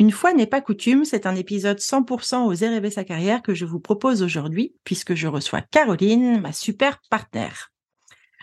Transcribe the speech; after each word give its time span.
Une 0.00 0.12
fois 0.12 0.32
n'est 0.32 0.46
pas 0.46 0.62
coutume, 0.62 1.04
c'est 1.04 1.26
un 1.26 1.36
épisode 1.36 1.76
100% 1.76 2.46
Oser 2.46 2.68
rêver 2.68 2.90
sa 2.90 3.04
carrière 3.04 3.42
que 3.42 3.52
je 3.52 3.66
vous 3.66 3.80
propose 3.80 4.22
aujourd'hui, 4.22 4.74
puisque 4.82 5.14
je 5.14 5.28
reçois 5.28 5.60
Caroline, 5.60 6.40
ma 6.40 6.54
super 6.54 7.02
partenaire. 7.10 7.70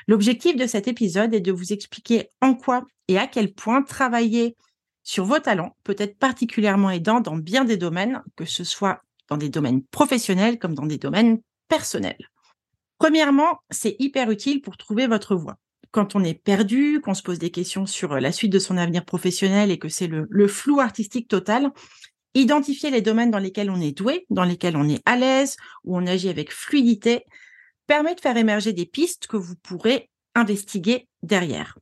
L'objectif 0.08 0.56
de 0.56 0.68
cet 0.68 0.88
épisode 0.88 1.34
est 1.34 1.42
de 1.42 1.52
vous 1.52 1.74
expliquer 1.74 2.30
en 2.42 2.54
quoi 2.54 2.86
et 3.08 3.18
à 3.18 3.26
quel 3.26 3.56
point 3.56 3.82
travailler 3.82 4.56
sur 5.02 5.26
vos 5.26 5.40
talents 5.40 5.76
peut 5.84 5.96
être 5.98 6.20
particulièrement 6.20 6.92
aidant 6.92 7.22
dans 7.22 7.38
bien 7.38 7.66
des 7.66 7.78
domaines, 7.78 8.22
que 8.36 8.46
ce 8.46 8.64
soit 8.64 9.02
dans 9.28 9.38
des 9.38 9.50
domaines 9.50 9.82
professionnels 9.84 10.60
comme 10.60 10.76
dans 10.76 10.86
des 10.86 11.00
domaines 11.00 11.42
personnels. 11.70 12.30
Premièrement, 13.00 13.58
c'est 13.72 13.96
hyper 13.98 14.30
utile 14.30 14.62
pour 14.62 14.78
trouver 14.78 15.08
votre 15.08 15.36
voie 15.36 15.58
quand 15.98 16.16
on 16.16 16.24
est 16.24 16.36
perdu, 16.36 17.02
qu'on 17.02 17.16
se 17.16 17.24
pose 17.24 17.40
des 17.40 17.50
questions 17.50 17.88
sur 17.88 18.14
euh, 18.14 18.20
la 18.20 18.32
suite 18.32 18.54
de 18.54 18.60
son 18.60 18.78
avenir 18.78 19.04
professionnel 19.04 19.72
et 19.72 19.80
que 19.80 19.90
c'est 19.90 20.06
le, 20.06 20.48
flou 20.48 20.80
artistique 20.80 21.28
total, 21.28 21.72
identifier 22.36 22.92
les 22.92 23.02
domaines 23.02 23.32
dans 23.32 23.40
lesquels 23.40 23.72
on 23.72 23.82
est 23.82 23.98
doué, 23.98 24.28
dans 24.30 24.44
lesquels 24.44 24.78
on 24.78 24.88
est 24.88 25.02
à 25.08 25.18
l'aise, 25.18 25.58
où 25.86 25.98
on 25.98 26.06
agit 26.06 26.30
avec 26.30 26.54
fluidité, 26.54 27.26
permet 27.88 28.14
de 28.14 28.20
faire 28.20 28.38
émerger 28.38 28.74
des 28.74 28.86
pistes 28.86 29.26
que 29.26 29.38
vous 29.38 29.56
pourrez 29.56 30.12
investiguer 30.36 31.08
derrière. 31.24 31.80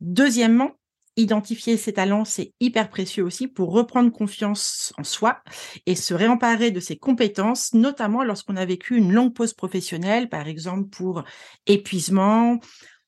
Deuxièmement, 0.00 0.76
identifier 1.16 1.76
ses 1.76 1.94
talents, 1.94 2.24
c'est 2.24 2.52
hyper 2.60 2.90
précieux 2.90 3.24
aussi 3.24 3.48
pour 3.48 3.72
reprendre 3.72 4.12
confiance 4.12 4.94
en 4.98 5.02
soi 5.02 5.42
et 5.86 5.96
se 5.96 6.14
réemparer 6.14 6.70
de 6.70 6.78
ses 6.78 6.96
compétences, 6.96 7.74
notamment 7.74 8.22
lorsqu'on 8.22 8.56
a 8.56 8.64
vécu 8.64 8.96
une 8.96 9.12
longue 9.12 9.34
pause 9.34 9.52
professionnelle, 9.52 10.28
par 10.28 10.46
exemple 10.46 10.88
pour 10.90 11.24
épuisement, 11.66 12.60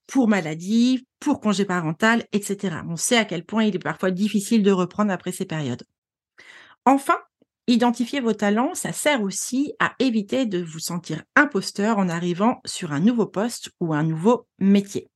pour 0.06 0.28
maladie, 0.28 1.06
pour 1.20 1.40
congé 1.40 1.64
parental, 1.64 2.24
etc. 2.32 2.76
On 2.88 2.96
sait 2.96 3.16
à 3.16 3.24
quel 3.24 3.44
point 3.44 3.64
il 3.64 3.76
est 3.76 3.78
parfois 3.78 4.10
difficile 4.10 4.62
de 4.62 4.70
reprendre 4.70 5.12
après 5.12 5.32
ces 5.32 5.46
périodes. 5.46 5.84
Enfin, 6.84 7.16
identifier 7.66 8.20
vos 8.20 8.34
talents, 8.34 8.74
ça 8.74 8.92
sert 8.92 9.22
aussi 9.22 9.72
à 9.78 9.94
éviter 9.98 10.46
de 10.46 10.62
vous 10.62 10.78
sentir 10.78 11.22
imposteur 11.34 11.98
en 11.98 12.08
arrivant 12.08 12.60
sur 12.64 12.92
un 12.92 13.00
nouveau 13.00 13.26
poste 13.26 13.70
ou 13.80 13.94
un 13.94 14.02
nouveau 14.02 14.46
métier. 14.58 15.08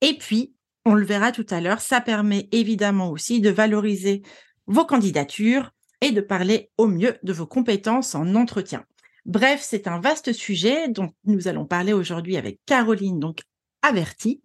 Et 0.00 0.16
puis, 0.16 0.54
on 0.84 0.94
le 0.94 1.04
verra 1.04 1.32
tout 1.32 1.46
à 1.50 1.60
l'heure, 1.60 1.80
ça 1.80 2.00
permet 2.00 2.48
évidemment 2.52 3.10
aussi 3.10 3.40
de 3.40 3.50
valoriser 3.50 4.22
vos 4.66 4.86
candidatures 4.86 5.72
et 6.00 6.12
de 6.12 6.20
parler 6.20 6.70
au 6.78 6.86
mieux 6.86 7.18
de 7.22 7.32
vos 7.32 7.46
compétences 7.46 8.14
en 8.14 8.34
entretien. 8.34 8.84
Bref, 9.26 9.60
c'est 9.62 9.86
un 9.86 10.00
vaste 10.00 10.32
sujet 10.32 10.88
dont 10.88 11.10
nous 11.24 11.48
allons 11.48 11.66
parler 11.66 11.92
aujourd'hui 11.92 12.36
avec 12.36 12.60
Caroline, 12.64 13.20
donc 13.20 13.40
averti. 13.82 14.40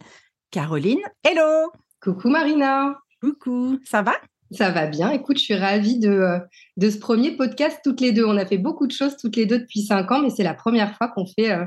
Caroline, 0.51 1.01
hello 1.23 1.71
Coucou 2.01 2.29
Marina 2.29 2.97
Coucou, 3.21 3.79
ça 3.83 4.01
va? 4.01 4.13
Ça 4.51 4.69
va 4.69 4.85
bien, 4.85 5.11
écoute, 5.11 5.37
je 5.39 5.43
suis 5.43 5.55
ravie 5.55 5.97
de, 5.97 6.09
euh, 6.09 6.39
de 6.77 6.89
ce 6.89 6.97
premier 6.97 7.35
podcast 7.35 7.79
toutes 7.83 7.99
les 7.99 8.11
deux. 8.11 8.23
On 8.25 8.37
a 8.37 8.45
fait 8.45 8.59
beaucoup 8.59 8.85
de 8.85 8.91
choses 8.91 9.17
toutes 9.17 9.35
les 9.35 9.45
deux 9.45 9.59
depuis 9.59 9.81
cinq 9.81 10.11
ans, 10.11 10.21
mais 10.21 10.29
c'est 10.29 10.43
la 10.43 10.53
première 10.53 10.95
fois 10.95 11.07
qu'on 11.07 11.25
fait 11.25 11.51
euh, 11.51 11.65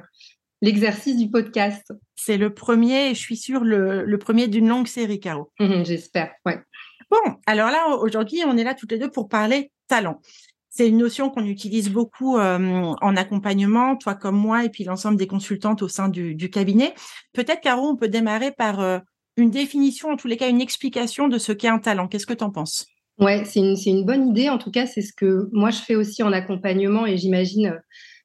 l'exercice 0.63 1.17
du 1.17 1.29
podcast. 1.29 1.93
C'est 2.15 2.37
le 2.37 2.55
premier, 2.55 3.15
je 3.15 3.21
suis 3.21 3.37
sûre, 3.37 3.65
le, 3.65 4.17
premier 4.19 4.47
d'une 4.47 4.69
longue 4.69 4.87
série, 4.87 5.21
Caro. 5.21 5.51
Mmh 5.59 5.85
j'espère, 5.85 6.33
ouais. 6.47 6.61
Bon, 7.11 7.37
alors 7.47 7.71
là, 7.71 7.97
aujourd'hui, 7.97 8.43
on 8.47 8.57
est 8.57 8.65
là 8.65 8.75
toutes 8.75 8.93
les 8.93 8.99
deux 8.99 9.11
pour 9.11 9.29
parler 9.29 9.73
talent. 9.89 10.21
C'est 10.71 10.89
une 10.89 10.99
notion 10.99 11.31
qu'on 11.31 11.45
utilise 11.45 11.91
beaucoup 11.91 12.39
euh, 12.39 12.95
en 13.01 13.17
accompagnement, 13.17 13.97
toi 13.97 14.15
comme 14.15 14.37
moi, 14.37 14.65
et 14.65 14.69
puis 14.69 14.85
l'ensemble 14.85 15.17
des 15.17 15.27
consultantes 15.27 15.83
au 15.83 15.89
sein 15.89 16.09
du, 16.09 16.51
cabinet. 16.51 16.95
Peut-être, 17.33 17.61
Caro, 17.61 17.89
on 17.89 17.97
peut 17.97 18.09
démarrer 18.09 18.53
par 18.53 18.81
euh, 18.81 18.99
une 19.37 19.51
définition, 19.51 20.11
en 20.11 20.17
tous 20.17 20.29
les 20.29 20.37
cas, 20.37 20.49
une 20.49 20.61
explication 20.61 21.29
de 21.29 21.39
ce 21.39 21.53
qu'est 21.53 21.69
un 21.69 21.79
talent. 21.79 22.07
Qu'est-ce 22.07 22.27
que 22.27 22.35
tu 22.35 22.45
en 22.45 22.51
penses? 22.51 22.87
Ouais, 23.19 23.45
c'est 23.45 23.61
une, 23.61 24.05
bonne 24.05 24.29
idée. 24.29 24.49
En 24.49 24.59
tout 24.59 24.71
cas, 24.71 24.87
c'est 24.87 25.03
ce 25.03 25.13
que 25.13 25.49
moi 25.53 25.71
je 25.71 25.81
fais 25.81 25.97
aussi 25.97 26.23
en 26.23 26.33
accompagnement 26.33 27.07
et 27.07 27.17
j'imagine 27.17 27.69
euh, 27.69 27.79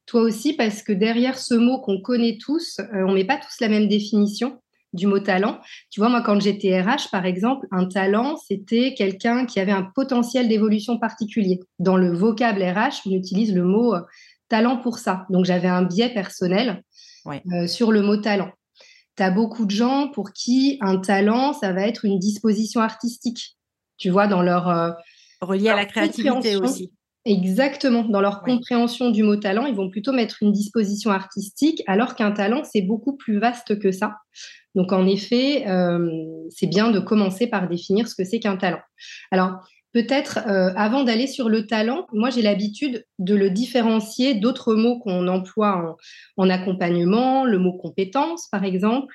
toi 0.06 0.22
aussi, 0.22 0.54
parce 0.54 0.84
que 0.84 0.92
derrière 0.92 1.40
ce 1.40 1.56
mot 1.56 1.80
qu'on 1.80 2.02
connaît 2.02 2.38
tous, 2.40 2.80
on 2.92 3.10
ne 3.10 3.14
met 3.14 3.26
pas 3.26 3.38
tous 3.38 3.62
la 3.62 3.70
même 3.70 3.88
définition 3.88 4.60
du 4.94 5.08
mot 5.08 5.20
talent. 5.20 5.60
Tu 5.90 6.00
vois, 6.00 6.10
moi, 6.10 6.22
quand 6.22 6.40
j'étais 6.40 6.80
RH, 6.80 7.10
par 7.12 7.26
exemple, 7.26 7.68
un 7.72 7.86
talent, 7.86 8.38
c'était 8.38 8.94
quelqu'un 8.94 9.46
qui 9.46 9.60
avait 9.60 9.72
un 9.72 9.84
potentiel 9.84 10.48
d'évolution 10.48 10.98
particulier. 11.00 11.60
Dans 11.80 11.98
le 11.98 12.14
vocable 12.14 12.64
RH, 12.64 13.08
on 13.08 13.12
utilise 13.12 13.54
le 13.54 13.64
mot 13.64 13.96
euh, 13.96 14.02
talent 14.50 14.78
pour 14.78 15.00
ça. 15.00 15.26
Donc, 15.30 15.46
j'avais 15.46 15.68
un 15.68 15.84
biais 15.84 16.14
personnel 16.14 16.84
euh, 17.28 17.68
sur 17.68 17.92
le 17.92 18.02
mot 18.02 18.18
talent. 18.18 18.52
Tu 19.18 19.24
as 19.24 19.32
beaucoup 19.32 19.66
de 19.66 19.72
gens 19.72 20.10
pour 20.10 20.32
qui 20.32 20.78
un 20.82 20.98
talent, 20.98 21.54
ça 21.54 21.72
va 21.72 21.88
être 21.88 22.06
une 22.06 22.20
disposition 22.20 22.82
artistique. 22.82 23.58
Tu 23.98 24.10
vois, 24.10 24.28
dans 24.28 24.42
leur... 24.42 24.70
Euh, 24.70 24.92
Relié 25.42 25.70
à 25.70 25.76
la 25.76 25.86
créativité 25.86 26.56
aussi. 26.56 26.92
Exactement. 27.26 28.04
Dans 28.04 28.20
leur 28.20 28.42
compréhension 28.42 29.10
du 29.10 29.24
mot 29.24 29.38
talent, 29.38 29.66
ils 29.66 29.76
vont 29.76 29.90
plutôt 29.90 30.12
mettre 30.12 30.38
une 30.42 30.52
disposition 30.52 31.10
artistique, 31.10 31.82
alors 31.88 32.16
qu'un 32.16 32.32
talent, 32.32 32.64
c'est 32.66 32.82
beaucoup 32.82 33.16
plus 33.16 33.40
vaste 33.40 33.80
que 33.80 33.92
ça. 33.92 34.16
Donc, 34.76 34.92
en 34.92 35.06
effet, 35.08 35.68
euh, 35.68 36.10
c'est 36.50 36.68
bien 36.68 36.92
de 36.92 37.00
commencer 37.00 37.48
par 37.48 37.68
définir 37.68 38.08
ce 38.08 38.16
que 38.16 38.24
c'est 38.24 38.40
qu'un 38.40 38.58
talent. 38.58 38.82
Alors, 39.32 39.60
peut-être 39.92 40.40
euh, 40.48 40.74
avant 40.76 41.04
d'aller 41.04 41.28
sur 41.28 41.50
le 41.50 41.68
talent, 41.68 42.08
moi, 42.12 42.30
j'ai 42.30 42.42
l'habitude 42.42 43.06
de 43.20 43.36
le 43.36 43.50
différencier 43.50 44.34
d'autres 44.36 44.74
mots 44.76 45.00
qu'on 45.00 45.28
emploie 45.28 45.96
en, 46.38 46.50
accompagnement, 46.50 47.46
le 47.46 47.60
mot 47.60 47.74
compétence, 47.74 48.48
par 48.52 48.64
exemple, 48.64 49.14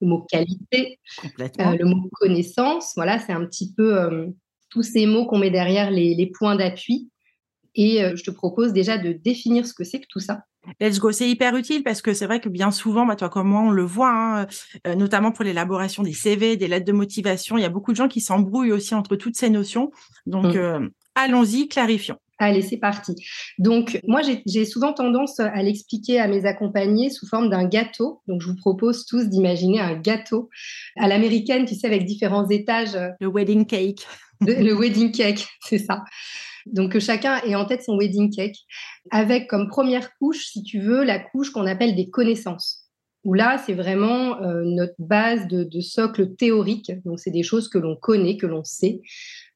le 0.00 0.08
mot 0.08 0.22
qualité, 0.22 0.98
euh, 1.24 1.76
le 1.78 1.84
mot 1.84 2.08
connaissance. 2.12 2.92
Voilà, 2.96 3.18
c'est 3.18 3.32
un 3.32 3.44
petit 3.44 3.72
peu 3.74 4.32
tous 4.70 4.82
ces 4.82 5.06
mots 5.06 5.26
qu'on 5.26 5.38
met 5.38 5.50
derrière 5.50 5.90
les 5.90 6.30
points 6.34 6.56
d'appui. 6.56 7.10
Et 7.76 8.00
je 8.16 8.24
te 8.24 8.30
propose 8.30 8.72
déjà 8.72 8.98
de 8.98 9.12
définir 9.12 9.66
ce 9.66 9.74
que 9.74 9.84
c'est 9.84 10.00
que 10.00 10.06
tout 10.08 10.20
ça. 10.20 10.44
Let's 10.80 10.98
go, 10.98 11.12
c'est 11.12 11.28
hyper 11.28 11.54
utile 11.56 11.82
parce 11.82 12.02
que 12.02 12.12
c'est 12.12 12.26
vrai 12.26 12.40
que 12.40 12.48
bien 12.48 12.70
souvent, 12.70 13.06
bah, 13.06 13.16
toi 13.16 13.28
comme 13.28 13.48
moi, 13.48 13.60
on 13.60 13.70
le 13.70 13.84
voit, 13.84 14.10
hein, 14.10 14.46
euh, 14.86 14.94
notamment 14.94 15.32
pour 15.32 15.44
l'élaboration 15.44 16.02
des 16.02 16.12
CV, 16.12 16.56
des 16.56 16.68
lettres 16.68 16.86
de 16.86 16.92
motivation, 16.92 17.56
il 17.56 17.62
y 17.62 17.64
a 17.64 17.70
beaucoup 17.70 17.92
de 17.92 17.96
gens 17.96 18.08
qui 18.08 18.20
s'embrouillent 18.20 18.72
aussi 18.72 18.94
entre 18.94 19.16
toutes 19.16 19.36
ces 19.36 19.50
notions. 19.50 19.90
Donc, 20.26 20.54
mmh. 20.54 20.58
euh, 20.58 20.88
allons-y, 21.14 21.68
clarifions. 21.68 22.18
Allez, 22.38 22.60
c'est 22.60 22.76
parti. 22.76 23.14
Donc, 23.58 23.98
moi, 24.06 24.20
j'ai 24.44 24.64
souvent 24.66 24.92
tendance 24.92 25.40
à 25.40 25.62
l'expliquer 25.62 26.20
à 26.20 26.28
mes 26.28 26.44
accompagnés 26.44 27.08
sous 27.08 27.26
forme 27.26 27.48
d'un 27.48 27.64
gâteau. 27.64 28.20
Donc, 28.28 28.42
je 28.42 28.48
vous 28.48 28.56
propose 28.56 29.06
tous 29.06 29.24
d'imaginer 29.28 29.80
un 29.80 29.94
gâteau 29.94 30.50
à 30.98 31.08
l'américaine, 31.08 31.64
tu 31.64 31.74
sais, 31.74 31.86
avec 31.86 32.04
différents 32.04 32.46
étages. 32.48 32.98
Le 33.20 33.28
wedding 33.28 33.64
cake. 33.64 34.06
le 34.42 34.74
wedding 34.74 35.12
cake, 35.12 35.46
c'est 35.62 35.78
ça. 35.78 36.04
Donc 36.66 36.92
que 36.92 37.00
chacun 37.00 37.38
ait 37.42 37.54
en 37.54 37.64
tête 37.64 37.82
son 37.82 37.96
wedding 37.96 38.34
cake, 38.34 38.56
avec 39.10 39.48
comme 39.48 39.68
première 39.68 40.14
couche, 40.18 40.46
si 40.46 40.62
tu 40.62 40.80
veux, 40.80 41.04
la 41.04 41.18
couche 41.18 41.50
qu'on 41.50 41.66
appelle 41.66 41.94
des 41.94 42.10
connaissances. 42.10 42.82
Où 43.24 43.34
là, 43.34 43.58
c'est 43.58 43.74
vraiment 43.74 44.40
euh, 44.42 44.62
notre 44.64 44.94
base 44.98 45.48
de, 45.48 45.80
socle 45.80 46.36
théorique. 46.36 46.92
Donc 47.04 47.18
c'est 47.18 47.30
des 47.30 47.42
choses 47.42 47.68
que 47.68 47.78
l'on 47.78 47.96
connaît, 47.96 48.36
que 48.36 48.46
l'on 48.46 48.62
sait, 48.62 49.00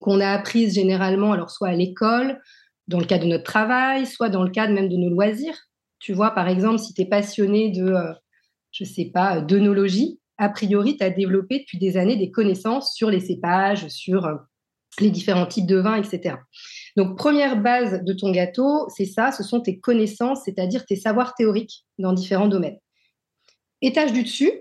qu'on 0.00 0.20
a 0.20 0.28
apprises 0.28 0.74
généralement, 0.74 1.32
alors 1.32 1.50
soit 1.50 1.68
à 1.68 1.74
l'école, 1.74 2.40
dans 2.88 2.98
le 2.98 3.04
cadre 3.04 3.24
de 3.24 3.30
notre 3.30 3.44
travail, 3.44 4.06
soit 4.06 4.28
dans 4.28 4.42
le 4.42 4.50
cadre 4.50 4.72
même 4.72 4.88
de 4.88 4.96
nos 4.96 5.10
loisirs. 5.10 5.56
Tu 6.00 6.12
vois, 6.12 6.30
par 6.30 6.48
exemple, 6.48 6.78
si 6.78 6.94
tu 6.94 7.02
es 7.02 7.06
passionné 7.06 7.70
de, 7.70 7.84
euh, 7.84 8.12
je 8.72 8.84
sais 8.84 9.10
pas, 9.12 9.40
d'œnologie, 9.40 10.18
a 10.38 10.48
priori, 10.48 10.96
tu 10.96 11.04
as 11.04 11.10
développé 11.10 11.60
depuis 11.60 11.78
des 11.78 11.96
années 11.96 12.16
des 12.16 12.30
connaissances 12.30 12.94
sur 12.94 13.10
les 13.10 13.20
cépages, 13.20 13.86
sur 13.88 14.26
euh, 14.26 14.34
les 14.98 15.10
différents 15.10 15.46
types 15.46 15.66
de 15.66 15.76
vins, 15.76 15.96
etc. 15.96 16.36
Donc, 16.96 17.16
première 17.16 17.60
base 17.60 18.02
de 18.04 18.12
ton 18.12 18.30
gâteau, 18.30 18.88
c'est 18.94 19.06
ça, 19.06 19.32
ce 19.32 19.42
sont 19.42 19.60
tes 19.60 19.78
connaissances, 19.78 20.42
c'est-à-dire 20.44 20.84
tes 20.84 20.96
savoirs 20.96 21.34
théoriques 21.34 21.84
dans 21.98 22.12
différents 22.12 22.48
domaines. 22.48 22.78
Étage 23.82 24.12
du 24.12 24.22
dessus, 24.22 24.52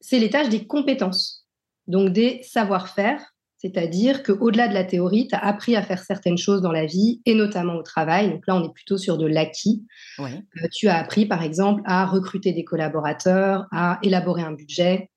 c'est 0.00 0.18
l'étage 0.18 0.48
des 0.48 0.66
compétences, 0.66 1.46
donc 1.86 2.12
des 2.12 2.42
savoir-faire, 2.42 3.20
c'est-à-dire 3.58 4.22
qu'au-delà 4.22 4.68
de 4.68 4.74
la 4.74 4.84
théorie, 4.84 5.26
tu 5.26 5.34
as 5.34 5.44
appris 5.44 5.74
à 5.74 5.82
faire 5.82 6.02
certaines 6.02 6.38
choses 6.38 6.62
dans 6.62 6.70
la 6.70 6.86
vie 6.86 7.20
et 7.26 7.34
notamment 7.34 7.74
au 7.74 7.82
travail. 7.82 8.30
Donc 8.30 8.46
là, 8.46 8.54
on 8.54 8.64
est 8.64 8.72
plutôt 8.72 8.98
sur 8.98 9.18
de 9.18 9.26
l'acquis. 9.26 9.84
Euh, 10.20 10.28
tu 10.72 10.86
as 10.86 10.96
appris, 10.96 11.26
par 11.26 11.42
exemple, 11.42 11.82
à 11.84 12.06
recruter 12.06 12.52
des 12.52 12.64
collaborateurs, 12.64 13.66
à 13.72 13.98
élaborer 14.04 14.42
un 14.42 14.52
budget, 14.52 15.10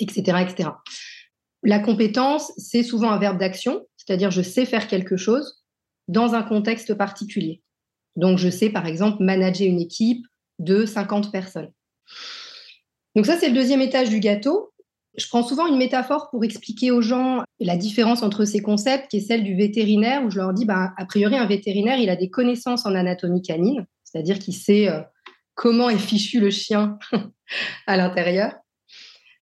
etc. 0.00 0.38
etc. 0.42 0.70
La 1.62 1.78
compétence, 1.78 2.52
c'est 2.56 2.82
souvent 2.82 3.10
un 3.12 3.18
verbe 3.18 3.38
d'action, 3.38 3.86
c'est-à-dire 3.96 4.32
je 4.32 4.42
sais 4.42 4.66
faire 4.66 4.88
quelque 4.88 5.16
chose 5.16 5.63
dans 6.08 6.34
un 6.34 6.42
contexte 6.42 6.94
particulier. 6.94 7.62
Donc, 8.16 8.38
je 8.38 8.48
sais, 8.48 8.70
par 8.70 8.86
exemple, 8.86 9.22
manager 9.22 9.66
une 9.66 9.80
équipe 9.80 10.26
de 10.58 10.86
50 10.86 11.32
personnes. 11.32 11.70
Donc 13.16 13.26
ça, 13.26 13.38
c'est 13.38 13.48
le 13.48 13.54
deuxième 13.54 13.80
étage 13.80 14.08
du 14.08 14.20
gâteau. 14.20 14.72
Je 15.16 15.28
prends 15.28 15.44
souvent 15.44 15.66
une 15.66 15.76
métaphore 15.76 16.28
pour 16.30 16.42
expliquer 16.44 16.90
aux 16.90 17.00
gens 17.00 17.44
la 17.60 17.76
différence 17.76 18.22
entre 18.22 18.44
ces 18.44 18.60
concepts, 18.60 19.08
qui 19.08 19.18
est 19.18 19.20
celle 19.20 19.44
du 19.44 19.54
vétérinaire, 19.54 20.24
où 20.24 20.30
je 20.30 20.38
leur 20.38 20.52
dis, 20.52 20.64
bah, 20.64 20.92
a 20.96 21.04
priori, 21.06 21.36
un 21.36 21.46
vétérinaire, 21.46 21.98
il 21.98 22.10
a 22.10 22.16
des 22.16 22.30
connaissances 22.30 22.84
en 22.84 22.94
anatomie 22.94 23.42
canine, 23.42 23.86
c'est-à-dire 24.02 24.40
qu'il 24.40 24.54
sait 24.54 24.88
euh, 24.88 25.00
comment 25.54 25.88
est 25.88 25.98
fichu 25.98 26.40
le 26.40 26.50
chien 26.50 26.98
à 27.86 27.96
l'intérieur. 27.96 28.54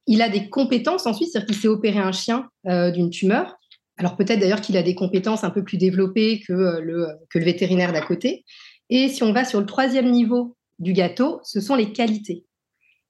Il 0.06 0.20
a 0.20 0.29
des 0.29 0.50
compétences 0.50 1.06
ensuite, 1.06 1.31
c'est-à-dire 1.31 1.47
qu'il 1.47 1.56
sait 1.56 1.69
opérer 1.69 2.00
un 2.00 2.12
chien 2.12 2.49
euh, 2.67 2.91
d'une 2.91 3.09
tumeur. 3.09 3.56
Alors 4.02 4.16
peut-être 4.16 4.40
d'ailleurs 4.40 4.60
qu'il 4.60 4.76
a 4.76 4.82
des 4.82 4.96
compétences 4.96 5.44
un 5.44 5.50
peu 5.50 5.62
plus 5.62 5.78
développées 5.78 6.40
que 6.40 6.52
euh, 6.52 6.81
le, 6.81 7.06
que 7.31 7.38
le 7.38 7.44
vétérinaire 7.44 7.93
d'à 7.93 8.00
côté. 8.00 8.44
Et 8.90 9.08
si 9.08 9.22
on 9.22 9.32
va 9.32 9.44
sur 9.44 9.60
le 9.60 9.66
troisième 9.66 10.10
niveau 10.10 10.56
du 10.81 10.93
gâteau, 10.93 11.38
ce 11.44 11.60
sont 11.60 11.76
les 11.76 11.93
qualités. 11.93 12.44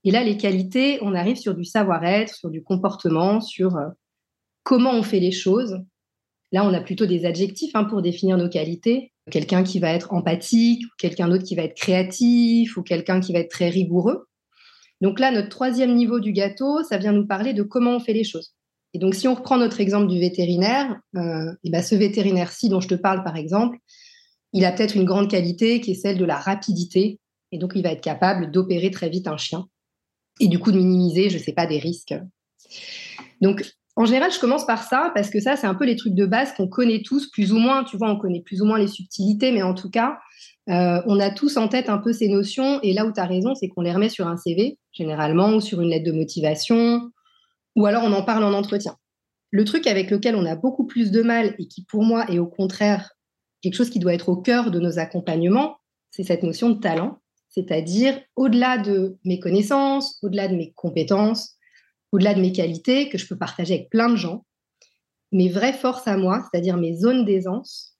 Et 0.04 0.10
là, 0.10 0.22
les 0.22 0.36
qualités, 0.36 0.98
on 1.00 1.14
arrive 1.14 1.36
sur 1.36 1.54
du 1.54 1.64
savoir-être, 1.64 2.34
sur 2.34 2.50
du 2.50 2.62
comportement, 2.62 3.40
sur 3.40 3.74
euh, 3.78 3.88
comment 4.64 4.92
on 4.92 5.02
fait 5.02 5.18
les 5.18 5.32
choses. 5.32 5.78
Là, 6.52 6.62
on 6.62 6.74
a 6.74 6.80
plutôt 6.82 7.06
des 7.06 7.24
adjectifs 7.24 7.74
hein, 7.74 7.84
pour 7.84 8.02
définir 8.02 8.36
nos 8.36 8.50
qualités. 8.50 9.14
Quelqu'un 9.30 9.62
qui 9.62 9.78
va 9.78 9.94
être 9.94 10.12
empathique, 10.12 10.84
quelqu'un 10.98 11.26
d'autre 11.26 11.44
qui 11.44 11.54
va 11.54 11.62
être 11.62 11.74
créatif, 11.74 12.76
ou 12.76 12.82
quelqu'un 12.82 13.20
qui 13.20 13.32
va 13.32 13.38
être 13.38 13.50
très 13.50 13.70
rigoureux. 13.70 14.26
Donc 15.00 15.20
là, 15.20 15.30
notre 15.30 15.48
troisième 15.48 15.94
niveau 15.94 16.20
du 16.20 16.32
gâteau, 16.32 16.82
ça 16.82 16.98
vient 16.98 17.12
nous 17.12 17.26
parler 17.26 17.54
de 17.54 17.62
comment 17.62 17.96
on 17.96 18.00
fait 18.00 18.12
les 18.12 18.24
choses. 18.24 18.54
Et 18.94 18.98
donc, 18.98 19.14
si 19.14 19.26
on 19.26 19.34
reprend 19.34 19.56
notre 19.56 19.80
exemple 19.80 20.06
du 20.06 20.18
vétérinaire, 20.18 20.98
euh, 21.16 21.52
et 21.64 21.70
ben 21.70 21.82
ce 21.82 21.94
vétérinaire-ci 21.94 22.68
dont 22.68 22.80
je 22.80 22.88
te 22.88 22.94
parle, 22.94 23.24
par 23.24 23.36
exemple, 23.36 23.78
il 24.52 24.64
a 24.64 24.72
peut-être 24.72 24.96
une 24.96 25.04
grande 25.04 25.30
qualité 25.30 25.80
qui 25.80 25.92
est 25.92 25.94
celle 25.94 26.18
de 26.18 26.24
la 26.24 26.36
rapidité. 26.36 27.18
Et 27.52 27.58
donc, 27.58 27.72
il 27.74 27.82
va 27.82 27.92
être 27.92 28.02
capable 28.02 28.50
d'opérer 28.50 28.90
très 28.90 29.08
vite 29.08 29.28
un 29.28 29.36
chien 29.36 29.66
et 30.40 30.48
du 30.48 30.58
coup 30.58 30.72
de 30.72 30.78
minimiser, 30.78 31.30
je 31.30 31.38
ne 31.38 31.42
sais 31.42 31.52
pas, 31.52 31.66
des 31.66 31.78
risques. 31.78 32.14
Donc, 33.40 33.64
en 33.96 34.06
général, 34.06 34.32
je 34.32 34.40
commence 34.40 34.66
par 34.66 34.82
ça 34.84 35.10
parce 35.14 35.28
que 35.28 35.40
ça, 35.40 35.56
c'est 35.56 35.66
un 35.66 35.74
peu 35.74 35.84
les 35.84 35.96
trucs 35.96 36.14
de 36.14 36.24
base 36.24 36.52
qu'on 36.54 36.68
connaît 36.68 37.02
tous, 37.02 37.30
plus 37.30 37.52
ou 37.52 37.58
moins. 37.58 37.84
Tu 37.84 37.96
vois, 37.96 38.10
on 38.10 38.16
connaît 38.16 38.40
plus 38.40 38.62
ou 38.62 38.64
moins 38.64 38.78
les 38.78 38.86
subtilités, 38.88 39.52
mais 39.52 39.62
en 39.62 39.74
tout 39.74 39.90
cas, 39.90 40.18
euh, 40.70 41.02
on 41.06 41.20
a 41.20 41.30
tous 41.30 41.56
en 41.58 41.68
tête 41.68 41.90
un 41.90 41.98
peu 41.98 42.12
ces 42.12 42.28
notions. 42.28 42.80
Et 42.82 42.94
là 42.94 43.04
où 43.04 43.12
tu 43.12 43.20
as 43.20 43.26
raison, 43.26 43.54
c'est 43.54 43.68
qu'on 43.68 43.82
les 43.82 43.92
remet 43.92 44.08
sur 44.08 44.28
un 44.28 44.36
CV, 44.36 44.78
généralement, 44.92 45.54
ou 45.54 45.60
sur 45.60 45.82
une 45.82 45.90
lettre 45.90 46.06
de 46.06 46.12
motivation, 46.12 47.10
ou 47.76 47.86
alors 47.86 48.04
on 48.04 48.12
en 48.12 48.22
parle 48.22 48.44
en 48.44 48.52
entretien. 48.52 48.96
Le 49.50 49.64
truc 49.64 49.86
avec 49.86 50.10
lequel 50.10 50.34
on 50.36 50.46
a 50.46 50.56
beaucoup 50.56 50.86
plus 50.86 51.10
de 51.10 51.22
mal 51.22 51.54
et 51.58 51.66
qui, 51.66 51.84
pour 51.84 52.02
moi, 52.02 52.30
est 52.30 52.38
au 52.38 52.46
contraire 52.46 53.12
quelque 53.60 53.74
chose 53.74 53.90
qui 53.90 53.98
doit 53.98 54.14
être 54.14 54.28
au 54.28 54.36
cœur 54.36 54.70
de 54.70 54.80
nos 54.80 54.98
accompagnements, 54.98 55.76
c'est 56.10 56.24
cette 56.24 56.42
notion 56.42 56.70
de 56.70 56.80
talent 56.80 57.22
c'est-à-dire 57.52 58.18
au-delà 58.34 58.78
de 58.78 59.18
mes 59.24 59.38
connaissances, 59.38 60.18
au-delà 60.22 60.48
de 60.48 60.56
mes 60.56 60.72
compétences, 60.72 61.56
au-delà 62.10 62.34
de 62.34 62.40
mes 62.40 62.52
qualités 62.52 63.10
que 63.10 63.18
je 63.18 63.26
peux 63.26 63.36
partager 63.36 63.74
avec 63.74 63.90
plein 63.90 64.08
de 64.08 64.16
gens, 64.16 64.46
mes 65.32 65.48
vraies 65.48 65.74
forces 65.74 66.08
à 66.08 66.16
moi, 66.16 66.42
c'est-à-dire 66.42 66.78
mes 66.78 66.94
zones 66.94 67.24
d'aisance, 67.24 67.98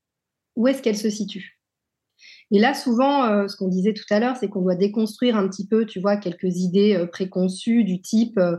où 0.56 0.68
est-ce 0.68 0.82
qu'elles 0.82 0.96
se 0.96 1.10
situent? 1.10 1.60
Et 2.50 2.58
là, 2.58 2.74
souvent, 2.74 3.24
euh, 3.24 3.48
ce 3.48 3.56
qu'on 3.56 3.68
disait 3.68 3.94
tout 3.94 4.04
à 4.10 4.20
l'heure, 4.20 4.36
c'est 4.36 4.48
qu'on 4.48 4.62
doit 4.62 4.74
déconstruire 4.74 5.36
un 5.36 5.48
petit 5.48 5.66
peu, 5.66 5.86
tu 5.86 6.00
vois, 6.00 6.16
quelques 6.16 6.56
idées 6.58 6.94
euh, 6.94 7.06
préconçues 7.06 7.84
du 7.84 8.00
type 8.00 8.38
euh, 8.38 8.56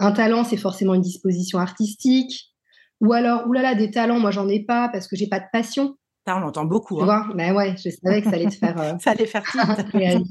un 0.00 0.12
talent, 0.12 0.44
c'est 0.44 0.56
forcément 0.56 0.94
une 0.94 1.02
disposition 1.02 1.58
artistique, 1.58 2.52
ou 3.00 3.12
alors, 3.12 3.46
oulala, 3.46 3.74
des 3.74 3.90
talents, 3.90 4.18
moi, 4.18 4.30
j'en 4.30 4.48
ai 4.48 4.60
pas 4.60 4.88
parce 4.88 5.08
que 5.08 5.16
j'ai 5.16 5.28
pas 5.28 5.40
de 5.40 5.46
passion 5.52 5.96
on 6.36 6.42
entend 6.42 6.64
beaucoup. 6.64 6.96
Tu 6.96 7.02
hein. 7.02 7.04
vois 7.06 7.34
ben 7.34 7.54
ouais, 7.54 7.74
je 7.76 7.90
savais 7.90 8.22
que 8.22 8.28
ça 8.28 8.36
allait 8.36 8.46
te 8.46 8.54
faire. 8.54 8.80
Euh, 8.80 8.92
ça 9.00 9.10
allait 9.12 9.26
faire 9.26 9.44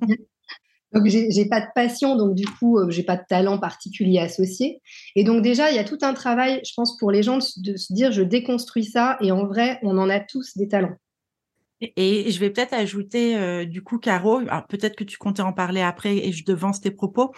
Donc 0.92 1.06
j'ai 1.06 1.46
pas 1.46 1.62
de 1.62 1.68
passion, 1.76 2.16
donc 2.16 2.34
du 2.34 2.48
coup 2.48 2.80
euh, 2.80 2.90
j'ai 2.90 3.04
pas 3.04 3.16
de 3.16 3.22
talent 3.30 3.60
particulier 3.60 4.18
associé. 4.18 4.82
Et 5.16 5.24
donc 5.24 5.44
déjà 5.44 5.70
il 5.70 5.76
y 5.76 5.80
a 5.80 5.84
tout 5.84 6.00
un 6.02 6.16
travail, 6.16 6.62
je 6.66 6.72
pense, 6.76 6.98
pour 6.98 7.12
les 7.12 7.22
gens 7.22 7.38
de, 7.38 7.78
se 7.78 7.94
dire 7.94 8.12
je 8.12 8.24
déconstruis 8.24 8.86
ça 8.86 9.16
et 9.22 9.32
en 9.32 9.46
vrai 9.46 9.78
on 9.84 10.00
en 10.00 10.10
a 10.10 10.20
tous 10.20 10.58
des 10.58 10.68
talents. 10.68 10.96
Et, 11.96 12.30
je 12.32 12.40
vais 12.40 12.50
peut-être 12.50 12.74
ajouter 12.74 13.38
euh, 13.38 13.66
du 13.66 13.84
coup 13.84 14.00
Caro, 14.00 14.42
peut-être 14.68 14.96
que 14.96 15.04
tu 15.04 15.20
comptais 15.20 15.44
en 15.44 15.54
parler 15.54 15.82
après 15.82 16.18
et 16.18 16.32
je 16.32 16.44
devance 16.44 16.82
tes 16.82 16.92
propos, 16.92 17.34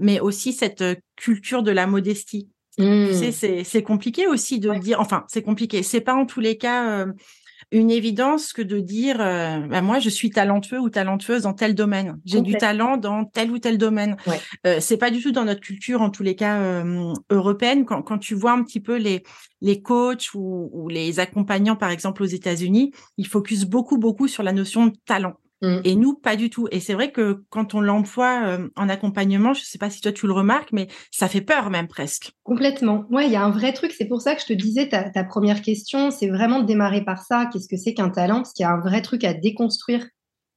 mais 0.00 0.20
aussi 0.20 0.52
cette 0.52 0.84
culture 1.16 1.62
de 1.62 1.70
la 1.70 1.86
modestie. 1.86 2.48
Tu 2.78 2.84
sais, 3.12 3.60
mmh. 3.60 3.64
c'est 3.64 3.82
compliqué 3.82 4.26
aussi 4.26 4.58
de 4.58 4.72
dire, 4.78 5.00
enfin 5.00 5.24
c'est 5.28 5.42
compliqué, 5.42 5.82
c'est 5.82 6.00
pas 6.00 6.14
en 6.14 6.24
tous 6.24 6.40
les 6.40 6.56
cas 6.56 7.06
une 7.72 7.90
évidence 7.90 8.52
que 8.52 8.62
de 8.62 8.80
dire 8.80 9.20
euh, 9.20 9.60
bah, 9.60 9.80
moi 9.80 9.98
je 9.98 10.08
suis 10.08 10.30
talentueux 10.30 10.80
ou 10.80 10.90
talentueuse 10.90 11.42
dans 11.42 11.52
tel 11.52 11.74
domaine. 11.74 12.18
J'ai 12.24 12.40
du 12.40 12.54
talent 12.54 12.96
dans 12.96 13.24
tel 13.24 13.50
ou 13.50 13.58
tel 13.58 13.78
domaine. 13.78 14.16
Ouais. 14.26 14.40
Euh, 14.66 14.78
c'est 14.80 14.96
pas 14.96 15.10
du 15.10 15.22
tout 15.22 15.30
dans 15.30 15.44
notre 15.44 15.60
culture 15.60 16.02
en 16.02 16.10
tous 16.10 16.22
les 16.22 16.34
cas 16.34 16.60
euh, 16.60 17.12
européenne. 17.30 17.84
Quand, 17.84 18.02
quand 18.02 18.18
tu 18.18 18.34
vois 18.34 18.52
un 18.52 18.62
petit 18.62 18.80
peu 18.80 18.96
les 18.96 19.22
les 19.60 19.82
coachs 19.82 20.34
ou, 20.34 20.70
ou 20.72 20.88
les 20.88 21.20
accompagnants 21.20 21.76
par 21.76 21.90
exemple 21.90 22.22
aux 22.22 22.26
États-Unis, 22.26 22.92
ils 23.16 23.26
focusent 23.26 23.66
beaucoup 23.66 23.98
beaucoup 23.98 24.26
sur 24.26 24.42
la 24.42 24.52
notion 24.52 24.86
de 24.86 24.92
talent. 25.06 25.34
Mmh. 25.62 25.80
Et 25.84 25.94
nous, 25.94 26.14
pas 26.14 26.36
du 26.36 26.48
tout. 26.48 26.68
Et 26.70 26.80
c'est 26.80 26.94
vrai 26.94 27.12
que 27.12 27.44
quand 27.50 27.74
on 27.74 27.80
l'emploie 27.80 28.46
euh, 28.46 28.68
en 28.76 28.88
accompagnement, 28.88 29.52
je 29.52 29.60
ne 29.60 29.64
sais 29.64 29.78
pas 29.78 29.90
si 29.90 30.00
toi 30.00 30.10
tu 30.10 30.26
le 30.26 30.32
remarques, 30.32 30.72
mais 30.72 30.88
ça 31.10 31.28
fait 31.28 31.42
peur 31.42 31.68
même 31.68 31.88
presque. 31.88 32.32
Complètement. 32.44 33.04
Ouais, 33.10 33.26
il 33.26 33.32
y 33.32 33.36
a 33.36 33.42
un 33.42 33.50
vrai 33.50 33.72
truc. 33.74 33.92
C'est 33.92 34.06
pour 34.06 34.22
ça 34.22 34.34
que 34.34 34.40
je 34.40 34.46
te 34.46 34.52
disais, 34.54 34.88
ta, 34.88 35.10
ta 35.10 35.22
première 35.22 35.60
question, 35.60 36.10
c'est 36.10 36.28
vraiment 36.28 36.60
de 36.60 36.66
démarrer 36.66 37.04
par 37.04 37.22
ça. 37.24 37.48
Qu'est-ce 37.52 37.68
que 37.68 37.76
c'est 37.76 37.92
qu'un 37.92 38.08
talent? 38.08 38.36
Parce 38.36 38.54
qu'il 38.54 38.64
y 38.64 38.66
a 38.66 38.72
un 38.72 38.80
vrai 38.80 39.02
truc 39.02 39.22
à 39.24 39.34
déconstruire 39.34 40.06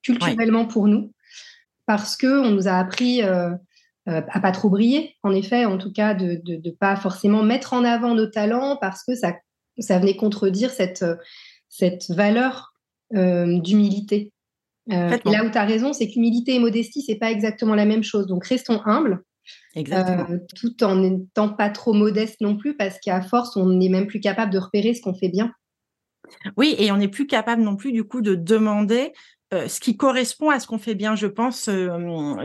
culturellement 0.03 0.65
pour 0.65 0.87
nous. 0.87 1.13
Parce 1.85 2.15
qu'on 2.15 2.49
nous 2.49 2.69
a 2.69 2.73
appris 2.73 3.23
euh, 3.23 3.49
euh, 4.07 4.21
à 4.29 4.39
pas 4.39 4.51
trop 4.53 4.69
briller, 4.69 5.17
en 5.21 5.33
effet, 5.33 5.65
en 5.65 5.77
tout 5.77 5.91
cas, 5.91 6.13
de 6.13 6.41
ne 6.47 6.71
pas 6.71 6.95
forcément 6.95 7.43
mettre 7.43 7.73
en 7.73 7.83
avant 7.83 8.15
nos 8.15 8.27
talents 8.27 8.77
parce 8.79 9.03
que 9.03 9.15
ça, 9.15 9.33
ça 9.79 9.99
venait 9.99 10.15
contredire 10.15 10.71
cette, 10.71 11.05
cette 11.67 12.09
valeur 12.09 12.73
d'humilité. 13.11 14.31
Euh, 14.91 15.17
là 15.25 15.45
où 15.45 15.49
tu 15.49 15.57
as 15.57 15.65
raison, 15.65 15.93
c'est 15.93 16.07
qu'humilité 16.07 16.55
et 16.55 16.59
modestie, 16.59 17.01
c'est 17.01 17.15
pas 17.15 17.31
exactement 17.31 17.75
la 17.75 17.85
même 17.85 18.03
chose. 18.03 18.27
Donc 18.27 18.45
restons 18.45 18.81
humbles, 18.85 19.23
euh, 19.77 20.37
tout 20.55 20.83
en 20.83 20.95
n'étant 20.97 21.49
pas 21.49 21.69
trop 21.69 21.93
modeste 21.93 22.41
non 22.41 22.57
plus, 22.57 22.75
parce 22.75 22.99
qu'à 22.99 23.21
force, 23.21 23.55
on 23.55 23.67
n'est 23.67 23.89
même 23.89 24.07
plus 24.07 24.19
capable 24.19 24.51
de 24.51 24.59
repérer 24.59 24.93
ce 24.93 25.01
qu'on 25.01 25.13
fait 25.13 25.29
bien. 25.29 25.51
Oui, 26.57 26.75
et 26.77 26.91
on 26.91 26.97
n'est 26.97 27.07
plus 27.07 27.27
capable 27.27 27.61
non 27.61 27.75
plus 27.75 27.91
du 27.91 28.03
coup 28.03 28.21
de 28.21 28.35
demander 28.35 29.13
euh, 29.53 29.67
ce 29.67 29.79
qui 29.79 29.95
correspond 29.95 30.49
à 30.49 30.59
ce 30.59 30.67
qu'on 30.67 30.79
fait 30.79 30.95
bien. 30.95 31.15
Je 31.15 31.27
pense, 31.27 31.69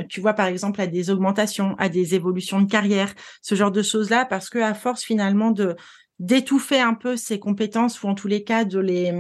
tu 0.09 0.21
vois 0.21 0.35
par 0.35 0.47
exemple 0.47 0.81
à 0.81 0.87
des 0.87 1.11
augmentations, 1.11 1.75
à 1.79 1.89
des 1.89 2.15
évolutions 2.15 2.61
de 2.61 2.71
carrière, 2.71 3.15
ce 3.43 3.55
genre 3.55 3.73
de 3.73 3.83
choses-là, 3.83 4.27
parce 4.27 4.49
que 4.51 4.59
à 4.59 4.75
force 4.75 5.03
finalement 5.03 5.51
de 5.51 5.75
d'étouffer 6.19 6.81
un 6.81 6.95
peu 6.95 7.17
ses 7.17 7.39
compétences 7.39 8.03
ou 8.03 8.09
en 8.09 8.15
tous 8.15 8.29
les 8.29 8.43
cas 8.43 8.65
de 8.65 8.79
les 8.79 9.13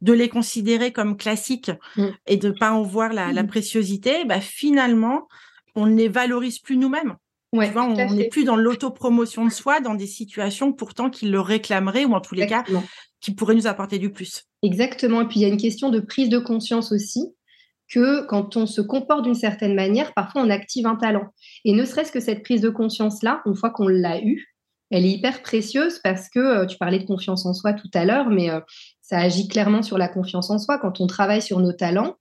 de 0.00 0.12
les 0.12 0.28
considérer 0.28 0.92
comme 0.92 1.16
classiques 1.16 1.70
mm. 1.96 2.06
et 2.26 2.36
de 2.36 2.50
pas 2.50 2.72
en 2.72 2.82
voir 2.82 3.12
la, 3.12 3.30
mm. 3.32 3.46
préciosité, 3.46 4.24
bah, 4.24 4.40
finalement, 4.40 5.28
on 5.74 5.86
ne 5.86 5.96
les 5.96 6.08
valorise 6.08 6.58
plus 6.58 6.76
nous-mêmes. 6.76 7.16
on 7.52 8.14
n'est 8.14 8.28
plus 8.28 8.44
dans 8.44 8.56
l'autopromotion 8.56 9.44
de 9.44 9.50
soi, 9.50 9.80
dans 9.80 9.94
des 9.94 10.06
situations 10.06 10.72
pourtant 10.72 11.10
qui 11.10 11.28
le 11.28 11.40
réclameraient 11.40 12.04
ou 12.04 12.14
en 12.14 12.20
tous 12.20 12.34
les 12.34 12.46
cas 12.46 12.64
qui 13.20 13.34
pourraient 13.34 13.54
nous 13.54 13.66
apporter 13.66 13.98
du 13.98 14.10
plus. 14.10 14.46
Exactement. 14.62 15.20
Et 15.20 15.28
puis 15.28 15.40
il 15.40 15.42
y 15.42 15.44
a 15.44 15.48
une 15.48 15.60
question 15.60 15.90
de 15.90 16.00
prise 16.00 16.30
de 16.30 16.38
conscience 16.38 16.92
aussi 16.92 17.34
que 17.88 18.24
quand 18.26 18.56
on 18.56 18.66
se 18.66 18.80
comporte 18.80 19.24
d'une 19.24 19.34
certaine 19.34 19.74
manière, 19.74 20.14
parfois 20.14 20.42
on 20.42 20.50
active 20.50 20.86
un 20.86 20.96
talent. 20.96 21.26
Et 21.64 21.72
ne 21.72 21.84
serait-ce 21.84 22.12
que 22.12 22.20
cette 22.20 22.42
prise 22.42 22.60
de 22.60 22.70
conscience-là, 22.70 23.42
une 23.46 23.56
fois 23.56 23.70
qu'on 23.70 23.88
l'a 23.88 24.22
eue, 24.22 24.49
elle 24.90 25.06
est 25.06 25.10
hyper 25.10 25.42
précieuse 25.42 26.00
parce 26.02 26.28
que 26.28 26.38
euh, 26.38 26.66
tu 26.66 26.76
parlais 26.76 26.98
de 26.98 27.06
confiance 27.06 27.46
en 27.46 27.54
soi 27.54 27.72
tout 27.72 27.90
à 27.94 28.04
l'heure, 28.04 28.28
mais 28.28 28.50
euh, 28.50 28.60
ça 29.00 29.18
agit 29.18 29.48
clairement 29.48 29.82
sur 29.82 29.98
la 29.98 30.08
confiance 30.08 30.50
en 30.50 30.58
soi. 30.58 30.78
Quand 30.78 31.00
on 31.00 31.06
travaille 31.06 31.42
sur 31.42 31.60
nos 31.60 31.72
talents, 31.72 32.16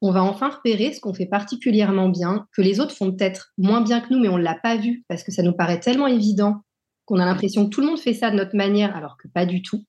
on 0.00 0.12
va 0.12 0.22
enfin 0.22 0.48
repérer 0.48 0.92
ce 0.92 1.00
qu'on 1.00 1.14
fait 1.14 1.26
particulièrement 1.26 2.08
bien, 2.08 2.46
que 2.52 2.62
les 2.62 2.80
autres 2.80 2.94
font 2.94 3.12
peut-être 3.12 3.52
moins 3.58 3.80
bien 3.80 4.00
que 4.00 4.12
nous, 4.12 4.20
mais 4.20 4.28
on 4.28 4.38
ne 4.38 4.42
l'a 4.42 4.58
pas 4.60 4.76
vu 4.76 5.04
parce 5.08 5.22
que 5.22 5.32
ça 5.32 5.42
nous 5.42 5.52
paraît 5.52 5.80
tellement 5.80 6.06
évident 6.06 6.62
qu'on 7.04 7.18
a 7.18 7.24
l'impression 7.24 7.64
que 7.64 7.70
tout 7.70 7.80
le 7.80 7.86
monde 7.86 7.98
fait 7.98 8.14
ça 8.14 8.30
de 8.30 8.36
notre 8.36 8.56
manière, 8.56 8.94
alors 8.94 9.16
que 9.16 9.28
pas 9.28 9.46
du 9.46 9.62
tout. 9.62 9.84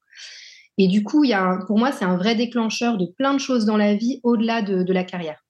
Et 0.78 0.88
du 0.88 1.04
coup, 1.04 1.26
il 1.26 1.32
y 1.32 1.34
a 1.34 1.60
pour 1.68 1.78
moi, 1.78 1.92
c'est 1.92 2.06
un 2.06 2.16
vrai 2.16 2.36
déclencheur 2.36 2.98
de 2.98 3.06
plein 3.06 3.34
de 3.34 3.40
choses 3.40 3.66
dans 3.66 3.78
la 3.78 3.96
vie 3.96 4.22
au-delà 4.24 4.62
de, 4.62 4.94
la 4.94 5.04
carrière. 5.04 5.46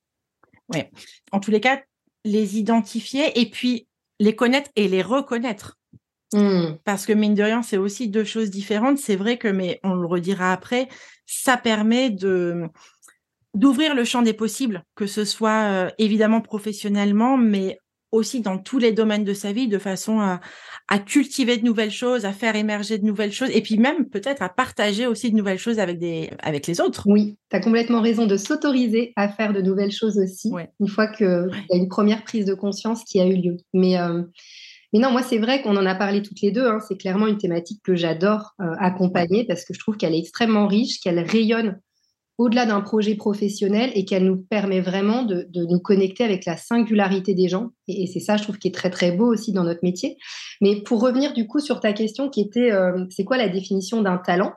Oui. 0.73 0.81
En 1.31 1.39
tous 1.39 1.51
les 1.51 1.61
cas, 1.61 1.81
les 2.25 2.57
identifier 2.57 3.39
et 3.39 3.49
puis 3.49 3.87
les 4.19 4.35
connaître 4.35 4.71
et 4.75 4.87
les 4.87 5.03
reconnaître. 5.03 5.78
Mmh. 6.33 6.77
Parce 6.83 7.05
que 7.05 7.13
mine 7.13 7.33
de 7.33 7.43
rien, 7.43 7.63
c'est 7.63 7.77
aussi 7.77 8.07
deux 8.07 8.23
choses 8.23 8.49
différentes. 8.49 8.97
C'est 8.97 9.15
vrai 9.15 9.37
que, 9.37 9.47
mais 9.47 9.79
on 9.83 9.95
le 9.95 10.05
redira 10.05 10.53
après, 10.53 10.87
ça 11.25 11.57
permet 11.57 12.09
de 12.09 12.65
d'ouvrir 13.55 13.95
le 13.95 14.03
champ 14.03 14.21
des 14.21 14.33
possibles, 14.33 14.83
que 14.95 15.07
ce 15.07 15.25
soit 15.25 15.63
euh, 15.63 15.89
évidemment 15.97 16.39
professionnellement, 16.39 17.35
mais 17.35 17.79
aussi 18.11 18.41
dans 18.41 18.57
tous 18.57 18.79
les 18.79 18.91
domaines 18.91 19.23
de 19.23 19.33
sa 19.33 19.51
vie 19.51 19.67
de 19.67 19.77
façon 19.77 20.19
à, 20.19 20.39
cultiver 20.99 21.57
de 21.57 21.65
nouvelles 21.65 21.91
choses, 21.91 22.25
à 22.25 22.31
faire 22.31 22.55
émerger 22.55 22.97
de 22.97 23.05
nouvelles 23.05 23.31
choses 23.31 23.49
et 23.53 23.61
puis 23.61 23.77
même 23.77 24.09
peut-être 24.09 24.41
à 24.41 24.49
partager 24.49 25.05
aussi 25.05 25.29
de 25.29 25.35
nouvelles 25.35 25.59
choses 25.59 25.77
avec, 25.77 25.99
des, 25.99 26.31
avec 26.39 26.65
les 26.65 26.81
autres. 26.81 27.03
Oui, 27.05 27.37
tu 27.51 27.55
as 27.55 27.59
complètement 27.59 28.01
raison 28.01 28.25
de 28.25 28.37
s'autoriser 28.37 29.13
à 29.15 29.29
faire 29.29 29.53
de 29.53 29.61
nouvelles 29.61 29.91
choses 29.91 30.17
aussi 30.17 30.51
une 30.79 30.87
fois 30.87 31.07
qu'il 31.07 31.27
y 31.27 31.73
a 31.73 31.77
une 31.77 31.87
première 31.87 32.23
prise 32.23 32.45
de 32.45 32.55
conscience 32.55 33.03
qui 33.03 33.19
a 33.19 33.27
eu 33.27 33.35
lieu. 33.35 33.57
Mais, 33.73 33.99
euh, 33.99 34.23
mais 34.93 34.99
non, 34.99 35.11
moi 35.11 35.21
c'est 35.21 35.37
vrai 35.37 35.61
qu'on 35.61 35.77
en 35.77 35.85
a 35.85 35.95
parlé 35.95 36.21
toutes 36.21 36.41
les 36.41 36.51
deux, 36.51 36.67
hein. 36.67 36.79
c'est 36.87 36.97
clairement 36.97 37.27
une 37.27 37.37
thématique 37.37 37.81
que 37.83 37.95
j'adore 37.95 38.53
euh, 38.61 38.73
accompagner 38.79 39.45
parce 39.45 39.65
que 39.65 39.73
je 39.73 39.79
trouve 39.79 39.97
qu'elle 39.97 40.15
est 40.15 40.19
extrêmement 40.19 40.67
riche, 40.67 40.99
qu'elle 40.99 41.19
rayonne 41.19 41.79
au-delà 42.39 42.65
d'un 42.65 42.79
projet 42.79 43.15
professionnel 43.15 43.91
et 43.95 44.05
qu'elle 44.05 44.23
nous 44.23 44.37
permet 44.37 44.79
vraiment 44.79 45.23
de, 45.23 45.45
nous 45.53 45.79
connecter 45.79 46.23
avec 46.23 46.45
la 46.45 46.55
singularité 46.55 47.35
des 47.35 47.49
gens. 47.49 47.71
Et, 47.89 48.07
c'est 48.07 48.21
ça, 48.21 48.37
je 48.37 48.43
trouve, 48.43 48.57
qui 48.57 48.69
est 48.69 48.73
très, 48.73 48.89
très 48.89 49.11
beau 49.11 49.25
aussi 49.25 49.51
dans 49.51 49.65
notre 49.65 49.81
métier. 49.83 50.17
Mais 50.61 50.81
pour 50.81 51.01
revenir 51.01 51.33
du 51.33 51.47
coup 51.47 51.59
sur 51.59 51.81
ta 51.81 51.91
question 51.91 52.29
qui 52.29 52.39
était, 52.39 52.71
euh, 52.71 53.05
c'est 53.09 53.25
quoi 53.25 53.37
la 53.37 53.49
définition 53.49 54.01
d'un 54.01 54.17
talent? 54.17 54.53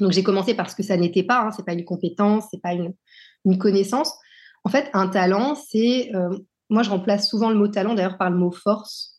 Donc 0.00 0.12
j'ai 0.12 0.22
commencé 0.22 0.54
par 0.54 0.70
ce 0.70 0.74
que 0.74 0.82
ça 0.82 0.96
n'était 0.96 1.22
pas, 1.22 1.42
hein, 1.42 1.50
c'est 1.54 1.66
pas 1.66 1.74
une 1.74 1.84
compétence, 1.84 2.46
c'est 2.50 2.62
pas 2.62 2.72
une, 2.72 2.94
connaissance. 3.58 4.14
En 4.64 4.70
fait, 4.70 4.88
un 4.94 5.06
talent, 5.08 5.54
c'est, 5.54 6.14
euh, 6.14 6.30
moi 6.70 6.82
je 6.82 6.88
remplace 6.88 7.28
souvent 7.28 7.50
le 7.50 7.58
mot 7.58 7.68
talent 7.68 7.94
d'ailleurs 7.94 8.16
par 8.16 8.30
le 8.30 8.38
mot 8.38 8.52
force. 8.52 9.11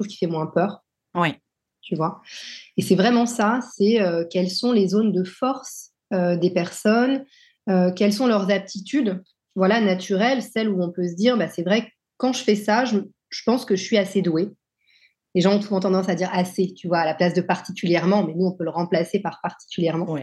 Trouve 0.00 0.08
qu'il 0.08 0.26
fait 0.26 0.32
moins 0.32 0.46
peur. 0.46 0.82
Oui. 1.14 1.34
Tu 1.82 1.94
vois. 1.94 2.22
Et 2.78 2.80
c'est 2.80 2.94
vraiment 2.94 3.26
ça, 3.26 3.60
c'est 3.76 4.00
euh, 4.00 4.24
quelles 4.30 4.50
sont 4.50 4.72
les 4.72 4.88
zones 4.88 5.12
de 5.12 5.24
force 5.24 5.90
euh, 6.14 6.38
des 6.38 6.48
personnes, 6.48 7.26
euh, 7.68 7.92
quelles 7.92 8.14
sont 8.14 8.26
leurs 8.26 8.50
aptitudes, 8.50 9.22
voilà, 9.56 9.78
naturelles, 9.82 10.40
celles 10.40 10.70
où 10.70 10.82
on 10.82 10.90
peut 10.90 11.06
se 11.06 11.14
dire, 11.16 11.36
bah, 11.36 11.48
c'est 11.48 11.64
vrai 11.64 11.82
que 11.82 11.90
quand 12.16 12.32
je 12.32 12.42
fais 12.42 12.56
ça, 12.56 12.86
je, 12.86 12.96
pense 13.44 13.66
que 13.66 13.76
je 13.76 13.82
suis 13.82 13.98
assez 13.98 14.22
douée. 14.22 14.48
Les 15.34 15.42
gens 15.42 15.58
ont 15.58 15.60
souvent 15.60 15.80
tendance 15.80 16.08
à 16.08 16.14
dire 16.14 16.30
assez, 16.32 16.72
tu 16.72 16.88
vois, 16.88 17.00
à 17.00 17.04
la 17.04 17.14
place 17.14 17.34
de 17.34 17.42
particulièrement, 17.42 18.24
mais 18.24 18.32
nous, 18.34 18.46
on 18.46 18.52
peut 18.52 18.64
le 18.64 18.70
remplacer 18.70 19.20
par 19.20 19.38
particulièrement. 19.42 20.16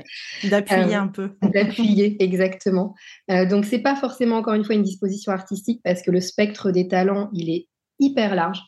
D'appuyer 0.46 0.96
un 0.96 1.07
peu. 1.07 1.38
D'appuyer, 1.53 2.17
exactement. 2.24 2.96
donc, 3.29 3.65
c'est 3.65 3.77
pas 3.77 3.96
forcément, 3.96 4.38
encore 4.38 4.55
une 4.55 4.63
fois, 4.63 4.74
une 4.74 4.81
disposition 4.81 5.31
artistique 5.31 5.81
parce 5.84 6.01
que 6.01 6.10
le 6.10 6.19
spectre 6.19 6.72
des 6.72 6.88
talents, 6.88 7.29
il 7.31 7.51
est 7.51 7.67
hyper 8.00 8.34
large. 8.34 8.60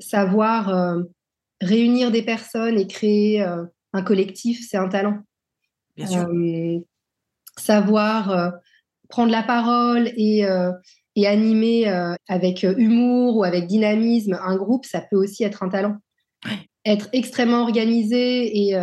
Savoir 0.00 0.96
réunir 1.60 2.10
des 2.10 2.22
personnes 2.22 2.78
et 2.78 2.86
créer 2.86 3.40
un 3.94 4.02
collectif, 4.02 4.66
c'est 4.68 4.76
un 4.76 4.88
talent. 4.88 5.22
Euh, 6.00 6.80
savoir 7.56 8.30
euh, 8.30 8.50
prendre 9.08 9.30
la 9.30 9.44
parole 9.44 10.10
et, 10.16 10.44
euh, 10.44 10.72
et 11.14 11.26
animer 11.26 11.86
avec 12.28 12.64
humour 12.64 13.36
ou 13.36 13.44
avec 13.44 13.66
dynamisme 13.66 14.38
un 14.42 14.56
groupe, 14.56 14.84
ça 14.84 15.00
peut 15.00 15.16
aussi 15.16 15.44
être 15.44 15.62
un 15.62 15.68
talent. 15.68 15.96
Être 16.84 17.08
extrêmement 17.12 17.62
organisé 17.62 18.68
et, 18.68 18.76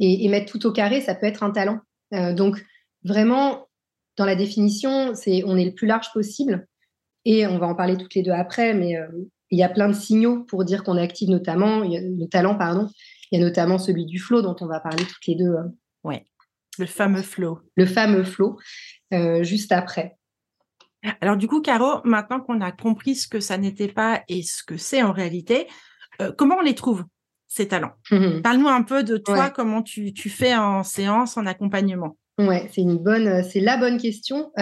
et, 0.00 0.28
mettre 0.28 0.50
tout 0.50 0.66
au 0.66 0.72
carré, 0.72 1.00
ça 1.00 1.14
peut 1.14 1.26
être 1.26 1.42
un 1.42 1.50
talent. 1.50 1.80
donc, 2.34 2.64
vraiment, 3.04 3.68
dans 4.16 4.24
la 4.24 4.34
définition, 4.34 5.14
c'est 5.14 5.44
on 5.46 5.56
est 5.56 5.66
le 5.66 5.74
plus 5.74 5.86
large 5.86 6.12
possible. 6.12 6.66
Et 7.24 7.46
on 7.46 7.58
va 7.58 7.66
en 7.66 7.74
parler 7.74 7.96
toutes 7.96 8.14
les 8.14 8.22
deux 8.22 8.32
après, 8.32 8.72
mais 8.72 8.96
il 9.50 9.58
y 9.58 9.62
a 9.62 9.68
plein 9.68 9.88
de 9.88 9.94
signaux 9.94 10.44
pour 10.44 10.64
dire 10.64 10.84
qu'on 10.84 10.96
active 10.96 11.30
notamment, 11.30 11.80
le 11.80 12.26
talent, 12.26 12.56
pardon. 12.56 12.88
Il 13.30 13.38
y 13.38 13.42
a 13.42 13.44
notamment 13.44 13.78
celui 13.78 14.06
du 14.06 14.18
flow 14.18 14.42
dont 14.42 14.56
on 14.60 14.66
va 14.66 14.80
parler 14.80 15.04
toutes 15.04 15.26
les 15.26 15.34
deux. 15.34 15.54
Ouais. 16.04 16.24
Le 16.78 16.86
fameux 16.86 17.22
flow. 17.22 17.60
Le 17.76 17.86
fameux 17.86 18.24
flow, 18.24 18.58
euh, 19.12 19.42
juste 19.42 19.72
après. 19.72 20.16
Alors 21.20 21.36
du 21.36 21.46
coup, 21.46 21.60
Caro, 21.60 22.00
maintenant 22.04 22.40
qu'on 22.40 22.60
a 22.60 22.72
compris 22.72 23.14
ce 23.14 23.28
que 23.28 23.40
ça 23.40 23.58
n'était 23.58 23.88
pas 23.88 24.22
et 24.28 24.42
ce 24.42 24.62
que 24.62 24.76
c'est 24.76 25.02
en 25.02 25.12
réalité, 25.12 25.68
euh, 26.20 26.32
comment 26.36 26.56
on 26.56 26.62
les 26.62 26.74
trouve, 26.74 27.04
ces 27.46 27.68
talents? 27.68 27.94
Parle-nous 28.42 28.68
un 28.68 28.82
peu 28.82 29.04
de 29.04 29.16
toi, 29.16 29.50
comment 29.50 29.82
tu, 29.82 30.12
fais 30.28 30.54
en 30.56 30.82
séance, 30.82 31.36
en 31.36 31.46
accompagnement. 31.46 32.16
Ouais, 32.38 32.68
c'est 32.72 32.82
une 32.82 32.98
bonne, 32.98 33.26
euh, 33.26 33.42
c'est 33.42 33.60
la 33.60 33.76
bonne 33.76 33.98
question. 33.98 34.52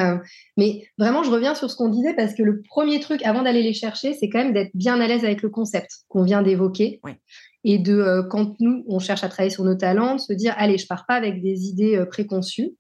mais 0.56 0.88
vraiment, 0.98 1.22
je 1.22 1.30
reviens 1.30 1.54
sur 1.54 1.70
ce 1.70 1.76
qu'on 1.76 1.88
disait 1.88 2.14
parce 2.14 2.34
que 2.34 2.42
le 2.42 2.62
premier 2.62 3.00
truc, 3.00 3.22
avant 3.22 3.42
d'aller 3.42 3.62
les 3.62 3.74
chercher, 3.74 4.14
c'est 4.14 4.28
quand 4.28 4.38
même 4.38 4.54
d'être 4.54 4.70
bien 4.74 5.00
à 5.00 5.06
l'aise 5.06 5.24
avec 5.24 5.42
le 5.42 5.50
concept 5.50 5.90
qu'on 6.08 6.22
vient 6.22 6.42
d'évoquer. 6.42 7.00
Ouais 7.04 7.18
et 7.66 7.78
de 7.78 7.98
euh, 7.98 8.22
quand 8.22 8.58
nous 8.60 8.84
on 8.88 9.00
cherche 9.00 9.24
à 9.24 9.28
travailler 9.28 9.50
sur 9.50 9.64
nos 9.64 9.74
talents, 9.74 10.14
de 10.14 10.20
se 10.20 10.32
dire 10.32 10.54
allez, 10.56 10.78
je 10.78 10.86
pars 10.86 11.04
pas 11.04 11.16
avec 11.16 11.42
des 11.42 11.66
idées 11.66 11.96
euh, 11.96 12.06
préconçues 12.06 12.76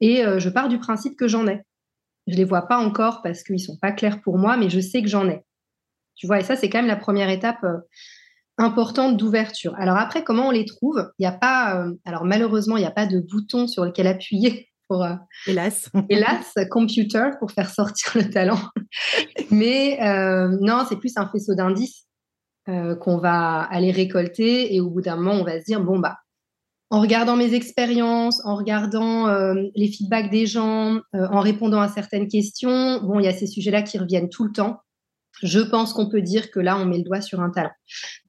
et 0.00 0.24
euh, 0.24 0.38
je 0.38 0.48
pars 0.48 0.70
du 0.70 0.78
principe 0.78 1.16
que 1.18 1.28
j'en 1.28 1.46
ai. 1.46 1.60
Je 2.26 2.34
les 2.34 2.44
vois 2.44 2.62
pas 2.62 2.78
encore 2.78 3.20
parce 3.22 3.42
qu'ils 3.42 3.60
sont 3.60 3.76
pas 3.76 3.92
clairs 3.92 4.22
pour 4.22 4.38
moi, 4.38 4.56
mais 4.56 4.70
je 4.70 4.80
sais 4.80 5.02
que 5.02 5.08
j'en 5.08 5.28
ai. 5.28 5.42
Tu 6.14 6.26
vois, 6.26 6.40
et 6.40 6.44
ça 6.44 6.56
c'est 6.56 6.70
quand 6.70 6.78
même 6.78 6.86
la 6.86 6.96
première 6.96 7.28
étape 7.28 7.62
importante 8.58 9.16
d'ouverture. 9.16 9.74
Alors 9.78 9.96
après, 9.96 10.24
comment 10.24 10.48
on 10.48 10.50
les 10.50 10.64
trouve? 10.64 11.10
Il 11.18 11.22
n'y 11.22 11.26
a 11.26 11.32
pas, 11.32 11.86
alors 12.04 12.24
malheureusement, 12.24 12.76
il 12.76 12.80
n'y 12.80 12.86
a 12.86 12.90
pas 12.90 13.06
de 13.06 13.20
bouton 13.20 13.66
sur 13.66 13.84
lequel 13.84 14.06
appuyer 14.06 14.68
pour 14.88 15.06
hélas 15.46 15.90
hélas 16.08 16.54
computer 16.70 17.30
pour 17.38 17.50
faire 17.50 17.68
sortir 17.68 18.12
le 18.14 18.30
talent. 18.30 18.60
Mais 19.50 19.98
non, 20.60 20.84
c'est 20.88 20.96
plus 20.96 21.16
un 21.16 21.28
faisceau 21.28 21.54
d'indices 21.54 22.06
euh, 22.68 22.96
qu'on 22.96 23.18
va 23.18 23.60
aller 23.60 23.92
récolter 23.92 24.74
et 24.74 24.80
au 24.80 24.90
bout 24.90 25.00
d'un 25.00 25.14
moment, 25.14 25.34
on 25.40 25.44
va 25.44 25.60
se 25.60 25.64
dire, 25.66 25.80
bon, 25.80 26.00
bah, 26.00 26.16
en 26.90 27.00
regardant 27.00 27.36
mes 27.36 27.54
expériences, 27.54 28.44
en 28.44 28.56
regardant 28.56 29.28
euh, 29.28 29.54
les 29.76 29.86
feedbacks 29.86 30.32
des 30.32 30.46
gens, 30.46 30.96
euh, 31.14 31.28
en 31.30 31.38
répondant 31.38 31.80
à 31.80 31.86
certaines 31.86 32.26
questions, 32.26 33.00
bon, 33.04 33.20
il 33.20 33.24
y 33.24 33.28
a 33.28 33.32
ces 33.32 33.46
sujets-là 33.46 33.82
qui 33.82 33.98
reviennent 33.98 34.28
tout 34.28 34.42
le 34.42 34.50
temps. 34.50 34.80
Je 35.44 35.60
pense 35.60 35.92
qu'on 35.92 36.08
peut 36.08 36.22
dire 36.22 36.50
que 36.50 36.58
là, 36.58 36.76
on 36.76 36.86
met 36.86 36.98
le 36.98 37.04
doigt 37.04 37.20
sur 37.20 37.40
un 37.40 37.50
talent. 37.50 37.70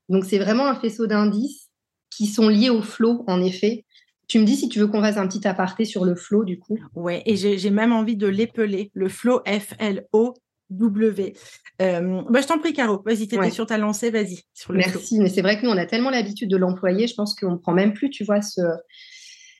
Donc, 0.10 0.26
c'est 0.26 0.40
vraiment 0.40 0.68
un 0.68 0.76
faisceau 0.76 1.08
d'indices 1.08 1.70
qui 2.10 2.28
sont 2.28 2.50
liés 2.50 2.70
au 2.70 2.82
flow, 2.82 3.24
en 3.28 3.42
effet. 3.42 3.86
Tu 4.28 4.40
me 4.40 4.46
dis 4.46 4.56
si 4.56 4.68
tu 4.68 4.80
veux 4.80 4.88
qu'on 4.88 5.02
fasse 5.02 5.18
un 5.18 5.28
petit 5.28 5.48
aparté 5.48 5.86
sur 5.86 6.04
le 6.04 6.16
flow, 6.16 6.44
du 6.44 6.60
coup. 6.60 6.78
Ouais, 6.96 7.24
et 7.26 7.36
j'ai 7.36 7.70
même 7.70 7.94
envie 7.94 8.18
de 8.18 8.28
l'épeler, 8.28 8.92
le 8.94 9.08
flow 9.08 9.42
F-L-O 9.46 10.34
W. 10.70 11.34
Euh, 11.82 12.22
bah, 12.30 12.42
je 12.42 12.48
t'en 12.48 12.60
prie, 12.60 12.74
Caro. 12.74 13.02
Vas-y, 13.06 13.28
tu 13.28 13.36
étais 13.36 13.52
sur 13.52 13.66
ta 13.66 13.78
lancée, 13.78 14.10
vas-y. 14.10 14.42
Merci, 14.70 15.20
mais 15.20 15.30
c'est 15.30 15.42
vrai 15.42 15.60
que 15.60 15.66
nous, 15.66 15.72
on 15.72 15.78
a 15.78 15.86
tellement 15.86 16.10
l'habitude 16.10 16.50
de 16.50 16.58
l'employer, 16.58 17.08
je 17.08 17.16
pense 17.16 17.36
qu'on 17.36 17.54
ne 17.54 17.58
prend 17.58 17.74
même 17.74 17.94
plus, 17.94 18.10
tu 18.10 18.26
vois, 18.26 18.42
ce, 18.42 18.62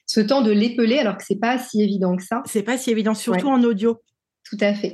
ce 0.06 0.20
temps 0.20 0.42
de 0.42 0.50
l'épeler, 0.50 0.98
alors 0.98 1.16
que 1.16 1.24
c'est 1.26 1.38
pas 1.38 1.58
si 1.58 1.82
évident 1.82 2.16
que 2.16 2.22
ça. 2.22 2.42
C'est 2.44 2.62
pas 2.62 2.76
si 2.76 2.90
évident, 2.90 3.14
surtout 3.14 3.48
en 3.48 3.62
audio. 3.62 3.98
Tout 4.44 4.58
à 4.60 4.74
fait. 4.74 4.92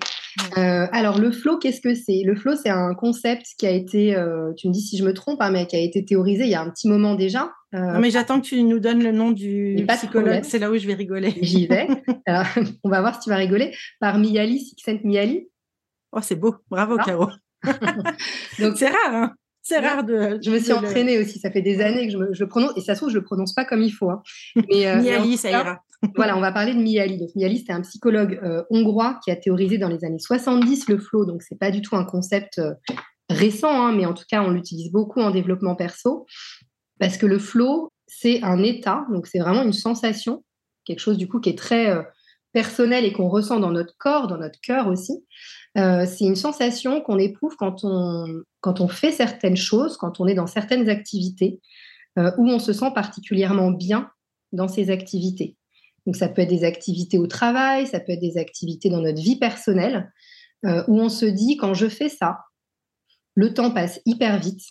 Euh, 0.59 0.87
alors, 0.93 1.19
le 1.19 1.31
flow, 1.31 1.59
qu'est-ce 1.59 1.81
que 1.81 1.95
c'est? 1.95 2.23
Le 2.25 2.35
flow, 2.35 2.55
c'est 2.57 2.71
un 2.71 2.95
concept 2.95 3.47
qui 3.59 3.67
a 3.67 3.71
été, 3.71 4.17
euh, 4.17 4.53
tu 4.57 4.69
me 4.69 4.73
dis 4.73 4.81
si 4.81 4.97
je 4.97 5.05
me 5.05 5.13
trompe, 5.13 5.41
hein, 5.41 5.51
mais 5.51 5.67
qui 5.67 5.77
a 5.77 5.81
été 5.81 6.05
théorisé 6.05 6.45
il 6.45 6.51
y 6.51 6.55
a 6.55 6.61
un 6.61 6.71
petit 6.71 6.89
moment 6.89 7.15
déjà. 7.15 7.53
non, 7.73 8.01
mais 8.01 8.11
j'attends 8.11 8.41
que 8.41 8.47
tu 8.47 8.63
nous 8.63 8.81
donnes 8.81 9.03
le 9.03 9.13
nom 9.13 9.31
du 9.31 9.85
psychologue. 9.89 10.43
C'est 10.43 10.59
là 10.59 10.71
où 10.71 10.77
je 10.77 10.87
vais 10.87 10.95
rigoler. 10.95 11.35
J'y 11.43 11.67
vais. 11.67 11.87
on 12.85 12.89
va 12.89 13.01
voir 13.01 13.15
si 13.15 13.21
tu 13.21 13.31
vas 13.31 13.37
rigoler. 13.37 13.75
Par 14.01 14.19
Miali, 14.19 14.61
Cixent 14.61 15.05
Miali. 15.05 15.49
Oh, 16.13 16.21
c'est 16.23 16.37
beau. 16.37 16.57
Bravo, 16.71 16.97
Caro. 16.99 17.29
Donc, 18.61 18.77
c'est 18.77 18.89
rare, 18.89 19.15
hein 19.15 19.35
c'est 19.65 19.79
rare 19.79 20.05
de. 20.05 20.39
Je 20.45 20.51
me 20.51 20.59
suis 20.59 20.73
entraînée 20.73 21.19
aussi. 21.19 21.39
Ça 21.41 21.51
fait 21.51 21.63
des 21.63 21.81
années 21.81 22.07
que 22.07 22.13
je, 22.13 22.43
le 22.43 22.49
prononce. 22.49 22.73
Et 22.77 22.83
ça 22.83 22.95
se 22.95 23.01
trouve, 23.01 23.11
je 23.11 23.19
le 23.19 23.25
prononce 23.25 23.55
pas 23.55 23.65
comme 23.65 23.83
il 23.83 23.91
faut. 23.91 24.11
Hein. 24.11 24.23
Mais, 24.57 24.87
euh, 24.87 25.01
Miali, 25.01 25.37
ça 25.39 25.51
ira. 25.51 25.81
Voilà, 26.17 26.37
on 26.37 26.41
va 26.41 26.53
parler 26.53 26.75
de 26.75 26.81
Miali, 26.81 27.59
c'était 27.59 27.73
un 27.73 27.83
psychologue 27.83 28.41
euh, 28.43 28.63
hongrois 28.71 29.19
qui 29.25 29.31
a 29.31 29.37
théorisé 29.37 29.79
dans 29.79 29.89
les 29.89 30.05
années 30.05 30.19
70 30.19 30.89
le 30.89 30.99
flow. 30.99 31.25
Donc, 31.25 31.43
c'est 31.43 31.59
pas 31.59 31.71
du 31.71 31.83
tout 31.83 31.97
un 31.97 32.05
concept 32.05 32.59
euh, 32.59 32.75
récent, 33.31 33.71
hein, 33.71 33.93
mais 33.93 34.07
en 34.07 34.15
tout 34.15 34.25
cas, 34.29 34.43
on 34.43 34.51
l'utilise 34.51 34.91
beaucoup 34.91 35.21
en 35.21 35.31
développement 35.31 35.75
perso. 35.75 36.27
Parce 36.99 37.17
que 37.17 37.27
le 37.27 37.39
flow, 37.39 37.91
c'est 38.07 38.43
un 38.43 38.63
état. 38.63 39.07
Donc, 39.11 39.27
c'est 39.27 39.41
vraiment 39.41 39.63
une 39.63 39.73
sensation. 39.73 40.45
Quelque 40.85 41.01
chose, 41.01 41.19
du 41.19 41.29
coup, 41.29 41.41
qui 41.41 41.51
est 41.51 41.59
très 41.59 42.05
personnel 42.55 43.05
et 43.05 43.13
qu'on 43.13 43.29
ressent 43.29 43.61
dans 43.61 43.73
notre 43.73 43.95
corps, 43.99 44.29
dans 44.29 44.39
notre 44.39 44.61
cœur 44.61 44.87
aussi. 44.87 45.27
Euh, 45.77 46.07
c'est 46.07 46.25
une 46.25 46.37
sensation 46.37 47.03
qu'on 47.03 47.19
éprouve 47.19 47.57
quand 47.57 47.81
on, 47.83 48.27
quand 48.61 48.81
on 48.81 48.89
fait 48.89 49.11
certaines 49.11 49.57
choses, 49.57 49.99
quand 49.99 50.21
on 50.21 50.27
est 50.27 50.35
dans 50.35 50.47
certaines 50.47 50.89
activités, 50.89 51.61
euh, 52.17 52.31
où 52.39 52.49
on 52.49 52.61
se 52.61 52.73
sent 52.73 52.93
particulièrement 52.95 53.73
bien 53.73 54.09
dans 54.53 54.69
ces 54.69 54.91
activités. 54.91 55.57
Donc 56.07 56.17
ça 56.17 56.29
peut 56.29 56.43
être 56.43 56.51
des 56.51 56.65
activités 56.65 57.19
au 57.19 57.27
travail, 57.27 57.87
ça 57.87 58.01
peut 58.01 58.13
être 58.13 58.21
des 58.21 58.39
activités 58.39 58.91
dans 58.91 59.01
notre 59.01 59.21
vie 59.21 59.39
personnelle, 59.39 60.13
euh, 60.67 60.85
où 60.89 61.01
on 61.01 61.09
se 61.09 61.27
dit, 61.27 61.57
quand 61.57 61.75
je 61.75 61.89
fais 61.89 62.09
ça, 62.09 62.39
le 63.35 63.53
temps 63.55 63.71
passe 63.71 64.01
hyper 64.07 64.39
vite. 64.39 64.63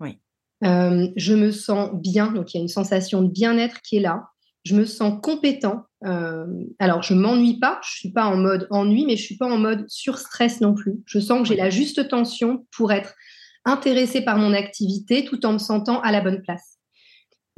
Oui. 0.00 0.18
je 0.62 1.34
me 1.34 1.50
sens 1.50 1.90
bien, 1.94 2.32
donc 2.32 2.52
il 2.52 2.58
y 2.58 2.60
a 2.60 2.62
une 2.62 2.68
sensation 2.68 3.22
de 3.22 3.28
bien-être 3.28 3.80
qui 3.82 3.96
est 3.96 4.00
là 4.00 4.24
je 4.66 4.74
me 4.74 4.84
sens 4.84 5.20
compétent. 5.22 5.84
Euh, 6.04 6.44
alors, 6.80 7.02
je 7.02 7.14
m'ennuie 7.14 7.60
pas, 7.60 7.80
je 7.84 7.98
suis 7.98 8.10
pas 8.10 8.26
en 8.26 8.36
mode 8.36 8.66
ennui, 8.70 9.06
mais 9.06 9.16
je 9.16 9.22
suis 9.22 9.36
pas 9.36 9.46
en 9.46 9.58
mode 9.58 9.84
sur-stress 9.88 10.60
non 10.60 10.74
plus. 10.74 10.96
Je 11.06 11.20
sens 11.20 11.42
que 11.42 11.48
j'ai 11.48 11.56
la 11.56 11.70
juste 11.70 12.08
tension 12.08 12.66
pour 12.76 12.92
être 12.92 13.14
intéressée 13.64 14.22
par 14.22 14.38
mon 14.38 14.52
activité 14.52 15.24
tout 15.24 15.46
en 15.46 15.52
me 15.52 15.58
sentant 15.58 16.00
à 16.00 16.10
la 16.10 16.20
bonne 16.20 16.42
place. 16.42 16.78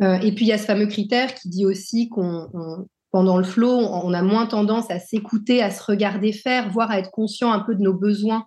Euh, 0.02 0.18
et 0.20 0.32
puis, 0.34 0.44
il 0.44 0.48
y 0.48 0.52
a 0.52 0.58
ce 0.58 0.66
fameux 0.66 0.86
critère 0.86 1.34
qui 1.34 1.48
dit 1.48 1.64
aussi 1.64 2.10
qu'on, 2.10 2.86
pendant 3.10 3.38
le 3.38 3.44
flow, 3.44 3.70
on 3.70 4.12
a 4.12 4.22
moins 4.22 4.46
tendance 4.46 4.90
à 4.90 4.98
s'écouter, 4.98 5.62
à 5.62 5.70
se 5.70 5.82
regarder 5.82 6.32
faire, 6.32 6.70
voire 6.70 6.90
à 6.90 6.98
être 6.98 7.10
conscient 7.10 7.52
un 7.52 7.60
peu 7.60 7.74
de 7.74 7.80
nos 7.80 7.94
besoins 7.94 8.46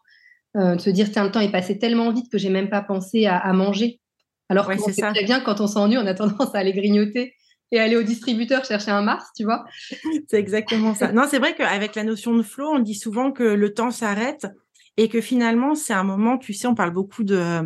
de 0.54 0.78
se 0.80 0.90
dire 0.90 1.10
tiens 1.10 1.24
le 1.24 1.32
temps 1.32 1.40
est 1.40 1.52
passé 1.52 1.80
tellement 1.80 2.12
vite 2.12 2.30
que 2.30 2.38
j'ai 2.38 2.50
même 2.50 2.70
pas 2.70 2.82
pensé 2.82 3.26
à, 3.26 3.54
manger. 3.54 4.02
Alors 4.50 4.68
que 4.68 4.78
c'est 4.78 5.02
très 5.02 5.24
bien 5.24 5.40
quand 5.40 5.62
on 5.62 5.68
s'ennuie, 5.68 5.98
on 5.98 6.06
a 6.06 6.14
tendance 6.14 6.54
à 6.54 6.60
aller 6.60 6.74
grignoter 6.74 7.34
et 7.72 7.80
aller 7.80 7.96
au 7.96 8.04
distributeur 8.04 8.66
chercher 8.66 8.92
un 8.92 9.02
Mars, 9.02 9.26
tu 9.36 9.44
vois. 9.44 9.64
C'est 10.30 10.38
exactement 10.38 10.94
ça. 10.94 11.12
Non, 11.12 11.24
c'est 11.30 11.40
vrai 11.40 11.56
qu'avec 11.56 11.96
la 11.96 12.04
notion 12.04 12.36
de 12.36 12.44
flow, 12.44 12.68
on 12.68 12.80
dit 12.80 12.96
souvent 12.96 13.32
que 13.32 13.44
le 13.44 13.74
temps 13.74 13.92
s'arrête 13.92 14.46
et 14.98 15.08
que 15.08 15.22
finalement, 15.22 15.74
c'est 15.74 15.94
un 15.94 16.04
moment, 16.04 16.38
tu 16.38 16.54
sais, 16.54 16.68
on 16.68 16.76
parle 16.76 16.92
beaucoup 16.92 17.24
de, 17.24 17.62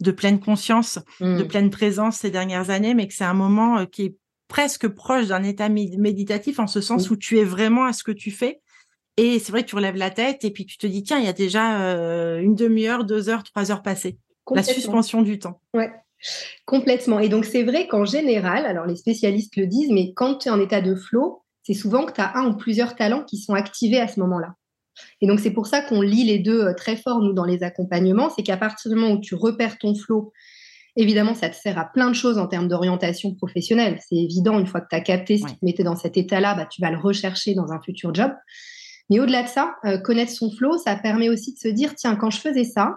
de 0.00 0.10
pleine 0.10 0.40
conscience, 0.40 0.98
de 1.20 1.42
mmh. 1.42 1.48
pleine 1.48 1.70
présence 1.70 2.16
ces 2.16 2.30
dernières 2.30 2.70
années, 2.70 2.94
mais 2.94 3.06
que 3.06 3.12
c'est 3.12 3.24
un 3.24 3.34
moment 3.34 3.80
euh, 3.80 3.84
qui 3.84 4.04
est 4.04 4.16
presque 4.50 4.88
proche 4.88 5.28
d'un 5.28 5.44
état 5.44 5.70
méditatif 5.70 6.58
en 6.58 6.66
ce 6.66 6.82
sens 6.82 7.08
où 7.08 7.16
tu 7.16 7.38
es 7.38 7.44
vraiment 7.44 7.84
à 7.84 7.94
ce 7.94 8.02
que 8.02 8.12
tu 8.12 8.30
fais. 8.30 8.60
Et 9.16 9.38
c'est 9.38 9.52
vrai 9.52 9.62
que 9.62 9.68
tu 9.68 9.76
relèves 9.76 9.96
la 9.96 10.10
tête 10.10 10.44
et 10.44 10.50
puis 10.50 10.66
tu 10.66 10.76
te 10.76 10.86
dis, 10.86 11.02
tiens, 11.02 11.18
il 11.18 11.24
y 11.24 11.28
a 11.28 11.32
déjà 11.32 11.82
euh, 11.82 12.40
une 12.40 12.54
demi-heure, 12.54 13.04
deux 13.04 13.28
heures, 13.28 13.44
trois 13.44 13.70
heures 13.70 13.82
passées. 13.82 14.18
La 14.52 14.64
suspension 14.64 15.22
du 15.22 15.38
temps. 15.38 15.60
Ouais, 15.72 15.92
complètement. 16.64 17.20
Et 17.20 17.28
donc, 17.28 17.44
c'est 17.44 17.62
vrai 17.62 17.86
qu'en 17.86 18.04
général, 18.04 18.66
alors 18.66 18.86
les 18.86 18.96
spécialistes 18.96 19.56
le 19.56 19.66
disent, 19.66 19.92
mais 19.92 20.12
quand 20.14 20.38
tu 20.38 20.48
es 20.48 20.50
en 20.50 20.60
état 20.60 20.80
de 20.80 20.96
flow, 20.96 21.44
c'est 21.62 21.74
souvent 21.74 22.04
que 22.04 22.12
tu 22.12 22.20
as 22.20 22.36
un 22.36 22.48
ou 22.48 22.56
plusieurs 22.56 22.96
talents 22.96 23.22
qui 23.22 23.38
sont 23.38 23.54
activés 23.54 24.00
à 24.00 24.08
ce 24.08 24.18
moment-là. 24.18 24.54
Et 25.20 25.28
donc, 25.28 25.38
c'est 25.38 25.52
pour 25.52 25.68
ça 25.68 25.80
qu'on 25.80 26.02
lit 26.02 26.24
les 26.24 26.40
deux 26.40 26.64
euh, 26.64 26.74
très 26.74 26.96
fort, 26.96 27.20
nous, 27.20 27.32
dans 27.32 27.44
les 27.44 27.62
accompagnements. 27.62 28.30
C'est 28.30 28.42
qu'à 28.42 28.56
partir 28.56 28.90
du 28.90 28.96
moment 28.96 29.14
où 29.14 29.20
tu 29.20 29.36
repères 29.36 29.78
ton 29.78 29.94
flow, 29.94 30.32
évidemment, 30.96 31.34
ça 31.34 31.48
te 31.48 31.56
sert 31.56 31.78
à 31.78 31.84
plein 31.84 32.08
de 32.08 32.14
choses 32.14 32.38
en 32.38 32.46
termes 32.46 32.68
d'orientation 32.68 33.34
professionnelle. 33.34 33.98
C'est 34.06 34.16
évident, 34.16 34.58
une 34.58 34.66
fois 34.66 34.80
que 34.80 34.88
tu 34.90 34.96
as 34.96 35.00
capté 35.00 35.38
ce 35.38 35.46
qui 35.46 35.54
te 35.54 35.64
mettait 35.64 35.84
dans 35.84 35.96
cet 35.96 36.16
état-là, 36.16 36.54
bah, 36.54 36.66
tu 36.66 36.80
vas 36.80 36.90
le 36.90 36.98
rechercher 36.98 37.54
dans 37.54 37.72
un 37.72 37.80
futur 37.80 38.14
job. 38.14 38.32
Mais 39.08 39.18
au-delà 39.18 39.42
de 39.42 39.48
ça, 39.48 39.74
euh, 39.84 39.98
connaître 39.98 40.32
son 40.32 40.50
flow, 40.50 40.78
ça 40.78 40.96
permet 40.96 41.28
aussi 41.28 41.52
de 41.52 41.58
se 41.58 41.68
dire, 41.68 41.94
tiens, 41.96 42.16
quand 42.16 42.30
je 42.30 42.38
faisais 42.38 42.64
ça, 42.64 42.96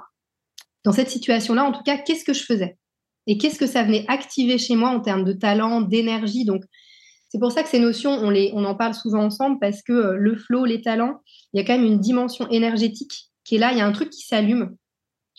dans 0.84 0.92
cette 0.92 1.10
situation-là, 1.10 1.64
en 1.64 1.72
tout 1.72 1.84
cas, 1.84 1.98
qu'est-ce 1.98 2.24
que 2.24 2.34
je 2.34 2.44
faisais? 2.44 2.78
Et 3.26 3.38
qu'est-ce 3.38 3.58
que 3.58 3.68
ça 3.68 3.84
venait 3.84 4.06
activer 4.08 4.58
chez 4.58 4.76
moi 4.76 4.90
en 4.90 5.00
termes 5.00 5.24
de 5.24 5.34
talent, 5.34 5.82
d'énergie? 5.82 6.46
Donc, 6.46 6.64
c'est 7.30 7.40
pour 7.40 7.52
ça 7.52 7.64
que 7.64 7.70
ces 7.70 7.80
notions, 7.80 8.12
on, 8.12 8.30
les, 8.30 8.52
on 8.54 8.64
en 8.64 8.76
parle 8.76 8.94
souvent 8.94 9.24
ensemble 9.24 9.58
parce 9.60 9.82
que 9.82 9.94
euh, 9.94 10.18
le 10.18 10.36
flow, 10.36 10.66
les 10.66 10.82
talents, 10.82 11.22
il 11.52 11.60
y 11.60 11.64
a 11.64 11.66
quand 11.66 11.74
même 11.74 11.86
une 11.86 12.00
dimension 12.00 12.48
énergétique 12.50 13.32
qui 13.44 13.56
est 13.56 13.60
là. 13.60 13.72
Il 13.72 13.80
y 13.80 13.82
a 13.82 13.88
un 13.88 13.92
truc 13.92 14.12
qui 14.12 14.22
s'allume, 14.22 14.76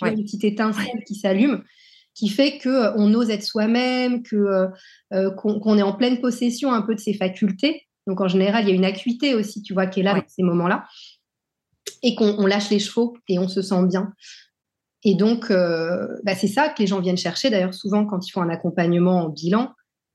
une 0.02 0.24
petite 0.24 0.42
étincelle 0.42 1.04
qui 1.06 1.14
s'allume, 1.14 1.62
qui 2.14 2.28
fait 2.28 2.58
que 2.58 2.68
euh, 2.68 2.92
on 2.96 3.12
ose 3.14 3.30
être 3.30 3.42
soi-même, 3.42 4.22
que 4.22 4.36
euh, 5.12 5.30
qu'on 5.32 5.78
est 5.78 5.82
en 5.82 5.92
pleine 5.92 6.20
possession 6.20 6.72
un 6.72 6.82
peu 6.82 6.94
de 6.94 7.00
ses 7.00 7.14
facultés. 7.14 7.86
Donc 8.06 8.20
en 8.20 8.28
général, 8.28 8.64
il 8.64 8.68
y 8.68 8.72
a 8.72 8.74
une 8.74 8.84
acuité 8.84 9.34
aussi, 9.34 9.62
tu 9.62 9.74
vois, 9.74 9.86
qui 9.86 10.00
est 10.00 10.02
là 10.02 10.14
dans 10.14 10.22
ces 10.26 10.42
moments-là, 10.42 10.84
et 12.02 12.14
qu'on 12.14 12.46
lâche 12.46 12.70
les 12.70 12.78
chevaux 12.78 13.16
et 13.28 13.38
on 13.38 13.48
se 13.48 13.62
sent 13.62 13.86
bien. 13.86 14.12
Et 15.04 15.14
donc, 15.14 15.50
bah, 15.50 16.34
c'est 16.34 16.48
ça 16.48 16.68
que 16.68 16.80
les 16.80 16.86
gens 16.86 17.00
viennent 17.00 17.16
chercher. 17.16 17.50
D'ailleurs, 17.50 17.74
souvent, 17.74 18.04
quand 18.06 18.26
ils 18.26 18.30
font 18.30 18.42
un 18.42 18.48
accompagnement 18.48 19.24
en 19.24 19.28
bilan, 19.28 19.72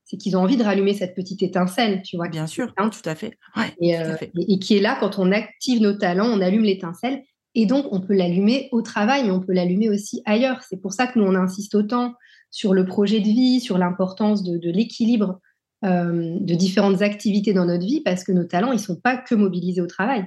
c'est 0.09 0.17
qu'ils 0.17 0.35
ont 0.35 0.41
envie 0.41 0.57
de 0.57 0.63
rallumer 0.63 0.95
cette 0.95 1.13
petite 1.13 1.43
étincelle, 1.43 2.01
tu 2.01 2.17
vois. 2.17 2.29
Bien 2.29 2.47
sûr, 2.47 2.73
tout 2.73 2.89
à 3.05 3.13
fait. 3.13 3.37
Euh, 3.57 4.15
et, 4.35 4.57
qui 4.57 4.75
est 4.75 4.81
là 4.81 4.97
quand 4.99 5.19
on 5.19 5.31
active 5.31 5.81
nos 5.81 5.93
talents, 5.93 6.25
on 6.25 6.41
allume 6.41 6.63
l'étincelle. 6.63 7.21
Et 7.55 7.65
donc, 7.65 7.87
on 7.91 7.99
peut 7.99 8.13
l'allumer 8.13 8.69
au 8.71 8.81
travail, 8.81 9.23
mais 9.23 9.31
on 9.31 9.39
peut 9.39 9.53
l'allumer 9.53 9.89
aussi 9.89 10.21
ailleurs. 10.25 10.61
C'est 10.63 10.77
pour 10.77 10.93
ça 10.93 11.07
que 11.07 11.17
nous, 11.17 11.25
on 11.25 11.35
insiste 11.35 11.75
autant 11.75 12.13
sur 12.51 12.73
le 12.73 12.85
projet 12.85 13.19
de 13.19 13.25
vie, 13.25 13.59
sur 13.59 13.77
l'importance 13.77 14.43
de, 14.43 14.69
l'équilibre 14.69 15.39
euh, 15.83 16.37
de 16.39 16.55
différentes 16.55 17.01
activités 17.01 17.53
dans 17.53 17.65
notre 17.65 17.85
vie, 17.85 18.01
parce 18.01 18.23
que 18.23 18.31
nos 18.31 18.43
talents, 18.43 18.71
ils 18.71 18.77
ne 18.77 18.81
sont 18.81 18.99
pas 18.99 19.17
que 19.17 19.35
mobilisés 19.35 19.81
au 19.81 19.87
travail. 19.87 20.25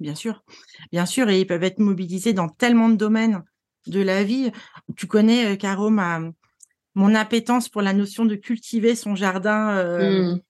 Bien 0.00 0.14
sûr, 0.14 0.44
bien 0.92 1.06
sûr, 1.06 1.28
et 1.28 1.40
ils 1.40 1.46
peuvent 1.46 1.64
être 1.64 1.80
mobilisés 1.80 2.32
dans 2.32 2.48
tellement 2.48 2.88
de 2.88 2.96
domaines 2.96 3.42
de 3.86 4.00
la 4.00 4.22
vie. 4.22 4.50
Tu 4.96 5.06
connais, 5.06 5.52
euh, 5.52 5.56
Caro, 5.56 5.90
ma, 5.90 6.20
mon 6.94 7.14
appétence 7.14 7.68
pour 7.68 7.82
la 7.82 7.92
notion 7.92 8.24
de 8.24 8.34
cultiver 8.34 8.94
son 8.94 9.14
jardin 9.14 9.70
euh, 9.70 10.34
mmh. 10.34 10.40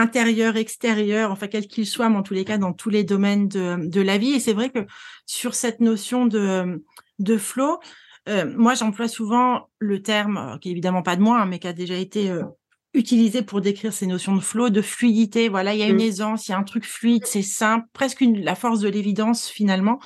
Intérieur, 0.00 0.56
extérieur, 0.56 1.30
enfin 1.30 1.46
quel 1.46 1.66
qu'il 1.66 1.86
soit, 1.86 2.08
mais 2.08 2.16
en 2.16 2.22
tous 2.22 2.34
les 2.34 2.44
cas 2.44 2.58
dans 2.58 2.72
tous 2.72 2.90
les 2.90 3.04
domaines 3.04 3.48
de, 3.48 4.00
la 4.00 4.18
vie. 4.18 4.32
Et 4.32 4.40
c'est 4.40 4.52
vrai 4.52 4.70
que 4.70 4.86
sur 5.26 5.54
cette 5.54 5.80
notion 5.80 6.26
de, 6.26 6.84
de 7.18 7.36
flow, 7.36 7.78
euh, 8.28 8.52
moi 8.56 8.74
j'emploie 8.74 9.08
souvent 9.08 9.68
le 9.78 10.02
terme, 10.02 10.36
euh, 10.36 10.58
qui 10.58 10.68
est 10.68 10.72
évidemment 10.72 11.02
pas 11.02 11.16
de 11.16 11.22
moi, 11.22 11.40
hein, 11.40 11.46
mais 11.46 11.58
qui 11.58 11.68
a 11.68 11.72
déjà 11.72 11.94
été 11.94 12.32
utilisé 12.92 13.42
pour 13.42 13.60
décrire 13.60 13.92
ces 13.92 14.06
notions 14.06 14.34
de 14.34 14.40
flow, 14.40 14.68
de 14.68 14.82
fluidité. 14.82 15.48
Voilà, 15.48 15.74
il 15.74 15.80
y 15.80 15.82
a 15.82 15.88
une 15.88 15.96
mmh. 15.96 16.00
aisance, 16.00 16.48
il 16.48 16.52
y 16.52 16.54
a 16.54 16.58
un 16.58 16.64
truc 16.64 16.84
fluide, 16.84 17.24
c'est 17.26 17.42
simple, 17.42 17.86
presque 17.92 18.20
une, 18.20 18.40
la 18.40 18.54
force 18.54 18.80
de 18.80 18.88
l'évidence 18.88 19.48
finalement. 19.48 20.00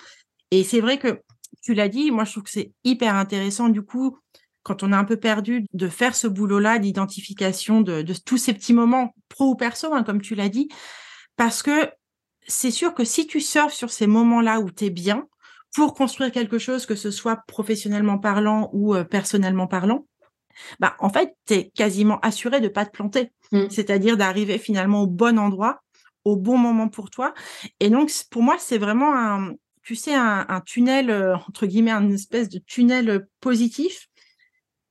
Et 0.51 0.65
c'est 0.65 0.81
vrai 0.81 0.99
que 0.99 1.21
tu 1.63 1.75
l'as 1.75 1.89
dit, 1.89 2.11
moi 2.11 2.25
je 2.25 2.33
trouve 2.33 2.43
que 2.45 2.51
c'est 2.51 2.73
hyper 2.85 3.15
intéressant 3.15 3.69
du 3.69 3.83
coup 3.83 4.19
quand 4.65 4.83
on 4.83 4.93
est 4.93 4.97
un 4.97 5.05
peu 5.05 5.17
perdu, 5.17 5.67
de 5.73 5.89
faire 5.89 6.17
ce 6.17 6.27
boulot-là 6.27 6.79
d'identification 6.81 7.83
de, 7.83 8.05
tous 8.25 8.39
ces 8.39 8.55
petits 8.55 8.73
moments 8.73 9.15
pro 9.29 9.51
ou 9.51 9.55
perso, 9.55 9.93
hein, 9.93 10.03
comme 10.03 10.21
tu 10.21 10.35
l'as 10.35 10.49
dit, 10.49 10.69
parce 11.37 11.63
que 11.63 11.91
c'est 12.47 12.71
sûr 12.71 12.95
que 12.95 13.05
si 13.05 13.27
tu 13.27 13.41
surfes 13.41 13.75
sur 13.75 13.91
ces 13.91 14.07
moments-là 14.07 14.61
où 14.61 14.71
tu 14.71 14.87
es 14.87 14.91
bien, 14.91 15.29
pour 15.75 15.95
construire 15.95 16.33
quelque 16.33 16.59
chose, 16.59 16.87
que 16.87 16.95
ce 16.95 17.11
soit 17.11 17.43
professionnellement 17.47 18.19
parlant 18.19 18.71
ou 18.73 18.95
euh, 18.95 19.05
personnellement 19.05 19.67
parlant, 19.67 20.07
bah, 20.79 20.97
en 21.01 21.11
fait, 21.11 21.37
tu 21.47 21.55
es 21.55 21.71
quasiment 21.71 22.21
assuré 22.21 22.61
de 22.61 22.69
pas 22.69 22.87
te 22.87 22.93
planter. 22.93 23.33
Mmh. 23.53 23.65
C'est-à-dire 23.71 24.17
d'arriver 24.17 24.59
finalement 24.59 25.03
au 25.03 25.07
bon 25.07 25.39
endroit, 25.39 25.83
au 26.25 26.37
bon 26.37 26.57
moment 26.57 26.89
pour 26.89 27.11
toi. 27.11 27.35
Et 27.81 27.91
donc, 27.91 28.11
pour 28.31 28.43
moi, 28.43 28.57
c'est 28.59 28.79
vraiment 28.79 29.15
un, 29.17 29.53
tu 29.83 29.97
sais, 29.97 30.15
un, 30.15 30.47
un 30.49 30.61
tunnel, 30.61 31.11
euh, 31.11 31.37
entre 31.37 31.67
guillemets, 31.67 31.93
une 31.93 32.15
espèce 32.15 32.49
de 32.49 32.59
tunnel 32.59 33.11
euh, 33.11 33.21
positif 33.41 34.09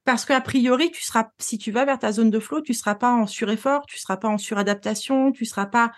parce 0.06 0.26
qu'a 0.26 0.42
priori, 0.42 0.92
tu 0.92 1.04
seras, 1.04 1.30
si 1.40 1.58
tu 1.58 1.72
vas 1.72 1.86
vers 1.86 2.00
ta 2.00 2.12
zone 2.12 2.30
de 2.30 2.40
flow, 2.40 2.62
tu 2.62 2.74
seras 2.74 2.96
pas 2.96 3.14
en 3.14 3.26
sureffort, 3.26 3.86
tu 3.86 3.98
seras 3.98 4.18
pas 4.18 4.28
en 4.28 4.38
suradaptation, 4.38 5.32
tu 5.32 5.46
seras 5.46 5.66
pas. 5.66 5.92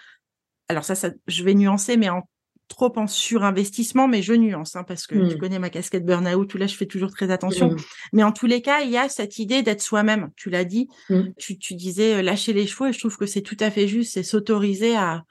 Alors 0.69 0.83
ça, 0.83 0.95
ça 0.95 1.09
je 1.27 1.43
vais 1.43 1.53
nuancer, 1.53 1.97
mais 1.97 2.09
en 2.09 2.27
trop 2.67 2.91
en 2.97 3.07
surinvestissement, 3.07 4.07
mais 4.07 4.21
je 4.21 4.33
nuance, 4.33 4.75
hein, 4.75 4.83
parce 4.83 5.07
que 5.07 5.15
tu 5.15 5.35
mmh. 5.35 5.39
connais 5.39 5.59
ma 5.59 5.69
casquette 5.69 6.05
burn-out, 6.05 6.53
où 6.53 6.57
là, 6.57 6.67
je 6.67 6.75
fais 6.75 6.85
toujours 6.85 7.11
très 7.11 7.31
attention. 7.31 7.71
Mmh. 7.71 7.77
Mais 8.13 8.23
en 8.23 8.31
tous 8.31 8.47
les 8.47 8.61
cas, 8.61 8.81
il 8.81 8.89
y 8.89 8.97
a 8.97 9.07
cette 9.07 9.37
idée 9.39 9.61
d'être 9.61 9.81
soi-même. 9.81 10.31
Tu 10.35 10.49
l'as 10.49 10.63
dit, 10.63 10.87
mmh. 11.09 11.21
tu, 11.37 11.57
tu, 11.57 11.75
disais 11.75 12.15
euh, 12.15 12.21
lâcher 12.21 12.53
les 12.53 12.65
chevaux, 12.65 12.87
et 12.87 12.93
je 12.93 12.99
trouve 12.99 13.17
que 13.17 13.25
c'est 13.25 13.41
tout 13.41 13.57
à 13.59 13.69
fait 13.69 13.87
juste, 13.87 14.13
c'est 14.13 14.23
s'autoriser 14.23 14.95
à, 14.95 15.23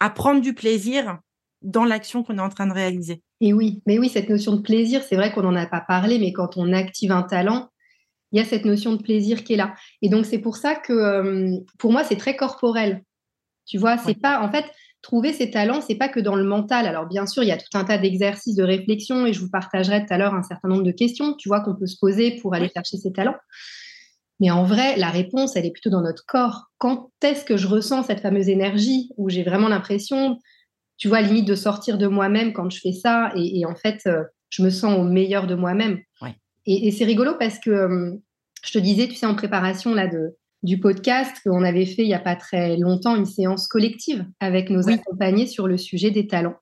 à 0.00 0.10
prendre 0.10 0.40
du 0.40 0.54
plaisir 0.54 1.18
dans 1.62 1.84
l'action 1.84 2.22
qu'on 2.22 2.38
est 2.38 2.42
en 2.42 2.48
train 2.48 2.66
de 2.66 2.72
réaliser. 2.72 3.22
Et 3.40 3.52
oui, 3.52 3.82
mais 3.86 3.98
oui, 3.98 4.08
cette 4.08 4.28
notion 4.28 4.54
de 4.54 4.62
plaisir, 4.62 5.02
c'est 5.02 5.16
vrai 5.16 5.32
qu'on 5.32 5.42
n'en 5.42 5.56
a 5.56 5.66
pas 5.66 5.80
parlé, 5.80 6.18
mais 6.18 6.32
quand 6.32 6.56
on 6.56 6.72
active 6.72 7.10
un 7.10 7.22
talent, 7.22 7.68
il 8.32 8.38
y 8.38 8.42
a 8.42 8.44
cette 8.44 8.64
notion 8.64 8.92
de 8.92 9.02
plaisir 9.02 9.44
qui 9.44 9.54
est 9.54 9.56
là. 9.56 9.74
Et 10.02 10.08
donc, 10.08 10.26
c'est 10.26 10.38
pour 10.38 10.56
ça 10.56 10.74
que 10.74 10.92
euh, 10.92 11.56
pour 11.78 11.92
moi, 11.92 12.04
c'est 12.04 12.16
très 12.16 12.36
corporel. 12.36 13.02
Tu 13.66 13.78
vois, 13.78 13.98
c'est 13.98 14.14
pas, 14.14 14.40
en 14.40 14.50
fait, 14.50 14.64
trouver 15.02 15.32
ses 15.32 15.50
talents, 15.50 15.80
c'est 15.80 15.94
pas 15.94 16.08
que 16.08 16.20
dans 16.20 16.36
le 16.36 16.44
mental. 16.44 16.86
Alors, 16.86 17.06
bien 17.06 17.26
sûr, 17.26 17.42
il 17.42 17.48
y 17.48 17.52
a 17.52 17.56
tout 17.56 17.76
un 17.76 17.84
tas 17.84 17.98
d'exercices 17.98 18.56
de 18.56 18.64
réflexion 18.64 19.26
et 19.26 19.32
je 19.32 19.40
vous 19.40 19.50
partagerai 19.50 20.04
tout 20.04 20.12
à 20.12 20.18
l'heure 20.18 20.34
un 20.34 20.42
certain 20.42 20.68
nombre 20.68 20.82
de 20.82 20.92
questions, 20.92 21.34
tu 21.34 21.48
vois, 21.48 21.60
qu'on 21.60 21.74
peut 21.74 21.86
se 21.86 21.96
poser 21.98 22.38
pour 22.40 22.54
aller 22.54 22.68
chercher 22.68 22.96
ses 22.96 23.12
talents. 23.12 23.36
Mais 24.40 24.50
en 24.50 24.64
vrai, 24.64 24.96
la 24.96 25.10
réponse, 25.10 25.56
elle 25.56 25.64
est 25.64 25.70
plutôt 25.70 25.90
dans 25.90 26.02
notre 26.02 26.26
corps. 26.26 26.66
Quand 26.78 27.10
est-ce 27.22 27.44
que 27.44 27.56
je 27.56 27.68
ressens 27.68 28.04
cette 28.04 28.20
fameuse 28.20 28.48
énergie 28.48 29.10
où 29.16 29.30
j'ai 29.30 29.42
vraiment 29.42 29.68
l'impression, 29.68 30.38
tu 30.98 31.08
vois, 31.08 31.22
limite 31.22 31.46
de 31.46 31.54
sortir 31.54 31.98
de 31.98 32.06
moi-même 32.06 32.52
quand 32.52 32.68
je 32.68 32.80
fais 32.80 32.92
ça 32.92 33.32
et, 33.34 33.64
en 33.64 33.74
fait, 33.74 34.00
euh, 34.06 34.24
je 34.50 34.62
me 34.62 34.70
sens 34.70 34.98
au 34.98 35.04
meilleur 35.04 35.46
de 35.46 35.54
moi-même? 35.54 36.00
Et, 36.66 36.90
c'est 36.90 37.04
rigolo 37.04 37.32
parce 37.38 37.58
que 37.58 37.70
euh, 37.70 38.14
je 38.64 38.72
te 38.72 38.78
disais, 38.78 39.08
tu 39.08 39.14
sais, 39.14 39.26
en 39.26 39.34
préparation 39.34 39.94
là 39.94 40.08
de, 40.08 40.36
du 40.62 40.80
podcast, 40.80 41.36
qu'on 41.44 41.62
avait 41.62 41.86
fait 41.86 42.02
il 42.02 42.08
n'y 42.08 42.14
a 42.14 42.18
pas 42.18 42.36
très 42.36 42.76
longtemps 42.76 43.16
une 43.16 43.26
séance 43.26 43.68
collective 43.68 44.26
avec 44.40 44.70
nos 44.70 44.88
accompagnés 44.88 45.46
sur 45.46 45.68
le 45.68 45.76
sujet 45.76 46.10
des 46.10 46.26
talents. 46.26 46.56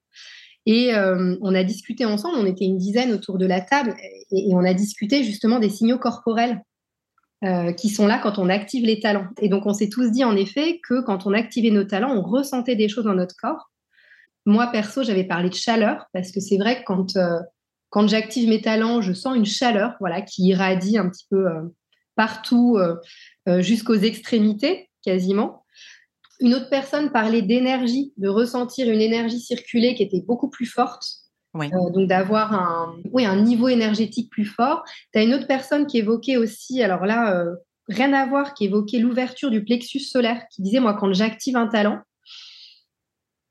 Et 0.67 0.95
euh, 0.95 1.37
on 1.43 1.55
a 1.55 1.63
discuté 1.63 2.05
ensemble, 2.05 2.39
on 2.39 2.47
était 2.47 2.65
une 2.65 2.79
dizaine 2.79 3.13
autour 3.13 3.39
de 3.39 3.47
la 3.47 3.61
table, 3.61 3.95
et, 4.31 4.55
on 4.55 4.65
a 4.65 4.75
discuté 4.75 5.23
justement 5.23 5.59
des 5.59 5.69
signaux 5.69 5.99
corporels 5.99 6.63
euh, 7.45 7.73
qui 7.73 7.91
sont 7.91 8.07
là 8.07 8.19
quand 8.19 8.39
on 8.39 8.49
active 8.49 8.85
les 8.85 9.01
talents. 9.01 9.27
Et 9.41 9.49
donc 9.49 9.67
on 9.67 9.75
s'est 9.75 9.91
tous 9.91 10.11
dit 10.11 10.25
en 10.25 10.37
effet 10.37 10.81
que 10.89 11.03
quand 11.03 11.27
on 11.27 11.33
activait 11.33 11.71
nos 11.71 11.85
talents, 11.85 12.15
on 12.15 12.23
ressentait 12.23 12.77
des 12.77 12.89
choses 12.89 13.05
dans 13.05 13.15
notre 13.15 13.37
corps. 13.37 13.71
Moi 14.47 14.67
perso, 14.69 15.03
j'avais 15.03 15.25
parlé 15.25 15.51
de 15.51 15.55
chaleur 15.55 16.07
parce 16.13 16.33
que 16.33 16.41
c'est 16.41 16.59
vrai 16.59 16.81
que 16.81 16.85
quand 16.85 17.17
quand 17.95 18.09
j'active 18.09 18.49
mes 18.49 18.61
talents, 18.61 19.01
je 19.03 19.13
sens 19.13 19.37
une 19.37 19.47
chaleur, 19.47 19.95
voilà, 20.01 20.21
qui 20.21 20.49
irradie 20.49 20.99
un 20.99 21.09
petit 21.09 21.27
peu 21.31 21.47
euh, 21.47 21.63
partout, 22.17 22.77
euh, 22.77 22.97
euh, 23.49 23.63
jusqu'aux 23.63 23.95
extrémités, 23.95 24.91
quasiment. 25.05 25.65
Une 26.41 26.55
autre 26.55 26.69
personne 26.69 27.13
parlait 27.13 27.41
d'énergie, 27.41 28.13
de 28.17 28.29
ressentir 28.29 28.91
une 28.91 29.01
énergie 29.01 29.39
circuler 29.39 29.95
qui 29.95 30.03
était 30.03 30.23
beaucoup 30.23 30.51
plus 30.51 30.67
forte. 30.67 31.05
donc 31.55 32.09
d'avoir 32.09 32.53
un, 32.53 32.97
oui, 33.13 33.27
un 33.27 33.41
niveau 33.41 33.69
énergétique 33.69 34.29
plus 34.29 34.45
fort. 34.45 34.83
Tu 35.13 35.21
as 35.21 35.23
une 35.23 35.33
autre 35.33 35.47
personne 35.47 35.87
qui 35.87 35.99
évoquait 35.99 36.37
aussi, 36.37 36.83
alors 36.83 37.07
là, 37.07 37.47
rien 37.89 38.13
à 38.13 38.27
voir, 38.27 38.55
qui 38.55 38.65
évoquait 38.65 38.99
l'ouverture 38.99 39.53
du 39.53 39.65
plexus 39.65 40.01
solaire, 40.01 40.43
qui 40.51 40.63
disait, 40.63 40.81
moi, 40.81 40.95
quand 40.95 41.13
j'active 41.13 41.57
un 41.57 41.69
talent, 41.69 42.01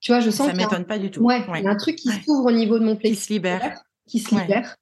tu 0.01 0.11
vois, 0.11 0.19
je 0.19 0.31
sens... 0.31 0.47
Ça 0.47 0.53
m'étonne 0.53 0.83
pas 0.83 0.99
du 0.99 1.11
tout. 1.11 1.21
Ouais, 1.21 1.45
Il 1.55 1.63
y 1.63 1.67
a 1.67 1.71
un 1.71 1.77
truc 1.77 1.95
qui 1.95 2.09
s'ouvre 2.09 2.47
au 2.47 2.51
niveau 2.51 2.77
de 2.77 2.83
mon 2.83 2.97
plexus. 2.97 3.15
Qui 3.15 3.23
se 3.23 3.31
libère 3.31 3.81
qui 4.07 4.19
se 4.19 4.35
libère. 4.35 4.77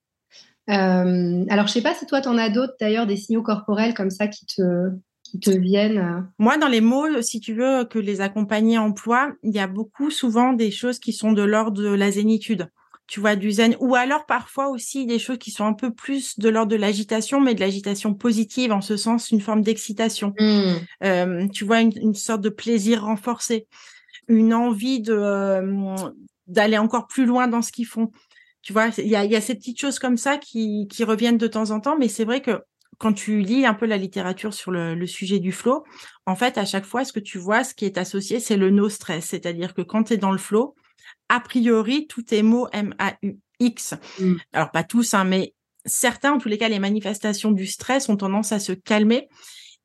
alors, 0.67 1.67
je 1.67 1.71
sais 1.71 1.81
pas 1.81 1.95
si 1.95 2.05
toi, 2.05 2.21
tu 2.21 2.29
en 2.29 2.37
as 2.37 2.49
d'autres, 2.49 2.75
d'ailleurs, 2.79 3.07
des 3.07 3.17
signaux 3.17 3.43
corporels 3.43 3.93
comme 3.93 4.09
ça 4.09 4.27
qui 4.27 4.45
te, 4.45 4.89
qui 5.23 5.39
te 5.39 5.51
viennent. 5.51 6.27
Moi, 6.39 6.57
dans 6.57 6.67
les 6.67 6.81
mots, 6.81 7.21
si 7.21 7.39
tu 7.39 7.53
veux, 7.53 7.85
que 7.85 7.99
les 7.99 8.21
accompagnés 8.21 8.77
emploient, 8.77 9.31
il 9.43 9.51
y 9.51 9.59
a 9.59 9.67
beaucoup 9.67 10.11
souvent 10.11 10.53
des 10.53 10.71
choses 10.71 10.99
qui 10.99 11.13
sont 11.13 11.31
de 11.31 11.43
l'ordre 11.43 11.81
de 11.81 11.93
la 11.93 12.11
zénitude 12.11 12.69
tu 13.11 13.19
vois, 13.19 13.35
du 13.35 13.51
zen, 13.51 13.75
ou 13.81 13.95
alors 13.95 14.25
parfois 14.25 14.69
aussi 14.69 15.05
des 15.05 15.19
choses 15.19 15.37
qui 15.37 15.51
sont 15.51 15.65
un 15.65 15.73
peu 15.73 15.93
plus 15.93 16.39
de 16.39 16.47
l'ordre 16.47 16.71
de 16.71 16.77
l'agitation, 16.77 17.41
mais 17.41 17.55
de 17.55 17.59
l'agitation 17.59 18.13
positive, 18.13 18.71
en 18.71 18.79
ce 18.79 18.95
sens, 18.95 19.31
une 19.31 19.41
forme 19.41 19.63
d'excitation. 19.63 20.33
Mmh. 20.39 20.73
Euh, 21.03 21.47
tu 21.49 21.65
vois, 21.65 21.81
une, 21.81 22.15
sorte 22.15 22.39
de 22.39 22.47
plaisir 22.47 23.03
renforcé, 23.03 23.67
une 24.29 24.53
envie 24.53 25.01
de 25.01 25.13
euh, 25.13 25.93
d'aller 26.47 26.77
encore 26.77 27.07
plus 27.07 27.25
loin 27.25 27.49
dans 27.49 27.61
ce 27.61 27.73
qu'ils 27.73 27.85
font. 27.85 28.11
Tu 28.61 28.73
vois, 28.73 28.89
il 28.97 29.07
y 29.07 29.15
a, 29.15 29.25
y 29.25 29.35
a, 29.35 29.41
ces 29.41 29.55
petites 29.55 29.79
choses 29.79 29.99
comme 29.99 30.17
ça 30.17 30.37
qui, 30.37 30.87
qui 30.89 31.03
reviennent 31.03 31.37
de 31.37 31.47
temps 31.47 31.71
en 31.71 31.79
temps, 31.79 31.97
mais 31.97 32.07
c'est 32.07 32.25
vrai 32.25 32.41
que 32.41 32.61
quand 32.99 33.13
tu 33.13 33.39
lis 33.39 33.65
un 33.65 33.73
peu 33.73 33.87
la 33.87 33.97
littérature 33.97 34.53
sur 34.53 34.69
le, 34.69 34.93
le, 34.93 35.07
sujet 35.07 35.39
du 35.39 35.51
flow, 35.51 35.83
en 36.27 36.35
fait, 36.35 36.59
à 36.59 36.65
chaque 36.65 36.85
fois, 36.85 37.03
ce 37.03 37.11
que 37.11 37.19
tu 37.19 37.39
vois, 37.39 37.63
ce 37.63 37.73
qui 37.73 37.85
est 37.85 37.97
associé, 37.97 38.39
c'est 38.39 38.57
le 38.57 38.69
no 38.69 38.89
stress. 38.89 39.25
C'est-à-dire 39.25 39.73
que 39.73 39.81
quand 39.81 40.03
tu 40.03 40.13
es 40.13 40.17
dans 40.17 40.31
le 40.31 40.37
flow, 40.37 40.75
a 41.29 41.39
priori, 41.39 42.07
tout 42.07 42.33
est 42.33 42.43
mots 42.43 42.67
M-A-U-X. 42.71 43.95
Mm. 44.19 44.35
Alors, 44.53 44.71
pas 44.71 44.83
tous, 44.83 45.13
hein, 45.15 45.23
mais 45.23 45.55
certains, 45.85 46.33
en 46.33 46.37
tous 46.37 46.49
les 46.49 46.57
cas, 46.57 46.69
les 46.69 46.79
manifestations 46.79 47.51
du 47.51 47.65
stress 47.65 48.09
ont 48.09 48.17
tendance 48.17 48.51
à 48.51 48.59
se 48.59 48.73
calmer. 48.73 49.29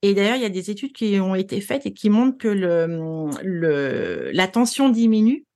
Et 0.03 0.13
d'ailleurs, 0.13 0.37
il 0.37 0.43
y 0.43 0.47
a 0.47 0.51
des 0.51 0.71
études 0.71 0.93
qui 0.93 1.19
ont 1.21 1.35
été 1.35 1.61
faites 1.61 1.87
et 1.87 1.93
qui 1.93 2.11
montrent 2.11 2.37
que 2.37 2.49
le, 2.49 2.87
le 3.43 4.31
la 4.33 4.47
tension 4.47 4.89
diminue 4.89 5.47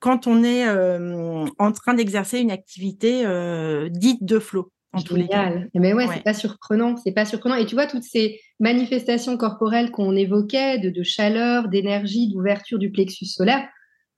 quand 0.00 0.26
on 0.26 0.44
est 0.44 0.66
euh, 0.66 1.46
en 1.58 1.72
train 1.72 1.94
d'exercer 1.94 2.38
une 2.38 2.50
activité 2.50 3.24
euh, 3.24 3.88
dite 3.88 4.24
de 4.24 4.38
flow. 4.38 4.70
En 4.94 5.00
tous 5.00 5.16
les 5.16 5.26
cas. 5.26 5.50
Mais 5.74 5.94
ouais, 5.94 6.06
c'est 6.12 6.22
pas 6.22 6.34
surprenant, 6.34 6.96
c'est 6.98 7.12
pas 7.12 7.24
surprenant. 7.24 7.54
Et 7.54 7.64
tu 7.64 7.74
vois 7.74 7.86
toutes 7.86 8.02
ces 8.02 8.38
manifestations 8.60 9.38
corporelles 9.38 9.90
qu'on 9.90 10.14
évoquait, 10.14 10.78
de, 10.78 10.90
de 10.90 11.02
chaleur, 11.02 11.68
d'énergie, 11.68 12.30
d'ouverture 12.30 12.78
du 12.78 12.90
plexus 12.90 13.24
solaire, 13.24 13.66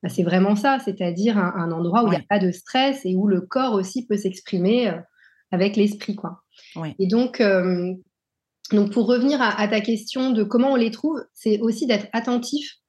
bah, 0.04 0.10
c'est 0.10 0.22
vraiment 0.22 0.54
ça, 0.54 0.78
c'est-à-dire 0.84 1.38
un, 1.38 1.72
endroit 1.72 2.04
où 2.04 2.08
il 2.08 2.10
n'y 2.10 2.16
a 2.16 2.24
pas 2.28 2.38
de 2.38 2.52
stress 2.52 3.00
et 3.06 3.14
où 3.16 3.26
le 3.26 3.40
corps 3.40 3.72
aussi 3.72 4.06
peut 4.06 4.18
s'exprimer 4.18 4.90
euh, 4.90 4.98
avec 5.50 5.76
l'esprit. 5.76 6.14
quoi. 6.14 6.42
Et 6.98 7.06
donc, 7.06 7.40
euh, 7.40 7.94
donc, 8.70 8.92
pour 8.92 9.06
revenir 9.06 9.40
à, 9.40 9.66
ta 9.66 9.80
question 9.80 10.30
de 10.30 10.44
comment 10.44 10.72
on 10.72 10.76
les 10.76 10.90
trouve, 10.90 11.24
c'est 11.32 11.58
aussi 11.60 11.86
d'être 11.86 12.06
attentif 12.12 12.74
euh, 12.74 12.83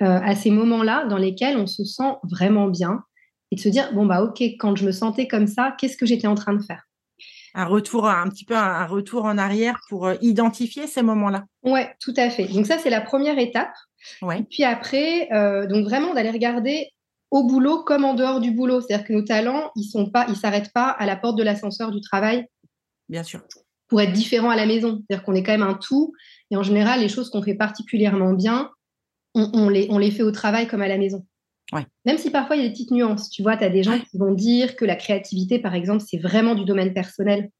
à 0.00 0.34
ces 0.34 0.50
moments-là 0.50 1.06
dans 1.06 1.18
lesquels 1.18 1.56
on 1.56 1.66
se 1.66 1.84
sent 1.84 2.12
vraiment 2.24 2.68
bien 2.68 3.04
et 3.50 3.56
de 3.56 3.60
se 3.60 3.68
dire, 3.68 3.92
bon, 3.92 4.06
bah 4.06 4.22
ok, 4.22 4.40
quand 4.58 4.76
je 4.76 4.86
me 4.86 4.92
sentais 4.92 5.26
comme 5.26 5.46
ça, 5.46 5.74
qu'est-ce 5.78 5.96
que 5.96 6.06
j'étais 6.06 6.26
en 6.26 6.34
train 6.34 6.54
de 6.54 6.62
faire? 6.62 6.86
Un 7.54 7.64
retour, 7.64 8.08
un 8.08 8.28
petit 8.28 8.44
peu 8.44 8.56
un 8.56 8.86
retour 8.86 9.24
en 9.24 9.36
arrière 9.36 9.80
pour 9.88 10.10
identifier 10.20 10.86
ces 10.86 11.02
moments-là. 11.02 11.44
Ouais, 11.64 11.92
tout 12.00 12.14
à 12.16 12.30
fait. 12.30 12.46
Donc 12.46 12.66
ça, 12.66 12.78
c'est 12.78 12.90
la 12.90 13.00
première 13.00 13.38
étape. 13.38 13.74
Et 14.22 14.44
puis 14.44 14.64
après, 14.64 15.28
euh, 15.32 15.66
donc 15.66 15.84
vraiment 15.84 16.14
d'aller 16.14 16.30
regarder 16.30 16.90
au 17.30 17.44
boulot 17.44 17.82
comme 17.82 18.04
en 18.04 18.14
dehors 18.14 18.40
du 18.40 18.52
boulot. 18.52 18.80
C'est-à-dire 18.80 19.06
que 19.06 19.12
nos 19.12 19.22
talents, 19.22 19.70
ils 19.74 19.84
sont 19.84 20.10
pas, 20.10 20.26
ils 20.28 20.36
s'arrêtent 20.36 20.72
pas 20.72 20.88
à 20.88 21.06
la 21.06 21.16
porte 21.16 21.36
de 21.36 21.42
l'ascenseur 21.42 21.90
du 21.90 22.00
travail. 22.00 22.46
Bien 23.08 23.24
sûr. 23.24 23.40
Pour 23.88 24.00
être 24.00 24.12
différent 24.12 24.50
à 24.50 24.56
la 24.56 24.66
maison. 24.66 25.02
C'est-à-dire 25.08 25.24
qu'on 25.24 25.34
est 25.34 25.42
quand 25.42 25.52
même 25.52 25.62
un 25.62 25.74
tout. 25.74 26.12
Et 26.52 26.56
en 26.56 26.62
général, 26.62 27.00
les 27.00 27.08
choses 27.08 27.30
qu'on 27.30 27.42
fait 27.42 27.54
particulièrement 27.54 28.32
bien, 28.32 28.70
on, 29.34 29.68
les, 29.68 29.86
on 29.90 29.98
les 29.98 30.10
fait 30.10 30.22
au 30.22 30.30
travail 30.30 30.66
comme 30.66 30.82
à 30.82 30.88
la 30.88 30.98
maison. 30.98 31.24
Même 32.04 32.18
si 32.18 32.30
parfois 32.30 32.56
il 32.56 32.62
y 32.62 32.64
a 32.64 32.68
des 32.68 32.72
petites 32.72 32.90
nuances. 32.90 33.30
Tu 33.30 33.42
vois, 33.42 33.56
tu 33.56 33.64
as 33.64 33.70
des 33.70 33.82
gens 33.82 33.98
qui 33.98 34.18
vont 34.18 34.32
dire 34.32 34.76
que 34.76 34.84
la 34.84 34.96
créativité, 34.96 35.58
par 35.58 35.74
exemple, 35.74 36.02
c'est 36.06 36.18
vraiment 36.18 36.54
du 36.54 36.64
domaine 36.64 36.92
personnel 36.92 37.50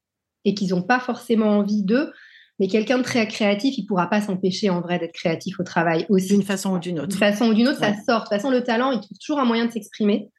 et 0.43 0.53
qu'ils 0.53 0.69
n'ont 0.69 0.81
pas 0.81 0.99
forcément 0.99 1.57
envie 1.59 1.83
d'eux. 1.83 2.11
Mais 2.59 2.67
quelqu'un 2.67 2.99
de 2.99 3.03
très 3.03 3.27
créatif, 3.27 3.75
il 3.77 3.87
pourra 3.87 4.07
pas 4.07 4.21
s'empêcher 4.21 4.69
en 4.69 4.81
vrai 4.81 4.99
d'être 4.99 5.13
créatif 5.13 5.59
au 5.59 5.63
travail 5.63 6.05
aussi. 6.09 6.27
D'une 6.27 6.43
façon 6.43 6.75
ou 6.75 6.79
d'une 6.79 6.99
autre. 6.99 7.07
D'une 7.07 7.17
façon 7.17 7.45
ou 7.45 7.53
d'une 7.55 7.67
autre, 7.67 7.79
ça 7.79 7.95
sort. 8.05 8.19
De 8.19 8.25
toute 8.25 8.29
façon, 8.29 8.51
le 8.51 8.61
talent, 8.61 8.91
il 8.91 8.99
trouve 8.99 9.17
toujours 9.17 9.39
un 9.39 9.45
moyen 9.45 9.65
de 9.65 9.71
s'exprimer 9.71 10.29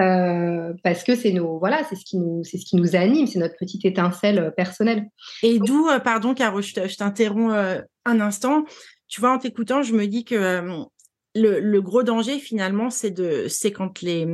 euh, 0.00 0.72
parce 0.84 1.02
que 1.02 1.16
c'est 1.16 1.32
nos, 1.32 1.58
voilà, 1.58 1.82
c'est 1.88 1.96
ce 1.96 2.04
qui 2.04 2.18
nous, 2.18 2.44
c'est 2.44 2.58
ce 2.58 2.66
qui 2.66 2.76
nous 2.76 2.94
anime, 2.94 3.26
c'est 3.26 3.40
notre 3.40 3.56
petite 3.56 3.84
étincelle 3.84 4.38
euh, 4.38 4.50
personnelle. 4.50 5.06
Et 5.42 5.58
d'où, 5.58 5.88
euh, 5.88 5.98
pardon, 5.98 6.34
Caro, 6.34 6.60
je 6.60 6.96
t'interromps 6.96 7.52
un 8.04 8.20
instant. 8.20 8.64
Tu 9.08 9.20
vois, 9.20 9.32
en 9.32 9.38
t'écoutant, 9.38 9.82
je 9.82 9.94
me 9.94 10.06
dis 10.06 10.24
que 10.24 10.84
le, 11.34 11.60
le, 11.60 11.82
gros 11.82 12.02
danger 12.02 12.38
finalement, 12.38 12.90
c'est 12.90 13.10
de, 13.10 13.46
c'est 13.48 13.72
quand 13.72 14.02
les 14.02 14.26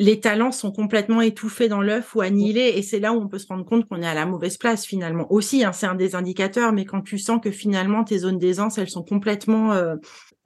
les 0.00 0.18
talents 0.18 0.50
sont 0.50 0.72
complètement 0.72 1.20
étouffés 1.20 1.68
dans 1.68 1.82
l'œuf 1.82 2.14
ou 2.14 2.22
annihilés 2.22 2.72
et 2.74 2.82
c'est 2.82 3.00
là 3.00 3.12
où 3.12 3.20
on 3.20 3.28
peut 3.28 3.38
se 3.38 3.46
rendre 3.46 3.66
compte 3.66 3.86
qu'on 3.86 4.00
est 4.00 4.06
à 4.06 4.14
la 4.14 4.24
mauvaise 4.24 4.56
place 4.56 4.86
finalement. 4.86 5.30
Aussi 5.30 5.62
hein, 5.62 5.72
c'est 5.72 5.86
un 5.86 5.94
des 5.94 6.14
indicateurs 6.14 6.72
mais 6.72 6.86
quand 6.86 7.02
tu 7.02 7.18
sens 7.18 7.38
que 7.40 7.50
finalement 7.50 8.02
tes 8.02 8.20
zones 8.20 8.38
d'aisance 8.38 8.78
elles 8.78 8.88
sont 8.88 9.02
complètement 9.04 9.74
euh, 9.74 9.96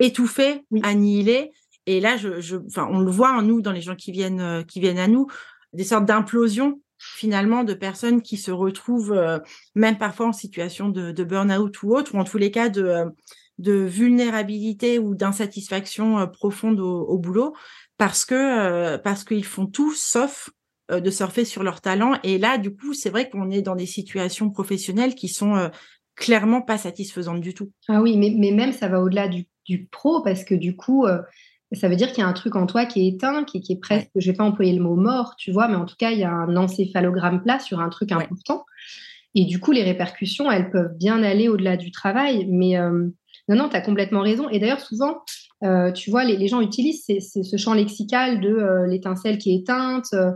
étouffées 0.01 0.65
annihilées 0.83 1.53
et 1.87 2.01
là 2.01 2.17
je, 2.17 2.57
on 2.79 2.99
le 2.99 3.11
voit 3.13 3.31
en 3.31 3.43
nous 3.43 3.63
dans 3.63 3.71
les 3.71 3.81
gens 3.81 3.95
qui 3.95 4.11
viennent 4.11 4.65
qui 4.67 4.81
viennent 4.81 4.99
à 4.99 5.07
nous 5.07 5.29
des 5.73 5.85
sortes 5.85 6.05
d'implosions 6.05 6.81
finalement 7.17 7.65
de 7.65 7.75
personnes 7.75 8.23
qui 8.23 8.37
se 8.37 8.51
retrouvent 8.51 9.13
euh, 9.13 9.39
même 9.75 9.99
parfois 9.99 10.27
en 10.27 10.33
situation 10.33 10.89
de, 10.89 11.25
burn-out 11.25 11.83
ou 11.83 11.95
autre 11.95 12.15
ou 12.15 12.19
en 12.19 12.25
tous 12.25 12.39
les 12.39 12.51
cas 12.51 12.69
de 12.69 13.05
de 13.59 13.73
vulnérabilité 13.73 14.99
ou 14.99 15.15
d'insatisfaction 15.15 16.27
profonde 16.27 16.81
au 16.81 17.19
boulot 17.19 17.55
parce 17.99 18.25
que 18.25 18.35
euh, 18.35 18.99
parce 18.99 19.25
qu'ils 19.25 19.45
font 19.45 19.67
tout 19.67 19.93
sauf 19.93 20.51
euh, 20.91 21.01
de 21.01 21.11
surfer 21.11 21.45
sur 21.45 21.63
leur 21.63 21.81
talent. 21.81 22.19
Et 22.23 22.39
là, 22.39 22.59
du 22.59 22.75
coup, 22.75 22.93
c'est 22.95 23.11
vrai 23.11 23.29
qu'on 23.31 23.51
est 23.51 23.63
dans 23.63 23.77
des 23.77 23.87
situations 23.87 24.51
professionnelles 24.51 25.15
qui 25.15 25.29
sont 25.29 25.57
euh, 25.57 25.69
clairement 26.15 26.63
pas 26.63 26.79
satisfaisantes 26.79 27.41
du 27.41 27.55
tout. 27.55 27.71
Ah 27.89 28.03
oui, 28.03 28.17
mais, 28.17 28.35
mais 28.37 28.51
même 28.51 28.73
ça 28.73 28.89
va 28.89 29.01
au-delà 29.01 29.29
du, 29.29 29.47
pro 29.91 30.23
parce 30.23 30.45
que 30.45 30.55
du 30.55 30.77
coup, 30.77 31.07
ça 31.75 31.89
veut 31.89 31.97
dire 31.97 32.09
qu'il 32.09 32.19
y 32.19 32.23
a 32.23 32.29
un 32.29 32.33
truc 32.33 32.57
en 32.57 32.67
toi 32.67 32.87
qui 32.87 33.01
est 33.01 33.09
éteint, 33.09 33.45
qui, 33.45 33.61
qui 33.61 33.73
est 33.73 33.81
presque, 33.81 34.11
je 34.17 34.31
vais 34.31 34.37
pas 34.37 34.45
employer 34.45 34.73
le 34.73 34.83
mot 34.83 34.97
mort, 34.97 35.35
tu 35.37 35.53
vois, 35.53 35.69
mais 35.69 35.77
en 35.77 35.85
tout 35.85 35.97
cas, 35.99 36.11
il 36.11 36.19
y 36.19 36.25
a 36.25 36.33
un 36.33 36.57
encéphalogramme 36.57 37.43
plat 37.43 37.59
sur 37.59 37.81
un 37.81 37.89
truc 37.89 38.13
important. 38.13 38.65
Et 39.35 39.45
du 39.45 39.59
coup, 39.59 39.73
les 39.73 39.83
répercussions, 39.83 40.51
elles 40.51 40.71
peuvent 40.71 40.97
bien 40.97 41.23
aller 41.23 41.49
au-delà 41.49 41.77
du 41.77 41.91
travail. 41.91 42.47
Mais 42.49 42.79
non, 43.49 43.57
non, 43.57 43.69
tu 43.69 43.77
as 43.77 43.81
complètement 43.81 44.23
raison. 44.23 44.49
Et 44.49 44.59
d'ailleurs, 44.59 44.81
souvent, 44.81 45.23
euh, 45.63 45.93
tu 45.93 46.11
vois, 46.11 46.25
les, 46.25 46.49
gens 46.49 46.61
utilisent 46.61 47.05
ce 47.07 47.57
champ 47.57 47.75
lexical 47.75 48.41
de 48.41 48.49
euh, 48.49 48.87
l'étincelle 48.87 49.39
qui 49.39 49.53
est 49.53 49.57
éteinte, 49.57 50.07
euh, 50.15 50.33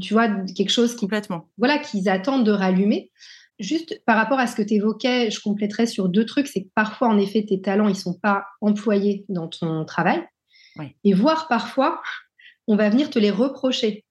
tu 0.00 0.14
vois, 0.14 0.28
quelque 0.28 0.70
chose 0.70 0.94
qui, 0.94 1.06
Complètement. 1.06 1.48
Voilà, 1.58 1.78
qu'ils 1.78 2.08
attendent 2.08 2.44
de 2.44 2.52
rallumer. 2.52 3.10
Juste 3.58 4.02
par 4.06 4.16
rapport 4.16 4.38
à 4.38 4.46
ce 4.46 4.56
que 4.56 4.62
tu 4.62 4.74
évoquais, 4.74 5.30
je 5.30 5.40
compléterais 5.40 5.86
sur 5.86 6.08
deux 6.08 6.26
trucs. 6.26 6.46
C'est 6.46 6.64
que 6.64 6.70
parfois, 6.74 7.08
en 7.08 7.18
effet, 7.18 7.44
tes 7.44 7.60
talents, 7.60 7.88
ils 7.88 7.96
sont 7.96 8.18
pas 8.18 8.44
employés 8.60 9.24
dans 9.28 9.48
ton 9.48 9.84
travail. 9.84 10.22
Et 11.04 11.12
voire 11.12 11.48
parfois, 11.48 12.02
on 12.66 12.76
va 12.76 12.88
venir 12.88 13.10
te 13.10 13.18
les 13.18 13.30
reprocher. 13.30 14.04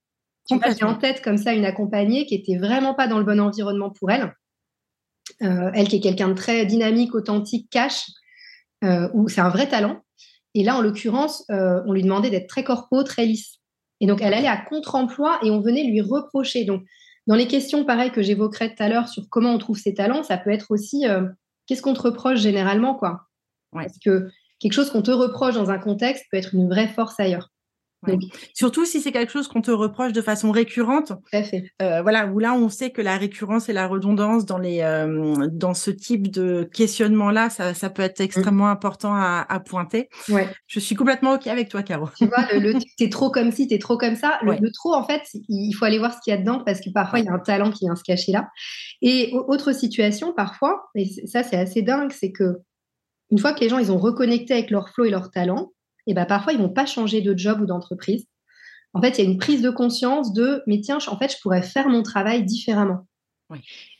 J'ai 0.49 0.83
en 0.83 0.95
tête 0.95 1.21
comme 1.21 1.37
ça 1.37 1.53
une 1.53 1.65
accompagnée 1.65 2.25
qui 2.25 2.35
était 2.35 2.57
vraiment 2.57 2.93
pas 2.93 3.07
dans 3.07 3.19
le 3.19 3.23
bon 3.23 3.39
environnement 3.39 3.89
pour 3.89 4.11
elle. 4.11 4.35
elle 5.39 5.87
qui 5.87 5.97
est 5.97 6.01
quelqu'un 6.01 6.29
de 6.29 6.33
très 6.33 6.65
dynamique, 6.65 7.15
authentique, 7.15 7.69
cash, 7.69 8.05
où 8.83 9.29
c'est 9.29 9.41
un 9.41 9.49
vrai 9.49 9.67
talent. 9.67 10.01
Et 10.53 10.63
là, 10.63 10.75
en 10.75 10.81
l'occurrence, 10.81 11.45
euh, 11.49 11.81
on 11.85 11.93
lui 11.93 12.03
demandait 12.03 12.29
d'être 12.29 12.47
très 12.47 12.63
corpo, 12.63 13.03
très 13.03 13.25
lisse. 13.25 13.59
Et 13.99 14.07
donc, 14.07 14.21
elle 14.21 14.33
allait 14.33 14.47
à 14.47 14.57
contre-emploi 14.57 15.39
et 15.43 15.51
on 15.51 15.61
venait 15.61 15.83
lui 15.83 16.01
reprocher. 16.01 16.65
Donc, 16.65 16.83
dans 17.27 17.35
les 17.35 17.47
questions, 17.47 17.85
pareil, 17.85 18.11
que 18.11 18.21
j'évoquerai 18.21 18.75
tout 18.75 18.83
à 18.83 18.89
l'heure 18.89 19.07
sur 19.07 19.29
comment 19.29 19.53
on 19.53 19.57
trouve 19.57 19.77
ses 19.77 19.93
talents, 19.93 20.23
ça 20.23 20.37
peut 20.37 20.49
être 20.49 20.71
aussi 20.71 21.07
euh, 21.07 21.27
qu'est-ce 21.67 21.81
qu'on 21.81 21.93
te 21.93 22.01
reproche 22.01 22.39
généralement, 22.39 22.95
quoi? 22.95 23.27
Parce 23.71 23.97
que 23.99 24.29
quelque 24.61 24.73
chose 24.73 24.91
qu'on 24.91 25.01
te 25.01 25.11
reproche 25.11 25.55
dans 25.55 25.69
un 25.69 25.79
contexte 25.79 26.25
peut 26.31 26.37
être 26.37 26.53
une 26.53 26.69
vraie 26.69 26.87
force 26.87 27.19
ailleurs. 27.19 27.49
Surtout 28.53 28.85
si 28.85 28.99
c'est 28.99 29.11
quelque 29.11 29.31
chose 29.31 29.47
qu'on 29.47 29.61
te 29.61 29.71
reproche 29.71 30.11
de 30.11 30.21
façon 30.21 30.51
récurrente. 30.51 31.13
Euh, 31.81 32.01
voilà, 32.01 32.27
où 32.27 32.39
là 32.39 32.53
on 32.53 32.69
sait 32.69 32.89
que 32.89 33.01
la 33.01 33.17
récurrence 33.17 33.69
et 33.69 33.73
la 33.73 33.87
redondance 33.87 34.45
dans 34.45 34.57
les 34.57 34.81
euh, 34.81 35.47
dans 35.51 35.73
ce 35.73 35.91
type 35.91 36.31
de 36.31 36.67
questionnement 36.73 37.29
là, 37.29 37.49
ça, 37.49 37.73
ça 37.73 37.89
peut 37.89 38.01
être 38.01 38.19
mmh. 38.19 38.23
extrêmement 38.23 38.69
important 38.69 39.13
à, 39.13 39.45
à, 39.47 39.59
pointer. 39.59 40.09
Ouais. 40.29 40.47
Je 40.65 40.79
suis 40.79 40.95
complètement 40.95 41.33
ok 41.33 41.47
avec 41.47 41.69
toi, 41.69 41.83
Caro. 41.83 42.09
Tu 42.17 42.25
vois, 42.25 42.47
le, 42.53 42.73
t'es 42.97 43.09
trop 43.09 43.29
comme 43.29 43.51
si, 43.51 43.67
t'es 43.67 43.79
trop 43.79 43.97
comme 43.97 44.15
ça. 44.15 44.39
Le, 44.41 44.71
trop, 44.71 44.95
en 44.95 45.05
fait, 45.05 45.21
il 45.47 45.73
faut 45.73 45.85
aller 45.85 45.99
voir 45.99 46.13
ce 46.13 46.19
qu'il 46.23 46.31
y 46.31 46.33
a 46.33 46.39
dedans 46.39 46.63
parce 46.65 46.81
que 46.81 46.89
parfois 46.89 47.19
il 47.19 47.25
y 47.25 47.29
a 47.29 47.33
un 47.33 47.39
talent 47.39 47.71
qui 47.71 47.85
vient 47.85 47.95
se 47.95 48.03
cacher 48.03 48.31
là. 48.31 48.47
Et 49.01 49.31
autre 49.47 49.73
situation, 49.73 50.33
parfois, 50.33 50.85
et 50.95 51.05
ça 51.27 51.43
c'est 51.43 51.57
assez 51.57 51.83
dingue, 51.83 52.11
c'est 52.11 52.31
que 52.31 52.61
une 53.31 53.39
fois 53.39 53.53
que 53.53 53.61
les 53.61 53.69
gens 53.69 53.79
ils 53.79 53.91
ont 53.91 53.97
reconnecté 53.97 54.53
avec 54.53 54.69
leur 54.69 54.89
flow 54.89 55.05
et 55.05 55.09
leur 55.09 55.31
talent, 55.31 55.71
et 56.07 56.13
ben 56.13 56.25
parfois 56.25 56.53
ils 56.53 56.59
vont 56.59 56.69
pas 56.69 56.85
changer 56.85 57.21
de 57.21 57.37
job 57.37 57.61
ou 57.61 57.65
d'entreprise. 57.65 58.25
En 58.93 59.01
fait, 59.01 59.17
il 59.17 59.23
y 59.23 59.27
a 59.27 59.31
une 59.31 59.37
prise 59.37 59.61
de 59.61 59.69
conscience 59.69 60.33
de 60.33 60.63
mais 60.67 60.81
tiens, 60.81 60.97
en 61.07 61.17
fait, 61.17 61.31
je 61.31 61.37
pourrais 61.41 61.61
faire 61.61 61.87
mon 61.87 62.03
travail 62.03 62.43
différemment. 62.43 63.07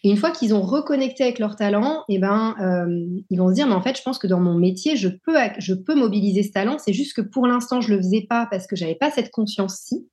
Et 0.04 0.10
une 0.10 0.17
fois 0.17 0.32
qu'ils 0.32 0.54
ont 0.54 0.62
reconnecté 0.62 1.24
avec 1.24 1.39
leur 1.39 1.56
talent, 1.56 2.04
et 2.08 2.20
ben 2.20 2.56
euh, 2.62 3.22
ils 3.30 3.38
vont 3.38 3.50
se 3.50 3.54
dire 3.54 3.67
mais 3.67 3.74
en 3.74 3.82
fait, 3.82 3.98
je 3.98 4.02
pense 4.02 4.17
que 4.17 4.28
dans 4.28 4.39
mon 4.39 4.58
métier, 4.58 4.96
je 4.96 5.10
peux 5.10 5.36
je 5.58 5.74
peux 5.74 5.96
mobiliser 5.96 6.44
ce 6.44 6.52
talent. 6.52 6.78
C'est 6.78 6.94
juste 6.94 7.13
que 7.13 7.22
pour 7.22 7.48
l'instant, 7.48 7.82
je 7.82 7.94
le 7.94 7.98
faisais 7.98 8.26
pas 8.30 8.48
parce 8.50 8.67
que 8.67 8.76
j'avais 8.76 8.96
pas 8.96 9.12
cette 9.12 9.30
conscience-ci. 9.30 10.08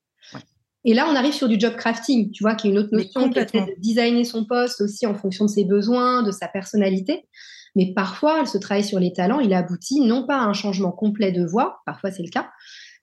Et 0.84 0.94
là, 0.94 1.06
on 1.10 1.14
arrive 1.14 1.34
sur 1.34 1.48
du 1.48 1.58
job 1.58 1.74
crafting, 1.76 2.30
tu 2.30 2.42
vois, 2.42 2.54
qui 2.54 2.68
est 2.68 2.70
une 2.70 2.78
autre 2.78 2.92
notion, 2.92 3.28
qui 3.30 3.38
est 3.38 3.52
de 3.52 3.80
designer 3.80 4.24
son 4.24 4.44
poste 4.44 4.80
aussi 4.80 5.06
en 5.06 5.14
fonction 5.14 5.44
de 5.44 5.50
ses 5.50 5.64
besoins, 5.64 6.22
de 6.22 6.30
sa 6.30 6.48
personnalité. 6.48 7.26
Mais 7.78 7.92
parfois, 7.94 8.44
se 8.44 8.58
travaille 8.58 8.82
sur 8.82 8.98
les 8.98 9.12
talents, 9.12 9.38
il 9.38 9.54
aboutit 9.54 10.00
non 10.00 10.26
pas 10.26 10.38
à 10.38 10.42
un 10.42 10.52
changement 10.52 10.90
complet 10.90 11.30
de 11.30 11.46
voix, 11.46 11.80
parfois 11.86 12.10
c'est 12.10 12.24
le 12.24 12.28
cas, 12.28 12.50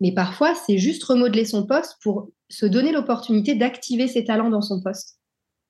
mais 0.02 0.14
parfois 0.14 0.54
c'est 0.54 0.78
juste 0.78 1.02
remodeler 1.06 1.46
son 1.46 1.66
poste 1.66 1.96
pour 2.04 2.28
se 2.50 2.66
donner 2.66 2.92
l'opportunité 2.92 3.56
d'activer 3.56 4.10
ses 4.10 4.26
talents 4.26 4.50
dans 4.50 4.62
son 4.62 4.84
poste. 4.84 5.18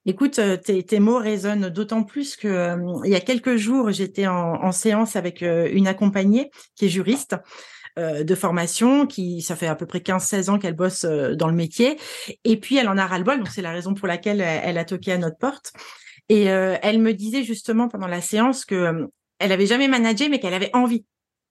Écoute, 0.06 0.40
euh, 0.40 0.56
tes, 0.56 0.98
mots 0.98 1.18
résonnent 1.18 1.68
d'autant 1.68 2.02
plus 2.02 2.34
que 2.34 2.48
euh, 2.48 3.00
il 3.04 3.12
y 3.12 3.14
a 3.14 3.20
quelques 3.20 3.54
jours, 3.54 3.92
j'étais 3.92 4.26
en, 4.26 4.72
séance 4.72 5.14
avec 5.14 5.44
euh, 5.44 5.68
une 5.72 5.86
accompagnée 5.86 6.50
qui 6.74 6.86
est 6.86 6.88
juriste 6.88 7.36
de 7.98 8.34
formation, 8.34 9.06
qui 9.06 9.40
ça 9.40 9.56
fait 9.56 9.68
à 9.68 9.74
peu 9.74 9.86
près 9.86 10.00
15-16 10.00 10.50
ans 10.50 10.58
qu'elle 10.58 10.76
bosse 10.76 11.06
dans 11.06 11.48
le 11.48 11.54
métier, 11.54 11.96
et 12.44 12.60
puis 12.60 12.76
elle 12.76 12.88
en 12.88 12.98
a 12.98 13.06
ras-le-bol, 13.06 13.38
donc 13.38 13.48
c'est 13.48 13.62
la 13.62 13.72
raison 13.72 13.94
pour 13.94 14.06
laquelle 14.06 14.42
elle, 14.42 14.76
a 14.76 14.84
toqué 14.84 15.12
à 15.12 15.16
notre 15.16 15.38
porte. 15.38 15.72
Et 16.28 16.44
elle 16.44 16.98
me 17.00 17.12
disait 17.12 17.44
justement 17.44 17.88
pendant 17.88 18.08
la 18.08 18.20
séance 18.20 18.64
que 18.64 19.08
elle 19.38 19.52
avait 19.52 19.66
jamais 19.66 19.86
managé, 19.86 20.28
mais 20.28 20.40
qu'elle 20.40 20.54
avait 20.54 20.74
envie 20.74 21.04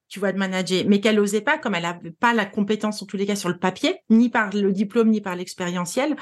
tu 0.08 0.20
vois, 0.20 0.32
de 0.32 0.38
manager, 0.38 0.84
mais 0.86 1.00
qu'elle 1.00 1.16
n'osait 1.16 1.40
pas, 1.40 1.58
comme 1.58 1.74
elle 1.74 1.82
n'avait 1.82 2.12
pas 2.12 2.32
la 2.32 2.46
compétence 2.46 3.02
en 3.02 3.06
tous 3.06 3.16
les 3.16 3.26
cas 3.26 3.34
sur 3.34 3.48
le 3.48 3.58
papier, 3.58 3.96
ni 4.08 4.28
par 4.28 4.54
le 4.54 4.72
diplôme, 4.72 5.10
ni 5.10 5.20
par 5.20 5.34
l'expérientiel, 5.34 6.16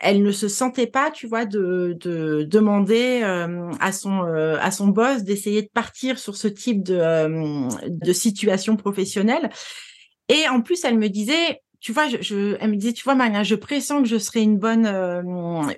elle 0.00 0.22
ne 0.22 0.32
se 0.32 0.48
sentait 0.48 0.88
pas, 0.88 1.10
tu 1.10 1.28
vois, 1.28 1.44
de, 1.44 1.96
de 2.00 2.42
demander 2.42 3.20
euh, 3.22 3.70
à 3.78 3.92
son 3.92 4.24
euh, 4.24 4.58
à 4.60 4.70
son 4.70 4.88
boss 4.88 5.22
d'essayer 5.22 5.62
de 5.62 5.70
partir 5.72 6.18
sur 6.18 6.36
ce 6.36 6.48
type 6.48 6.82
de 6.82 6.98
euh, 7.00 7.68
de 7.86 8.12
situation 8.12 8.76
professionnelle. 8.76 9.50
Et 10.28 10.48
en 10.48 10.60
plus, 10.60 10.84
elle 10.84 10.98
me 10.98 11.08
disait, 11.08 11.60
tu 11.80 11.92
vois, 11.92 12.08
je, 12.08 12.16
je, 12.20 12.56
elle 12.60 12.70
me 12.70 12.76
disait, 12.76 12.92
tu 12.92 13.04
vois, 13.04 13.14
Maria, 13.14 13.42
je 13.44 13.54
pressens 13.54 14.02
que 14.02 14.08
je 14.08 14.18
serai 14.18 14.42
une 14.42 14.58
bonne, 14.58 14.86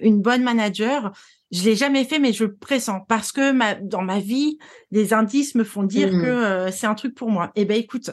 une 0.00 0.20
bonne 0.20 0.42
manager 0.42 1.12
je 1.52 1.64
l'ai 1.64 1.76
jamais 1.76 2.04
fait, 2.04 2.18
mais 2.18 2.32
je 2.32 2.44
le 2.44 2.54
pressens 2.54 3.00
parce 3.08 3.30
que 3.30 3.52
ma, 3.52 3.74
dans 3.74 4.02
ma 4.02 4.18
vie, 4.18 4.58
les 4.90 5.12
indices 5.12 5.54
me 5.54 5.64
font 5.64 5.82
dire 5.82 6.12
mmh. 6.12 6.22
que 6.22 6.26
euh, 6.26 6.70
c'est 6.70 6.86
un 6.86 6.94
truc 6.94 7.14
pour 7.14 7.30
moi. 7.30 7.52
Eh 7.54 7.66
ben, 7.66 7.76
écoute, 7.76 8.10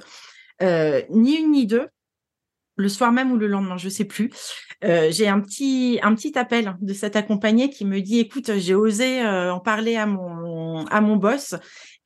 euh, 0.61 1.01
ni 1.09 1.37
une 1.37 1.51
ni 1.51 1.65
deux, 1.65 1.87
le 2.75 2.89
soir 2.89 3.11
même 3.13 3.31
ou 3.31 3.37
le 3.37 3.47
lendemain, 3.47 3.77
je 3.77 3.87
sais 3.87 4.05
plus. 4.05 4.29
Euh, 4.83 5.07
j'ai 5.11 5.27
un 5.27 5.39
petit 5.39 5.99
un 6.01 6.13
petit 6.15 6.37
appel 6.37 6.75
de 6.81 6.93
cette 6.93 7.15
accompagnée 7.15 7.69
qui 7.69 7.85
me 7.85 8.01
dit 8.01 8.19
écoute, 8.19 8.57
j'ai 8.57 8.75
osé 8.75 9.25
en 9.25 9.59
parler 9.59 9.95
à 9.95 10.05
mon 10.05 10.85
à 10.87 11.01
mon 11.01 11.15
boss 11.15 11.55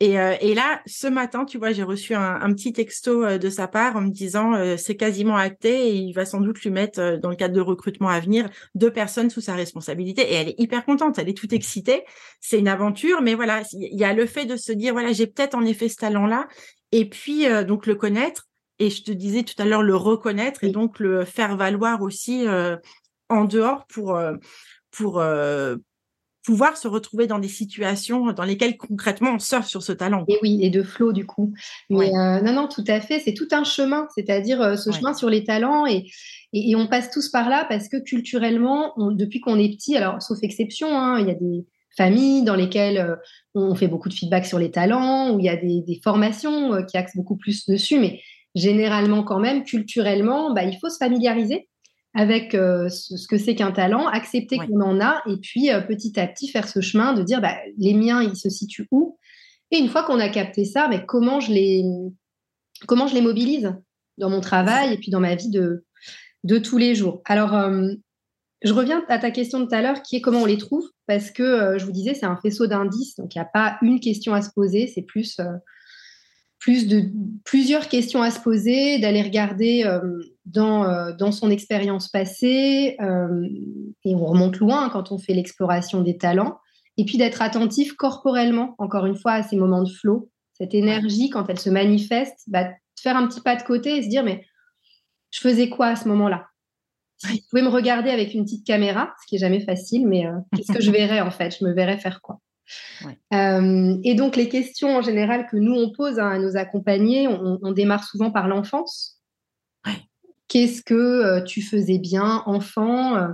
euh, 0.03 0.35
et, 0.41 0.55
là, 0.55 0.81
ce 0.85 1.07
matin, 1.07 1.45
tu 1.45 1.57
vois, 1.57 1.71
j'ai 1.71 1.83
reçu 1.83 2.15
un, 2.15 2.53
petit 2.53 2.73
texto 2.73 3.23
euh, 3.23 3.37
de 3.37 3.49
sa 3.49 3.67
part 3.67 3.95
en 3.95 4.01
me 4.01 4.09
disant 4.09 4.53
euh, 4.53 4.75
c'est 4.75 4.95
quasiment 4.95 5.37
acté 5.37 5.89
et 5.89 5.95
il 5.95 6.13
va 6.13 6.25
sans 6.25 6.41
doute 6.41 6.59
lui 6.61 6.71
mettre 6.71 7.19
dans 7.21 7.29
le 7.29 7.35
cadre 7.35 7.53
de 7.53 7.61
recrutement 7.61 8.09
à 8.09 8.19
venir 8.19 8.49
deux 8.75 8.91
personnes 8.91 9.29
sous 9.29 9.41
sa 9.41 9.53
responsabilité. 9.53 10.23
Et 10.23 10.33
elle 10.33 10.49
est 10.49 10.59
hyper 10.59 10.85
contente, 10.85 11.19
elle 11.19 11.29
est 11.29 11.37
toute 11.37 11.53
excitée. 11.53 12.03
C'est 12.39 12.59
une 12.59 12.67
aventure, 12.67 13.21
mais 13.21 13.35
voilà, 13.35 13.61
il 13.71 13.97
y 13.97 14.03
a 14.03 14.13
le 14.13 14.25
fait 14.25 14.45
de 14.45 14.57
se 14.57 14.71
dire 14.71 14.93
voilà, 14.93 15.11
j'ai 15.11 15.27
peut-être 15.27 15.55
en 15.55 15.63
effet 15.63 15.89
ce 15.89 15.97
talent-là, 15.97 16.47
et 16.91 17.07
puis 17.07 17.45
donc 17.65 17.85
le 17.85 17.95
connaître. 17.95 18.47
Et 18.79 18.89
je 18.89 19.03
te 19.03 19.11
disais 19.11 19.43
tout 19.43 19.59
à 19.59 19.65
l'heure 19.65 19.83
le 19.83 19.95
reconnaître 19.95 20.63
et 20.63 20.71
donc 20.71 20.99
le 20.99 21.23
faire 21.25 21.55
valoir 21.55 22.01
aussi 22.01 22.45
en 23.29 23.45
dehors 23.45 23.85
pour 23.87 24.19
pour 24.91 25.23
pouvoir 26.43 26.77
se 26.77 26.88
retrouver 26.88 27.25
dans 27.27 27.39
des 27.39 27.47
situations 27.47 28.32
dans 28.34 28.43
lesquelles 28.43 28.77
concrètement 28.77 29.32
on 29.36 29.39
surfe 29.39 29.67
sur 29.67 29.82
ce 29.82 29.91
talent. 29.91 30.25
Et 30.27 30.38
oui, 30.41 30.60
et 30.62 30.69
de 30.69 30.84
flow 30.84 31.13
du 31.13 31.25
coup. 31.25 31.53
Mais 31.89 32.10
euh, 32.10 32.41
non, 32.41 32.53
non, 32.53 32.67
tout 32.67 32.84
à 32.88 32.99
fait. 32.99 33.19
C'est 33.19 33.34
tout 33.34 33.47
un 33.51 33.63
chemin, 33.63 34.08
c'est-à-dire 34.13 34.62
euh, 34.62 34.75
ce 34.75 34.91
chemin 34.91 35.13
sur 35.13 35.29
les 35.29 35.43
talents 35.43 35.86
et, 35.88 36.06
et, 36.51 36.75
on 36.75 36.88
passe 36.88 37.10
tous 37.12 37.29
par 37.29 37.49
là 37.49 37.65
parce 37.67 37.88
que 37.88 37.97
culturellement, 37.97 38.93
depuis 39.12 39.39
qu'on 39.39 39.58
est 39.58 39.69
petit, 39.69 39.95
alors 39.95 40.21
sauf 40.21 40.38
exception, 40.41 40.89
hein, 40.89 41.19
il 41.19 41.27
y 41.27 41.32
a 41.32 41.36
des 41.36 41.65
familles 41.95 42.43
dans 42.43 42.56
lesquelles 42.56 42.97
euh, 42.97 43.15
on 43.56 43.73
fait 43.75 43.88
beaucoup 43.88 44.10
de 44.10 44.13
feedback 44.13 44.45
sur 44.45 44.60
les 44.60 44.71
talents, 44.71 45.34
où 45.34 45.39
il 45.39 45.45
y 45.45 45.49
a 45.49 45.56
des, 45.56 45.82
des 45.82 45.99
formations 46.03 46.84
qui 46.86 46.97
axent 46.97 47.15
beaucoup 47.15 47.38
plus 47.38 47.65
dessus, 47.67 47.99
mais 47.99 48.19
généralement 48.56 49.23
quand 49.23 49.39
même, 49.39 49.63
culturellement, 49.63 50.53
bah, 50.53 50.63
il 50.63 50.77
faut 50.79 50.89
se 50.89 50.97
familiariser 50.97 51.67
avec 52.13 52.54
euh, 52.54 52.89
ce, 52.89 53.28
que 53.28 53.38
c'est 53.38 53.56
qu'un 53.56 53.71
talent, 53.71 54.08
accepter 54.08 54.58
qu'on 54.58 54.82
en 54.82 55.02
a, 55.02 55.21
et 55.28 55.38
puis 55.38 55.71
euh, 55.71 55.82
petit 55.82 56.19
à 56.19 56.28
petit 56.28 56.47
faire 56.47 56.67
ce 56.67 56.80
chemin 56.80 57.13
de 57.13 57.23
dire 57.23 57.41
bah, 57.41 57.56
les 57.78 57.93
miens, 57.93 58.21
ils 58.21 58.36
se 58.36 58.49
situent 58.49 58.88
où? 58.91 59.17
Et 59.71 59.78
une 59.78 59.89
fois 59.89 60.04
qu'on 60.04 60.19
a 60.19 60.30
capté 60.30 60.65
ça, 60.65 60.88
mais 60.88 61.06
comment, 61.06 61.39
je 61.39 61.52
les, 61.52 61.84
comment 62.88 63.08
je 63.08 63.15
les 63.15 63.21
mobilise 63.21 63.73
dans 64.19 64.30
mon 64.30 64.41
travail 64.41 64.93
et 64.93 64.97
puis 64.97 65.10
dans 65.10 65.19
ma 65.19 65.34
vie 65.34 65.49
de, 65.49 65.86
de 66.43 66.58
tous 66.60 66.78
les 66.78 66.93
jours? 66.93 67.21
Alors, 67.26 67.56
euh, 67.56 67.91
je 68.62 68.73
reviens 68.73 69.04
à 69.10 69.17
ta 69.17 69.32
question 69.32 69.60
de 69.60 69.65
tout 69.65 69.76
à 69.76 69.82
l'heure 69.82 70.04
qui 70.04 70.15
est 70.15 70.21
comment 70.21 70.43
on 70.43 70.45
les 70.45 70.60
trouve, 70.60 70.88
parce 71.08 71.32
que 71.32 71.78
je 71.78 71.84
vous 71.84 71.91
disais, 71.91 72.13
c'est 72.13 72.28
un 72.28 72.38
faisceau 72.38 72.67
d'indices, 72.67 73.15
donc 73.15 73.34
il 73.36 73.39
n'y 73.39 73.41
a 73.41 73.49
pas 73.52 73.78
une 73.82 73.99
question 73.99 74.34
à 74.34 74.41
se 74.41 74.52
poser, 74.52 74.88
c'est 74.88 75.02
plus 75.02 75.38
plus 76.63 76.88
de 76.88 77.04
plusieurs 77.43 77.89
questions 77.89 78.21
à 78.21 78.32
se 78.32 78.39
poser, 78.39 78.97
d'aller 78.99 79.21
regarder 79.21 79.84
euh, 79.84 79.99
dans, 80.45 80.84
euh, 80.84 81.13
dans 81.13 81.32
son 81.32 81.49
expérience 81.49 82.10
passée, 82.10 82.97
euh, 83.01 83.47
et 84.03 84.15
on 84.15 84.25
remonte 84.25 84.58
loin 84.58 84.89
quand 84.89 85.12
on 85.12 85.17
fait 85.17 85.34
l'exploration 85.34 86.01
des 86.01 86.17
talents, 86.17 86.60
et 86.97 87.06
puis 87.06 87.17
d'être 87.17 87.41
attentif 87.41 87.93
corporellement, 87.93 88.75
encore 88.77 89.06
une 89.06 89.17
fois, 89.17 89.34
à 89.34 89.43
ces 89.43 89.56
moments 89.56 89.84
de 89.84 89.89
flow, 89.89 90.29
cette 90.53 90.73
énergie, 90.73 91.29
quand 91.29 91.49
elle 91.49 91.60
se 91.60 91.69
manifeste, 91.69 92.43
bah, 92.47 92.69
faire 93.01 93.17
un 93.17 93.27
petit 93.27 93.41
pas 93.41 93.56
de 93.56 93.63
côté 93.63 93.97
et 93.97 94.03
se 94.03 94.10
dire, 94.10 94.23
mais 94.23 94.45
je 95.32 95.39
faisais 95.39 95.69
quoi 95.69 95.88
à 95.88 95.95
ce 95.95 96.08
moment-là? 96.10 96.47
Si 97.17 97.39
vous 97.39 97.47
pouvez 97.49 97.62
me 97.62 97.69
regarder 97.69 98.10
avec 98.10 98.34
une 98.34 98.43
petite 98.43 98.65
caméra, 98.67 99.13
ce 99.21 99.27
qui 99.27 99.36
est 99.36 99.39
jamais 99.39 99.62
facile, 99.62 100.08
mais 100.08 100.25
qu'est-ce 100.56 100.73
que 100.73 100.82
je 100.82 100.91
verrais 100.99 101.21
en 101.21 101.32
fait? 101.32 101.58
Je 101.58 101.65
me 101.65 101.73
verrais 101.73 101.97
faire 101.97 102.21
quoi? 102.21 102.39
Euh, 103.34 103.97
et 104.03 104.15
donc, 104.15 104.36
les 104.36 104.49
questions 104.49 104.97
en 104.97 105.01
général 105.01 105.47
que 105.47 105.58
nous, 105.58 105.73
on 105.73 105.91
pose 105.91 106.19
à 106.19 106.38
nos 106.39 106.58
accompagnés, 106.58 107.27
on, 107.27 107.71
démarre 107.71 108.03
souvent 108.03 108.32
par 108.32 108.47
l'enfance. 108.47 109.21
Qu'est-ce 110.53 110.83
que 110.83 110.93
euh, 110.93 111.41
tu 111.41 111.63
faisais 111.63 111.97
bien, 111.97 112.43
enfant 112.45 113.17
euh, 113.17 113.29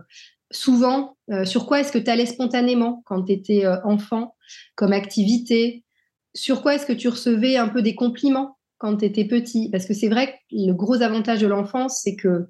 Souvent, 0.52 1.16
sur 1.44 1.68
quoi 1.68 1.82
est-ce 1.82 1.92
que 1.92 2.00
tu 2.00 2.10
allais 2.10 2.26
spontanément 2.26 3.04
quand 3.06 3.26
tu 3.26 3.34
étais 3.34 3.68
enfant 3.84 4.36
comme 4.74 4.94
activité? 4.94 5.86
Sur 6.34 6.64
quoi 6.64 6.74
est-ce 6.74 6.88
que 6.88 6.94
tu 6.94 7.08
recevais 7.08 7.56
un 7.56 7.68
peu 7.68 7.84
des 7.84 7.94
compliments 7.94 8.58
quand 8.80 8.98
tu 8.98 9.06
étais 9.06 9.26
petit? 9.26 9.70
Parce 9.70 9.86
que 9.86 9.94
c'est 9.94 10.10
vrai 10.10 10.32
que 10.32 10.56
le 10.56 10.74
gros 10.74 11.04
avantage 11.04 11.42
de 11.42 11.46
l'enfance, 11.46 12.02
c'est 12.04 12.16
que 12.16 12.48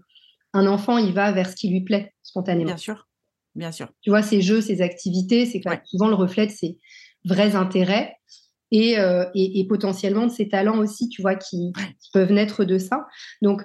un 0.53 0.65
enfant, 0.65 0.97
il 0.97 1.11
va 1.11 1.33
vers 1.33 1.49
ce 1.49 1.57
qui 1.57 1.67
lui 1.67 1.81
plaît 1.81 2.13
spontanément. 2.23 2.67
Bien 2.67 2.77
sûr 2.77 3.09
bien 3.55 3.71
sûr. 3.71 3.89
Tu 4.01 4.09
vois, 4.09 4.23
ces 4.23 4.41
jeux, 4.41 4.61
ces 4.61 4.81
activités, 4.81 5.45
c'est 5.45 5.61
souvent 5.85 6.07
le 6.07 6.15
reflet 6.15 6.47
de 6.47 6.51
ses 6.51 6.79
vrais 7.25 7.55
intérêts 7.55 8.15
euh, 8.73 9.25
et, 9.35 9.59
et, 9.59 9.67
potentiellement 9.67 10.27
de 10.27 10.31
ses 10.31 10.47
talents 10.47 10.77
aussi, 10.77 11.09
tu 11.09 11.21
vois, 11.21 11.35
qui, 11.35 11.73
peuvent 12.13 12.31
naître 12.31 12.63
de 12.63 12.77
ça. 12.77 13.05
Donc, 13.41 13.61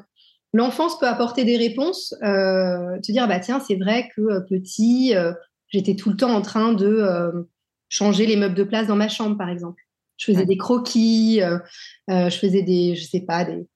l'enfance 0.54 0.98
peut 0.98 1.06
apporter 1.06 1.44
des 1.44 1.58
réponses, 1.58 2.14
euh, 2.22 2.98
te 3.00 3.12
dire, 3.12 3.28
bah 3.28 3.40
tiens, 3.40 3.60
c'est 3.60 3.76
vrai 3.76 4.08
que 4.16 4.22
euh, 4.22 4.40
petit, 4.40 5.12
j'étais 5.68 5.96
tout 5.96 6.08
le 6.08 6.16
temps 6.16 6.34
en 6.34 6.40
train 6.40 6.72
de 6.72 7.46
changer 7.90 8.24
les 8.24 8.36
meubles 8.36 8.54
de 8.54 8.64
place 8.64 8.86
dans 8.86 8.96
ma 8.96 9.08
chambre, 9.08 9.36
par 9.36 9.50
exemple. 9.50 9.82
Je 10.16 10.32
faisais 10.32 10.46
des 10.46 10.56
croquis, 10.56 11.40
je 12.08 12.38
faisais 12.40 12.62
des, 12.62 12.94
je 12.94 13.04
sais 13.04 13.20
pas, 13.20 13.44
des, 13.44 13.66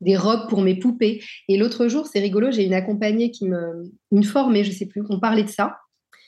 des 0.00 0.16
robes 0.16 0.48
pour 0.48 0.62
mes 0.62 0.74
poupées. 0.74 1.22
Et 1.48 1.56
l'autre 1.56 1.88
jour, 1.88 2.06
c'est 2.06 2.20
rigolo, 2.20 2.50
j'ai 2.50 2.64
une 2.64 2.74
accompagnée 2.74 3.30
qui 3.30 3.46
me, 3.46 3.90
une 4.12 4.24
formée, 4.24 4.64
je 4.64 4.72
sais 4.72 4.86
plus, 4.86 5.02
qu'on 5.02 5.20
parlait 5.20 5.44
de 5.44 5.48
ça, 5.48 5.78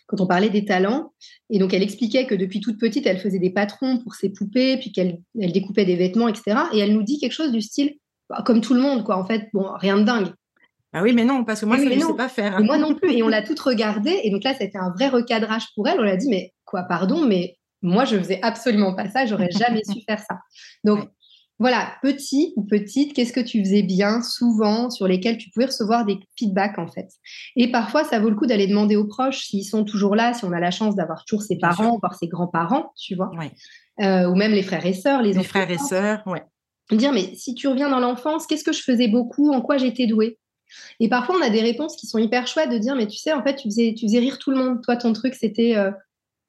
quand 0.06 0.20
on 0.20 0.26
parlait 0.26 0.50
des 0.50 0.64
talents. 0.64 1.12
Et 1.50 1.58
donc, 1.58 1.74
elle 1.74 1.82
expliquait 1.82 2.26
que 2.26 2.34
depuis 2.34 2.60
toute 2.60 2.78
petite, 2.78 3.06
elle 3.06 3.18
faisait 3.18 3.38
des 3.38 3.50
patrons 3.50 3.98
pour 3.98 4.14
ses 4.14 4.30
poupées, 4.30 4.78
puis 4.78 4.92
qu'elle 4.92 5.20
elle 5.38 5.52
découpait 5.52 5.84
des 5.84 5.96
vêtements, 5.96 6.28
etc. 6.28 6.56
Et 6.72 6.78
elle 6.78 6.94
nous 6.94 7.02
dit 7.02 7.18
quelque 7.18 7.32
chose 7.32 7.52
du 7.52 7.60
style, 7.60 7.96
bah, 8.28 8.42
comme 8.44 8.60
tout 8.60 8.74
le 8.74 8.80
monde, 8.80 9.04
quoi. 9.04 9.16
En 9.16 9.24
fait, 9.24 9.48
bon, 9.52 9.66
rien 9.74 9.96
de 9.98 10.04
dingue. 10.04 10.28
Ah 10.92 11.02
oui, 11.02 11.12
mais 11.12 11.24
non, 11.24 11.44
parce 11.44 11.60
que 11.60 11.66
moi, 11.66 11.76
je 11.76 11.84
ne 11.84 12.00
sais 12.00 12.16
pas 12.16 12.28
faire. 12.28 12.60
moi 12.60 12.78
non 12.78 12.94
plus. 12.94 13.12
Et 13.12 13.22
on 13.22 13.28
l'a 13.28 13.42
toute 13.42 13.60
regardée. 13.60 14.20
Et 14.24 14.30
donc 14.30 14.44
là, 14.44 14.54
c'était 14.58 14.78
un 14.78 14.90
vrai 14.90 15.08
recadrage 15.08 15.66
pour 15.74 15.86
elle. 15.88 16.00
On 16.00 16.04
l'a 16.04 16.16
dit, 16.16 16.28
mais 16.28 16.52
quoi, 16.64 16.84
pardon, 16.84 17.26
mais 17.26 17.56
moi, 17.82 18.04
je 18.04 18.16
faisais 18.16 18.40
absolument 18.42 18.94
pas 18.94 19.08
ça. 19.08 19.26
J'aurais 19.26 19.50
jamais 19.58 19.82
su 19.84 20.00
faire 20.06 20.20
ça. 20.20 20.38
Donc, 20.84 21.08
voilà, 21.60 21.92
petit 22.02 22.52
ou 22.56 22.62
petite, 22.62 23.14
qu'est-ce 23.14 23.32
que 23.32 23.40
tu 23.40 23.60
faisais 23.60 23.82
bien 23.82 24.22
souvent 24.22 24.90
sur 24.90 25.08
lesquels 25.08 25.38
tu 25.38 25.50
pouvais 25.50 25.66
recevoir 25.66 26.04
des 26.06 26.20
feedbacks 26.38 26.78
en 26.78 26.86
fait? 26.86 27.08
Et 27.56 27.72
parfois, 27.72 28.04
ça 28.04 28.20
vaut 28.20 28.30
le 28.30 28.36
coup 28.36 28.46
d'aller 28.46 28.68
demander 28.68 28.94
aux 28.94 29.06
proches 29.06 29.40
s'ils 29.40 29.64
sont 29.64 29.84
toujours 29.84 30.14
là, 30.14 30.34
si 30.34 30.44
on 30.44 30.52
a 30.52 30.60
la 30.60 30.70
chance 30.70 30.94
d'avoir 30.94 31.24
toujours 31.24 31.42
ses 31.42 31.58
parents, 31.58 31.98
voire 32.00 32.14
ses 32.14 32.28
grands-parents, 32.28 32.92
tu 32.96 33.16
vois, 33.16 33.32
euh, 34.00 34.28
ou 34.28 34.36
même 34.36 34.52
les 34.52 34.62
frères 34.62 34.86
et 34.86 34.94
sœurs, 34.94 35.20
les, 35.20 35.32
les 35.32 35.42
frères 35.42 35.68
et 35.68 35.78
sœurs, 35.78 36.22
ouais. 36.26 36.44
Dire 36.90 37.12
mais 37.12 37.34
si 37.34 37.54
tu 37.54 37.68
reviens 37.68 37.90
dans 37.90 38.00
l'enfance, 38.00 38.46
qu'est-ce 38.46 38.64
que 38.64 38.72
je 38.72 38.82
faisais 38.82 39.08
beaucoup, 39.08 39.52
en 39.52 39.60
quoi 39.60 39.76
j'étais 39.76 40.06
douée? 40.06 40.38
Et 41.00 41.08
parfois, 41.08 41.36
on 41.38 41.42
a 41.42 41.50
des 41.50 41.60
réponses 41.60 41.96
qui 41.96 42.06
sont 42.06 42.18
hyper 42.18 42.46
chouettes 42.46 42.70
de 42.70 42.78
dire 42.78 42.94
mais 42.94 43.06
tu 43.06 43.18
sais, 43.18 43.32
en 43.32 43.42
fait, 43.42 43.56
tu 43.56 43.68
faisais, 43.68 43.94
tu 43.96 44.06
faisais 44.06 44.18
rire 44.18 44.38
tout 44.38 44.50
le 44.50 44.56
monde. 44.56 44.82
Toi, 44.82 44.96
ton 44.96 45.12
truc, 45.12 45.34
c'était 45.34 45.76
euh, 45.76 45.90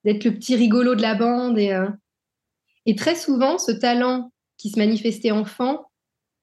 d'être 0.06 0.24
le 0.24 0.34
petit 0.34 0.56
rigolo 0.56 0.96
de 0.96 1.02
la 1.02 1.16
bande 1.16 1.58
et 1.58 1.74
euh, 1.74 1.88
et 2.86 2.96
très 2.96 3.16
souvent, 3.16 3.58
ce 3.58 3.72
talent 3.72 4.32
qui 4.58 4.70
se 4.70 4.80
manifestait 4.80 5.32
enfant, 5.32 5.92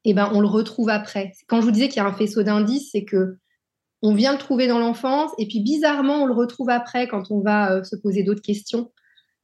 eh 0.05 0.15
ben, 0.15 0.31
on 0.33 0.41
le 0.41 0.47
retrouve 0.47 0.89
après. 0.91 1.33
Quand 1.49 1.61
je 1.61 1.67
vous 1.67 1.73
disais 1.73 1.89
qu'il 1.89 1.97
y 1.97 2.01
a 2.01 2.07
un 2.07 2.13
faisceau 2.13 2.43
d'indices, 2.45 2.91
c'est 2.93 3.05
que 3.05 3.39
on 4.03 4.15
vient 4.15 4.33
le 4.33 4.39
trouver 4.39 4.69
dans 4.69 4.79
l'enfance 4.79 5.33
et 5.39 5.49
puis 5.49 5.61
bizarrement, 5.61 6.23
on 6.23 6.27
le 6.27 6.35
retrouve 6.35 6.71
après 6.71 7.09
quand 7.09 7.31
on 7.31 7.41
va 7.41 7.73
euh, 7.73 7.83
se 7.83 7.97
poser 7.97 8.23
d'autres 8.23 8.43
questions. 8.43 8.93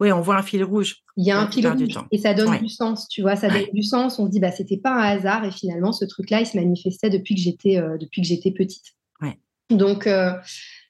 Oui, 0.02 0.10
on 0.10 0.20
voit 0.20 0.36
un 0.36 0.42
fil 0.42 0.64
rouge. 0.64 0.96
Il 1.16 1.24
y 1.24 1.30
a 1.30 1.38
un 1.38 1.48
fil 1.48 1.64
rouge 1.68 1.96
et 2.10 2.18
ça 2.18 2.34
donne 2.34 2.58
du 2.58 2.68
sens, 2.68 3.06
tu 3.08 3.22
vois, 3.22 3.36
ça 3.36 3.48
donne 3.48 3.70
du 3.72 3.84
sens. 3.84 4.18
On 4.18 4.26
se 4.26 4.30
dit, 4.32 4.40
bah, 4.40 4.50
c'était 4.50 4.76
pas 4.76 4.90
un 4.90 5.16
hasard 5.16 5.44
et 5.44 5.52
finalement, 5.52 5.92
ce 5.92 6.04
truc-là, 6.04 6.40
il 6.40 6.46
se 6.46 6.56
manifestait 6.56 7.08
depuis 7.08 7.36
que 7.36 7.40
j'étais 7.40 7.78
euh, 7.78 7.96
depuis 7.98 8.20
que 8.20 8.26
j'étais 8.26 8.50
petite. 8.50 8.82
Donc, 9.70 10.06
euh, 10.06 10.32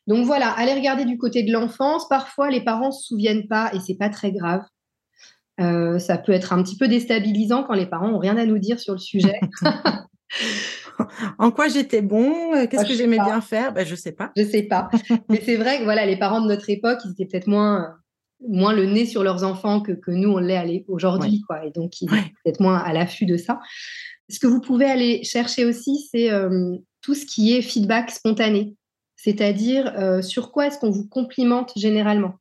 donc 0.07 0.25
voilà, 0.25 0.49
allez 0.49 0.73
regarder 0.73 1.05
du 1.05 1.19
côté 1.19 1.43
de 1.43 1.53
l'enfance. 1.53 2.09
Parfois, 2.09 2.51
les 2.51 2.65
parents 2.65 2.91
se 2.91 3.07
souviennent 3.07 3.47
pas 3.47 3.71
et 3.75 3.81
c'est 3.81 3.97
pas 3.97 4.09
très 4.09 4.33
grave. 4.33 4.63
ça 5.59 6.17
peut 6.17 6.33
être 6.33 6.55
un 6.55 6.63
petit 6.63 6.79
peu 6.79 6.89
déstabilisant 6.89 7.65
quand 7.65 7.75
les 7.75 7.87
parents 7.87 8.09
ont 8.09 8.19
rien 8.19 8.39
à 8.39 8.47
nous 8.47 8.59
dire 8.59 8.81
sur 8.81 8.95
le 8.95 8.99
sujet. 8.99 9.39
en 11.39 11.51
quoi 11.51 11.69
j'étais 11.69 12.03
bon? 12.03 12.55
Euh, 12.55 12.67
Qu'est-ce 12.67 12.85
ah, 12.85 12.89
que 12.89 12.95
j'aimais 12.95 13.19
bien 13.19 13.41
faire? 13.41 13.73
Ben, 13.73 13.87
Je 13.87 13.95
sais 13.95 14.13
pas. 14.13 14.33
Je 14.37 14.45
sais 14.45 14.63
pas. 14.63 14.89
Mais 15.29 15.41
c'est 15.45 15.57
vrai 15.57 15.79
que 15.79 15.85
voilà, 15.85 16.07
les 16.07 16.19
parents 16.19 16.41
de 16.41 16.49
notre 16.49 16.71
époque, 16.71 16.99
ils 17.05 17.13
étaient 17.13 17.27
peut-être 17.27 17.47
moins, 17.47 17.97
moins 18.49 18.73
le 18.73 18.87
nez 18.87 19.07
sur 19.07 19.23
leurs 19.23 19.45
enfants 19.45 19.81
que, 19.81 19.93
que 19.93 20.11
nous, 20.11 20.31
on 20.31 20.39
l'est 20.39 20.85
aujourd'hui. 20.89 21.43
quoi. 21.43 21.65
Et 21.65 21.71
donc, 21.71 22.01
ils 22.01 22.07
étaient 22.07 22.33
peut-être 22.45 22.61
moins 22.61 22.79
à 22.79 22.93
l'affût 22.93 23.27
de 23.27 23.37
ça. 23.37 23.61
Ce 24.29 24.39
que 24.39 24.47
vous 24.47 24.61
pouvez 24.61 24.87
aller 24.87 25.23
chercher 25.25 25.65
aussi, 25.65 26.09
c'est 26.11 26.31
euh, 26.31 26.77
tout 27.01 27.15
ce 27.15 27.27
qui 27.27 27.55
est 27.55 27.63
feedback 27.63 28.11
spontané. 28.11 28.75
C'est-à-dire, 29.17 29.93
euh, 29.99 30.23
sur 30.23 30.53
quoi 30.53 30.67
est-ce 30.67 30.79
qu'on 30.79 30.91
vous 30.91 31.07
complimente 31.07 31.73
généralement? 31.77 32.35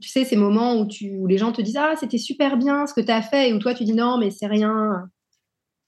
Tu 0.00 0.08
sais, 0.08 0.24
ces 0.24 0.36
moments 0.36 0.76
où, 0.78 0.86
tu, 0.86 1.16
où 1.16 1.26
les 1.26 1.38
gens 1.38 1.50
te 1.50 1.60
disent 1.60 1.76
Ah, 1.76 1.94
c'était 1.98 2.18
super 2.18 2.56
bien 2.56 2.86
ce 2.86 2.94
que 2.94 3.00
tu 3.00 3.10
as 3.10 3.22
fait, 3.22 3.50
et 3.50 3.52
où 3.52 3.58
toi, 3.58 3.74
tu 3.74 3.84
dis 3.84 3.94
Non, 3.94 4.16
mais 4.16 4.30
c'est 4.30 4.46
rien 4.46 5.08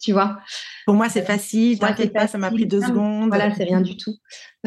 tu 0.00 0.12
vois. 0.12 0.38
Pour 0.86 0.94
moi, 0.94 1.08
c'est 1.08 1.24
facile, 1.24 1.78
t'inquiète 1.78 2.12
pas, 2.12 2.28
ça 2.28 2.38
m'a 2.38 2.50
pris 2.50 2.66
deux 2.66 2.80
secondes. 2.80 3.28
Voilà, 3.28 3.52
c'est 3.54 3.64
rien 3.64 3.80
du 3.80 3.96
tout. 3.96 4.14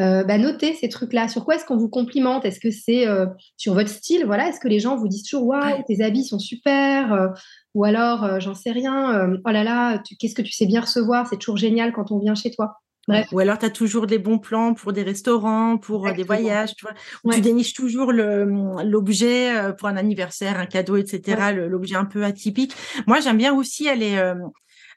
Euh, 0.00 0.24
bah, 0.24 0.38
notez 0.38 0.74
ces 0.74 0.88
trucs-là. 0.88 1.28
Sur 1.28 1.44
quoi 1.44 1.56
est-ce 1.56 1.64
qu'on 1.64 1.76
vous 1.76 1.88
complimente? 1.88 2.44
Est-ce 2.44 2.60
que 2.60 2.70
c'est 2.70 3.06
euh, 3.06 3.26
sur 3.56 3.74
votre 3.74 3.88
style? 3.88 4.24
Voilà, 4.26 4.48
est-ce 4.48 4.60
que 4.60 4.68
les 4.68 4.80
gens 4.80 4.96
vous 4.96 5.08
disent 5.08 5.24
toujours 5.24 5.46
Waouh, 5.46 5.82
tes 5.86 6.02
habits 6.02 6.24
sont 6.24 6.38
super 6.38 7.12
euh, 7.12 7.28
Ou 7.74 7.84
alors, 7.84 8.40
j'en 8.40 8.54
sais 8.54 8.72
rien, 8.72 9.28
oh 9.44 9.50
là 9.50 9.64
là, 9.64 10.02
qu'est-ce 10.18 10.34
que 10.34 10.42
tu 10.42 10.52
sais 10.52 10.66
bien 10.66 10.82
recevoir? 10.82 11.26
C'est 11.26 11.38
toujours 11.38 11.56
génial 11.56 11.92
quand 11.92 12.12
on 12.12 12.18
vient 12.18 12.34
chez 12.34 12.50
toi. 12.50 12.74
Bref. 13.08 13.26
Ou 13.32 13.40
alors, 13.40 13.58
tu 13.58 13.66
as 13.66 13.70
toujours 13.70 14.06
des 14.06 14.18
bons 14.18 14.38
plans 14.38 14.74
pour 14.74 14.92
des 14.92 15.02
restaurants, 15.02 15.76
pour 15.76 16.12
des 16.12 16.22
voyages, 16.22 16.76
tu 16.76 16.84
vois. 16.84 17.34
Tu 17.34 17.40
déniches 17.40 17.74
toujours 17.74 18.12
l'objet 18.12 19.72
pour 19.78 19.88
un 19.88 19.96
anniversaire, 19.96 20.58
un 20.58 20.66
cadeau, 20.66 20.96
etc., 20.96 21.52
l'objet 21.68 21.96
un 21.96 22.04
peu 22.04 22.22
atypique. 22.24 22.74
Moi, 23.06 23.20
j'aime 23.20 23.38
bien 23.38 23.54
aussi 23.54 23.88
aller 23.88 24.34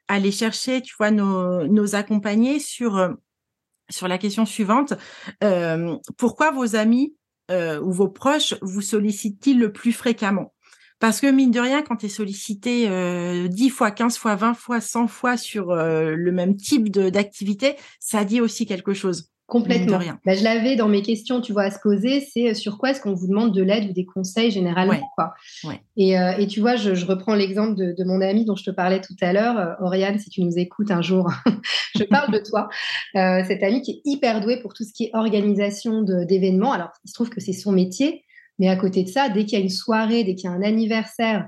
aller 0.07 0.31
chercher, 0.31 0.81
tu 0.81 0.93
vois, 0.97 1.11
nos, 1.11 1.67
nos 1.67 1.95
accompagnés 1.95 2.59
sur, 2.59 2.97
euh, 2.97 3.09
sur 3.89 4.07
la 4.07 4.17
question 4.17 4.45
suivante. 4.45 4.93
Euh, 5.43 5.97
pourquoi 6.17 6.51
vos 6.51 6.75
amis 6.75 7.15
euh, 7.51 7.79
ou 7.81 7.91
vos 7.91 8.09
proches 8.09 8.55
vous 8.61 8.81
sollicitent-ils 8.81 9.59
le 9.59 9.71
plus 9.71 9.93
fréquemment? 9.93 10.53
Parce 10.99 11.19
que 11.19 11.27
mine 11.27 11.51
de 11.51 11.59
rien, 11.59 11.81
quand 11.81 11.97
tu 11.97 12.05
es 12.05 12.09
sollicité 12.09 12.87
euh, 12.89 13.47
10 13.47 13.69
fois, 13.69 13.91
15 13.91 14.17
fois, 14.17 14.35
20 14.35 14.53
fois, 14.53 14.79
100 14.79 15.07
fois 15.07 15.37
sur 15.37 15.75
le 15.75 16.31
même 16.31 16.55
type 16.55 16.89
d'activité, 16.89 17.75
ça 17.99 18.23
dit 18.23 18.41
aussi 18.41 18.65
quelque 18.65 18.93
chose. 18.93 19.29
Complètement. 19.47 19.99
Bah, 20.25 20.34
je 20.34 20.43
l'avais 20.43 20.75
dans 20.75 20.88
mes 20.88 21.03
questions, 21.03 21.39
tu 21.39 21.53
vois, 21.53 21.63
à 21.63 21.71
se 21.71 21.79
poser, 21.79 22.19
c'est 22.19 22.49
euh, 22.49 22.53
sur 22.55 22.79
quoi 22.79 22.89
est-ce 22.89 23.01
qu'on 23.01 23.13
vous 23.13 23.27
demande 23.27 23.53
de 23.53 23.62
l'aide 23.62 23.89
ou 23.89 23.93
des 23.93 24.05
conseils 24.05 24.49
généralement. 24.49 24.99
Quoi. 25.15 25.36
Et, 25.97 26.17
euh, 26.17 26.31
et, 26.38 26.47
tu 26.47 26.62
vois, 26.62 26.75
je, 26.75 27.05
reprends 27.05 27.36
l'exemple 27.36 27.75
de, 27.75 28.03
mon 28.03 28.21
amie 28.21 28.45
dont 28.45 28.55
je 28.55 28.63
te 28.63 28.71
parlais 28.71 29.01
tout 29.01 29.15
à 29.21 29.34
l'heure. 29.34 29.60
Euh, 29.60 29.86
Oriane, 29.86 30.17
si 30.17 30.31
tu 30.31 30.41
nous 30.41 30.58
écoutes 30.58 30.89
un 30.89 31.03
jour, 31.03 31.31
je 31.95 32.03
parle 32.05 32.31
de 32.31 32.39
toi. 32.39 32.69
cette 33.13 33.62
amie 33.62 33.81
qui 33.84 33.91
est 33.91 34.01
hyper 34.03 34.41
douée 34.41 34.60
pour 34.62 34.73
tout 34.73 34.84
ce 34.84 34.91
qui 34.91 35.05
est 35.05 35.12
organisation 35.13 36.01
d'événements. 36.01 36.71
Alors, 36.71 36.89
il 37.03 37.10
se 37.10 37.13
trouve 37.13 37.29
que 37.29 37.39
c'est 37.39 37.53
son 37.53 37.71
métier, 37.71 38.23
mais 38.58 38.67
à 38.67 38.75
côté 38.75 39.03
de 39.03 39.10
ça, 39.10 39.29
dès 39.29 39.45
qu'il 39.45 39.60
y 39.60 39.62
a 39.62 39.63
une 39.63 39.69
soirée, 39.69 40.23
dès 40.23 40.34
qu'il 40.34 40.49
y 40.49 40.53
a 40.53 40.55
un 40.55 40.63
anniversaire, 40.63 41.47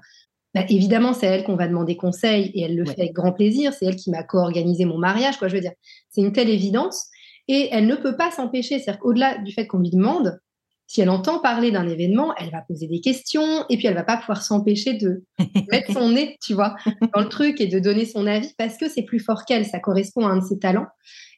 bah, 0.53 0.65
évidemment, 0.69 1.13
c'est 1.13 1.25
elle 1.25 1.43
qu'on 1.43 1.55
va 1.55 1.67
demander 1.67 1.97
conseil 1.97 2.51
et 2.53 2.62
elle 2.62 2.75
le 2.75 2.86
fait 2.86 3.01
avec 3.01 3.13
grand 3.13 3.31
plaisir. 3.31 3.73
C'est 3.73 3.86
elle 3.86 3.95
qui 3.95 4.12
m'a 4.12 4.23
co-organisé 4.23 4.86
mon 4.86 4.97
mariage, 4.97 5.38
quoi. 5.38 5.47
Je 5.47 5.55
veux 5.55 5.62
dire, 5.62 5.73
c'est 6.10 6.21
une 6.21 6.31
telle 6.31 6.49
évidence. 6.49 7.07
Et 7.47 7.69
elle 7.71 7.88
ne 7.88 7.95
peut 7.95 8.15
pas 8.15 8.31
s'empêcher, 8.31 8.79
c'est-à-dire 8.79 8.99
qu'au-delà 8.99 9.38
du 9.38 9.53
fait 9.53 9.67
qu'on 9.67 9.79
lui 9.79 9.89
demande, 9.89 10.39
si 10.88 11.01
elle 11.01 11.10
entend 11.10 11.39
parler 11.39 11.69
d'un 11.69 11.88
événement, 11.88 12.33
elle 12.38 12.49
va 12.49 12.62
poser 12.62 12.88
des 12.88 13.01
questions 13.01 13.65
et 13.69 13.77
puis 13.77 13.88
elle 13.88 13.93
va 13.93 14.03
pas 14.03 14.17
pouvoir 14.17 14.41
s'empêcher 14.41 14.93
de 14.93 15.23
mettre 15.71 15.91
son 15.91 16.10
nez, 16.12 16.38
tu 16.41 16.53
vois, 16.53 16.75
dans 17.13 17.21
le 17.21 17.27
truc 17.27 17.60
et 17.60 17.67
de 17.67 17.79
donner 17.79 18.05
son 18.05 18.25
avis 18.25 18.53
parce 18.57 18.77
que 18.77 18.88
c'est 18.88 19.03
plus 19.03 19.19
fort 19.19 19.43
qu'elle, 19.45 19.65
ça 19.65 19.79
correspond 19.79 20.25
à 20.25 20.31
un 20.31 20.38
de 20.38 20.45
ses 20.45 20.60
talents. 20.60 20.88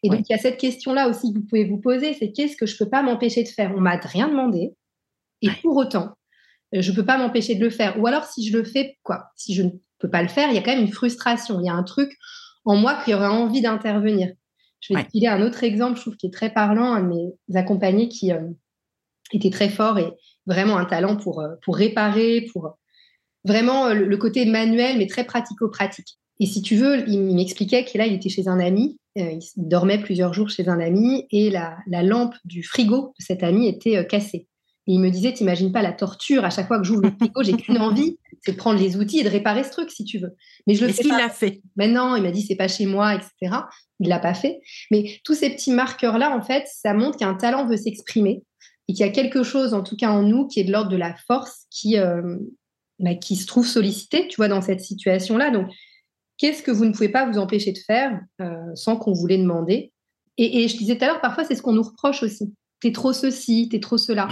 Et 0.03 0.09
donc 0.09 0.21
il 0.29 0.31
y 0.31 0.35
a 0.35 0.39
cette 0.39 0.57
question-là 0.57 1.09
aussi 1.09 1.33
que 1.33 1.39
vous 1.39 1.45
pouvez 1.45 1.65
vous 1.65 1.79
poser, 1.79 2.13
c'est 2.13 2.31
qu'est-ce 2.31 2.55
que 2.55 2.67
je 2.67 2.77
peux 2.77 2.89
pas 2.89 3.01
m'empêcher 3.01 3.43
de 3.43 3.49
faire? 3.49 3.73
On 3.75 3.81
m'a 3.81 3.97
rien 3.97 4.29
demandé. 4.29 4.75
Et 5.41 5.49
pour 5.63 5.75
autant, 5.77 6.13
euh, 6.75 6.81
je 6.81 6.91
peux 6.91 7.05
pas 7.05 7.17
m'empêcher 7.17 7.55
de 7.55 7.63
le 7.63 7.71
faire. 7.71 7.99
Ou 7.99 8.05
alors 8.05 8.25
si 8.25 8.47
je 8.47 8.55
le 8.55 8.63
fais, 8.63 8.97
quoi? 9.03 9.25
Si 9.35 9.55
je 9.55 9.63
ne 9.63 9.71
peux 9.97 10.09
pas 10.09 10.21
le 10.21 10.27
faire, 10.27 10.49
il 10.49 10.55
y 10.55 10.57
a 10.59 10.61
quand 10.61 10.75
même 10.75 10.85
une 10.85 10.91
frustration, 10.91 11.59
il 11.59 11.65
y 11.65 11.69
a 11.69 11.73
un 11.73 11.83
truc 11.83 12.11
en 12.65 12.75
moi 12.75 12.99
qui 13.03 13.13
aurait 13.13 13.27
envie 13.27 13.61
d'intervenir. 13.61 14.31
Je 14.81 14.93
vais 14.93 15.03
te 15.03 15.11
filer 15.11 15.27
un 15.27 15.41
autre 15.41 15.63
exemple, 15.63 15.97
je 15.97 16.01
trouve, 16.01 16.15
qui 16.15 16.27
est 16.27 16.33
très 16.33 16.53
parlant, 16.53 16.93
un 16.93 17.03
de 17.03 17.07
mes 17.07 17.57
accompagnés 17.57 18.07
qui 18.07 18.31
euh, 18.31 18.47
était 19.33 19.49
très 19.49 19.69
fort 19.69 19.99
et 19.99 20.11
vraiment 20.45 20.77
un 20.77 20.85
talent 20.85 21.17
pour, 21.17 21.41
euh, 21.41 21.55
pour 21.63 21.75
réparer, 21.75 22.47
pour 22.53 22.77
vraiment 23.43 23.87
euh, 23.87 23.93
le, 23.93 24.17
côté 24.17 24.45
manuel, 24.45 24.97
mais 24.97 25.07
très 25.07 25.25
pratico-pratique. 25.25 26.17
Et 26.39 26.45
si 26.45 26.61
tu 26.61 26.75
veux, 26.75 27.07
il 27.09 27.35
m'expliquait 27.35 27.83
qu'il 27.83 28.01
il 28.01 28.13
était 28.13 28.29
chez 28.29 28.47
un 28.47 28.59
ami, 28.59 28.97
il 29.15 29.39
dormait 29.57 29.97
plusieurs 29.97 30.33
jours 30.33 30.49
chez 30.49 30.69
un 30.69 30.79
ami, 30.79 31.27
et 31.31 31.49
la, 31.49 31.77
la 31.87 32.01
lampe 32.01 32.35
du 32.45 32.63
frigo 32.63 33.13
de 33.19 33.23
cet 33.23 33.43
ami 33.43 33.67
était 33.67 34.07
cassée. 34.07 34.47
Et 34.89 34.93
il 34.93 34.99
me 34.99 35.11
disait, 35.11 35.33
t'imagines 35.33 35.71
pas 35.71 35.83
la 35.83 35.93
torture, 35.93 36.43
à 36.43 36.49
chaque 36.49 36.67
fois 36.67 36.79
que 36.79 36.83
j'ouvre 36.83 37.03
le 37.03 37.11
frigo, 37.11 37.43
j'ai 37.43 37.53
qu'une 37.53 37.77
envie, 37.77 38.17
c'est 38.41 38.53
de 38.53 38.57
prendre 38.57 38.79
les 38.79 38.97
outils 38.97 39.19
et 39.19 39.23
de 39.23 39.29
réparer 39.29 39.63
ce 39.63 39.69
truc, 39.69 39.91
si 39.91 40.03
tu 40.03 40.17
veux. 40.17 40.35
Mais 40.65 40.73
je 40.73 40.83
le 40.83 40.91
fais. 40.91 41.01
Est-ce 41.01 41.07
qu'il 41.07 41.15
l'a 41.15 41.29
fait? 41.29 41.61
Maintenant, 41.75 42.15
il 42.15 42.23
m'a 42.23 42.31
dit, 42.31 42.41
c'est 42.41 42.55
pas 42.55 42.67
chez 42.67 42.87
moi, 42.87 43.13
etc. 43.13 43.55
Il 43.99 44.09
l'a 44.09 44.17
pas 44.17 44.33
fait. 44.33 44.59
Mais 44.89 45.19
tous 45.23 45.35
ces 45.35 45.51
petits 45.51 45.73
marqueurs-là, 45.73 46.35
en 46.35 46.41
fait, 46.41 46.65
ça 46.65 46.95
montre 46.95 47.19
qu'un 47.19 47.35
talent 47.35 47.67
veut 47.67 47.77
s'exprimer 47.77 48.41
et 48.87 48.93
qu'il 48.93 49.05
y 49.05 49.07
a 49.07 49.11
quelque 49.11 49.43
chose, 49.43 49.75
en 49.75 49.83
tout 49.83 49.95
cas 49.95 50.09
en 50.09 50.23
nous, 50.23 50.47
qui 50.47 50.59
est 50.59 50.63
de 50.63 50.71
l'ordre 50.71 50.89
de 50.89 50.97
la 50.97 51.15
force, 51.27 51.67
qui, 51.69 51.99
euh, 51.99 52.37
bah, 52.97 53.13
qui 53.13 53.35
se 53.35 53.45
trouve 53.45 53.67
sollicité, 53.67 54.27
tu 54.27 54.37
vois, 54.37 54.47
dans 54.47 54.61
cette 54.61 54.81
situation-là. 54.81 55.51
Donc, 55.51 55.67
qu'est-ce 56.39 56.63
que 56.63 56.71
vous 56.71 56.85
ne 56.85 56.93
pouvez 56.93 57.09
pas 57.09 57.29
vous 57.29 57.37
empêcher 57.37 57.73
de 57.73 57.79
faire 57.85 58.19
euh, 58.41 58.55
sans 58.73 58.95
qu'on 58.95 59.13
vous 59.13 59.27
l'ait 59.27 59.37
demandé? 59.37 59.91
Et, 60.37 60.67
je 60.67 60.77
disais 60.77 60.97
tout 60.97 61.03
à 61.03 61.07
l'heure, 61.09 61.21
parfois, 61.21 61.43
c'est 61.43 61.53
ce 61.53 61.61
qu'on 61.61 61.73
nous 61.73 61.83
reproche 61.83 62.23
aussi. 62.23 62.51
T'es 62.79 62.91
trop 62.91 63.13
ceci, 63.13 63.69
t'es 63.69 63.79
trop 63.79 63.99
cela. 63.99 64.27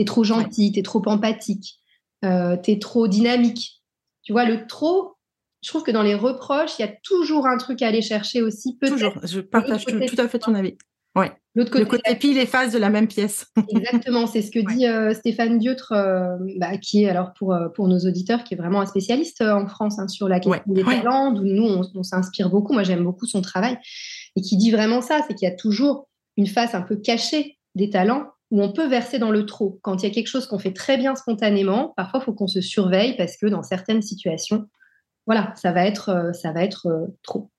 T'es 0.00 0.06
trop 0.06 0.24
gentil, 0.24 0.72
t'es 0.72 0.80
trop 0.80 1.02
empathique, 1.04 1.78
euh, 2.24 2.56
t'es 2.56 2.78
trop 2.78 3.06
dynamique. 3.06 3.82
Tu 4.22 4.32
vois, 4.32 4.46
le 4.46 4.66
trop, 4.66 5.16
je 5.62 5.68
trouve 5.68 5.82
que 5.82 5.90
dans 5.90 6.02
les 6.02 6.14
reproches, 6.14 6.78
il 6.78 6.80
y 6.80 6.84
a 6.86 6.92
toujours 7.02 7.46
un 7.46 7.58
truc 7.58 7.82
à 7.82 7.88
aller 7.88 8.00
chercher 8.00 8.40
aussi. 8.40 8.78
Toujours, 8.78 9.12
je 9.22 9.40
partage 9.40 9.84
tout, 9.84 9.98
à 10.16 10.26
fait 10.26 10.38
ton 10.38 10.54
avis. 10.54 10.78
Ouais. 11.14 11.30
L'autre 11.54 11.70
côté, 11.70 11.84
le 11.84 11.90
côté 11.90 12.14
pile 12.14 12.38
et 12.38 12.46
face 12.46 12.72
de 12.72 12.78
la 12.78 12.88
même 12.88 13.08
pièce. 13.08 13.44
Exactement, 13.68 14.26
c'est 14.26 14.40
ce 14.40 14.50
que 14.50 14.74
dit 14.74 14.86
euh, 14.86 15.12
Stéphane 15.12 15.58
Diotre, 15.58 15.92
euh, 15.92 16.38
bah, 16.56 16.78
qui 16.78 17.04
est 17.04 17.10
alors 17.10 17.34
pour, 17.34 17.54
pour 17.74 17.86
nos 17.86 17.98
auditeurs, 17.98 18.42
qui 18.42 18.54
est 18.54 18.56
vraiment 18.56 18.80
un 18.80 18.86
spécialiste 18.86 19.42
en 19.42 19.66
France 19.66 19.98
hein, 19.98 20.08
sur 20.08 20.30
la 20.30 20.40
question 20.40 20.62
des 20.64 20.82
talents, 20.82 21.30
d'où 21.30 21.44
nous 21.44 21.84
on 21.94 22.02
s'inspire 22.02 22.48
beaucoup. 22.48 22.72
Moi 22.72 22.84
j'aime 22.84 23.04
beaucoup 23.04 23.26
son 23.26 23.42
travail 23.42 23.76
et 24.34 24.40
qui 24.40 24.56
dit 24.56 24.70
vraiment 24.70 25.02
ça, 25.02 25.20
c'est 25.28 25.34
qu'il 25.34 25.46
y 25.46 25.52
a 25.52 25.54
toujours 25.54 26.08
une 26.38 26.46
face 26.46 26.74
un 26.74 26.80
peu 26.80 26.96
cachée 26.96 27.58
des 27.74 27.90
talents 27.90 28.30
où 28.50 28.62
on 28.62 28.72
peut 28.72 28.88
verser 28.88 29.18
dans 29.18 29.30
le 29.30 29.46
trop. 29.46 29.78
Quand 29.82 30.02
il 30.02 30.08
y 30.08 30.10
a 30.10 30.14
quelque 30.14 30.26
chose 30.26 30.46
qu'on 30.46 30.58
fait 30.58 30.72
très 30.72 30.96
bien 30.96 31.14
spontanément, 31.14 31.92
parfois 31.96 32.20
il 32.20 32.24
faut 32.24 32.32
qu'on 32.32 32.48
se 32.48 32.60
surveille 32.60 33.16
parce 33.16 33.36
que 33.36 33.46
dans 33.46 33.62
certaines 33.62 34.02
situations, 34.02 34.68
voilà, 35.26 35.52
ça 35.56 35.72
va 35.72 35.86
être, 35.86 36.08
euh, 36.08 36.32
ça 36.32 36.52
va 36.52 36.64
être 36.64 36.86
euh, 36.86 37.06
trop. 37.22 37.50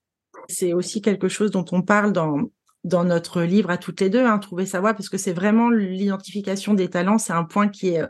C'est 0.49 0.73
aussi 0.73 1.01
quelque 1.01 1.30
chose 1.30 1.51
dont 1.51 1.65
on 1.71 1.82
parle 1.82 2.12
dans, 2.12 2.49
dans 2.84 3.04
notre 3.04 3.41
livre 3.43 3.69
à 3.69 3.77
toutes 3.77 4.01
les 4.01 4.10
deux, 4.10 4.25
hein, 4.25 4.39
trouver 4.39 4.65
sa 4.65 4.80
voie, 4.80 4.93
parce 4.93 5.10
que 5.10 5.17
c'est 5.17 5.34
vraiment 5.34 5.69
l'identification 5.69 6.73
des 6.73 6.89
talents, 6.89 7.17
c'est 7.17 7.34
un 7.34 7.43
point 7.43 7.69
qui 7.69 7.89
est, 7.89 8.04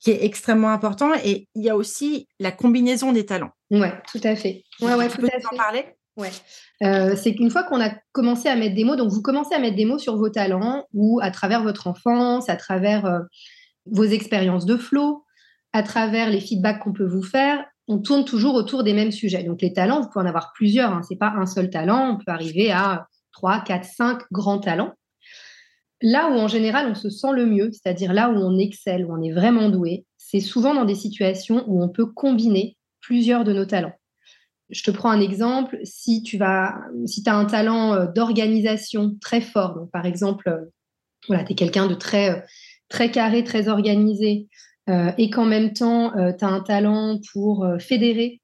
qui 0.00 0.10
est 0.10 0.24
extrêmement 0.24 0.70
important. 0.70 1.12
Et 1.24 1.48
il 1.54 1.64
y 1.64 1.70
a 1.70 1.76
aussi 1.76 2.28
la 2.40 2.52
combinaison 2.52 3.12
des 3.12 3.24
talents. 3.24 3.52
Ouais, 3.70 3.94
tout 4.10 4.20
à 4.24 4.34
fait. 4.34 4.64
Ouais, 4.80 4.94
ouais, 4.94 5.08
tu 5.08 5.18
peux 5.18 5.28
en 5.52 5.56
parler? 5.56 5.84
Ouais. 6.18 6.32
Euh, 6.82 7.14
c'est 7.16 7.34
qu'une 7.34 7.50
fois 7.50 7.62
qu'on 7.62 7.80
a 7.80 7.90
commencé 8.12 8.48
à 8.48 8.56
mettre 8.56 8.74
des 8.74 8.82
mots, 8.82 8.96
donc 8.96 9.10
vous 9.10 9.22
commencez 9.22 9.54
à 9.54 9.60
mettre 9.60 9.76
des 9.76 9.84
mots 9.84 9.98
sur 9.98 10.16
vos 10.16 10.28
talents 10.28 10.84
ou 10.92 11.20
à 11.22 11.30
travers 11.30 11.62
votre 11.62 11.86
enfance, 11.86 12.48
à 12.48 12.56
travers 12.56 13.06
euh, 13.06 13.20
vos 13.86 14.04
expériences 14.04 14.66
de 14.66 14.76
flow, 14.76 15.24
à 15.72 15.84
travers 15.84 16.28
les 16.28 16.40
feedbacks 16.40 16.80
qu'on 16.80 16.92
peut 16.92 17.06
vous 17.06 17.22
faire, 17.22 17.64
on 17.86 17.98
tourne 17.98 18.24
toujours 18.24 18.54
autour 18.54 18.82
des 18.82 18.94
mêmes 18.94 19.12
sujets. 19.12 19.44
Donc 19.44 19.62
les 19.62 19.72
talents, 19.72 20.00
vous 20.00 20.08
pouvez 20.08 20.24
en 20.24 20.28
avoir 20.28 20.52
plusieurs, 20.54 20.92
hein. 20.92 21.02
c'est 21.08 21.16
pas 21.16 21.32
un 21.36 21.46
seul 21.46 21.70
talent, 21.70 22.14
on 22.14 22.16
peut 22.16 22.32
arriver 22.32 22.72
à 22.72 23.06
3, 23.32 23.60
4, 23.60 23.84
5 23.84 24.22
grands 24.32 24.58
talents. 24.58 24.92
Là 26.02 26.30
où 26.30 26.34
en 26.34 26.48
général 26.48 26.88
on 26.90 26.94
se 26.96 27.10
sent 27.10 27.32
le 27.32 27.46
mieux, 27.46 27.70
c'est-à-dire 27.72 28.12
là 28.12 28.28
où 28.28 28.34
on 28.34 28.58
excelle, 28.58 29.06
où 29.06 29.12
on 29.12 29.22
est 29.22 29.32
vraiment 29.32 29.68
doué, 29.68 30.04
c'est 30.16 30.40
souvent 30.40 30.74
dans 30.74 30.84
des 30.84 30.96
situations 30.96 31.64
où 31.68 31.80
on 31.80 31.88
peut 31.88 32.06
combiner 32.06 32.76
plusieurs 33.00 33.44
de 33.44 33.52
nos 33.52 33.64
talents. 33.64 33.94
Je 34.70 34.82
te 34.82 34.90
prends 34.90 35.10
un 35.10 35.20
exemple. 35.20 35.78
Si 35.84 36.22
tu 36.22 36.36
vas, 36.36 36.78
si 37.06 37.22
as 37.26 37.36
un 37.36 37.44
talent 37.44 37.94
euh, 37.94 38.06
d'organisation 38.06 39.16
très 39.20 39.40
fort, 39.40 39.88
par 39.92 40.06
exemple, 40.06 40.48
euh, 40.48 40.64
voilà, 41.28 41.44
tu 41.44 41.52
es 41.52 41.54
quelqu'un 41.54 41.86
de 41.86 41.94
très, 41.94 42.44
très 42.88 43.10
carré, 43.10 43.44
très 43.44 43.68
organisé, 43.68 44.48
et 45.18 45.28
qu'en 45.28 45.44
même 45.44 45.74
temps, 45.74 46.14
tu 46.38 46.42
as 46.46 46.48
un 46.48 46.60
talent 46.60 47.20
pour 47.34 47.68
fédérer 47.78 48.40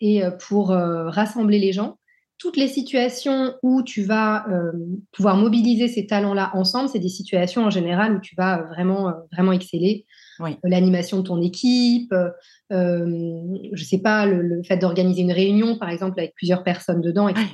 et 0.00 0.22
pour 0.38 0.68
rassembler 0.68 1.58
les 1.58 1.72
gens, 1.72 1.98
toutes 2.42 2.56
les 2.56 2.66
situations 2.66 3.54
où 3.62 3.84
tu 3.84 4.02
vas 4.02 4.44
pouvoir 5.12 5.36
mobiliser 5.36 5.86
ces 5.86 6.08
talents-là 6.08 6.50
ensemble, 6.54 6.88
c'est 6.88 6.98
des 6.98 7.08
situations 7.08 7.62
en 7.62 7.70
général 7.70 8.16
où 8.16 8.20
tu 8.20 8.34
vas 8.34 8.62
vraiment, 8.62 9.12
vraiment 9.30 9.52
exceller. 9.52 10.06
L'animation 10.64 11.18
de 11.18 11.22
ton 11.22 11.40
équipe, 11.40 12.12
je 12.70 13.70
ne 13.70 13.76
sais 13.76 13.98
pas, 13.98 14.26
le, 14.26 14.60
fait 14.64 14.76
d'organiser 14.76 15.22
une 15.22 15.30
réunion, 15.30 15.78
par 15.78 15.88
exemple, 15.88 16.18
avec 16.18 16.34
plusieurs 16.34 16.64
personnes 16.64 17.00
dedans, 17.00 17.28
etc. 17.28 17.46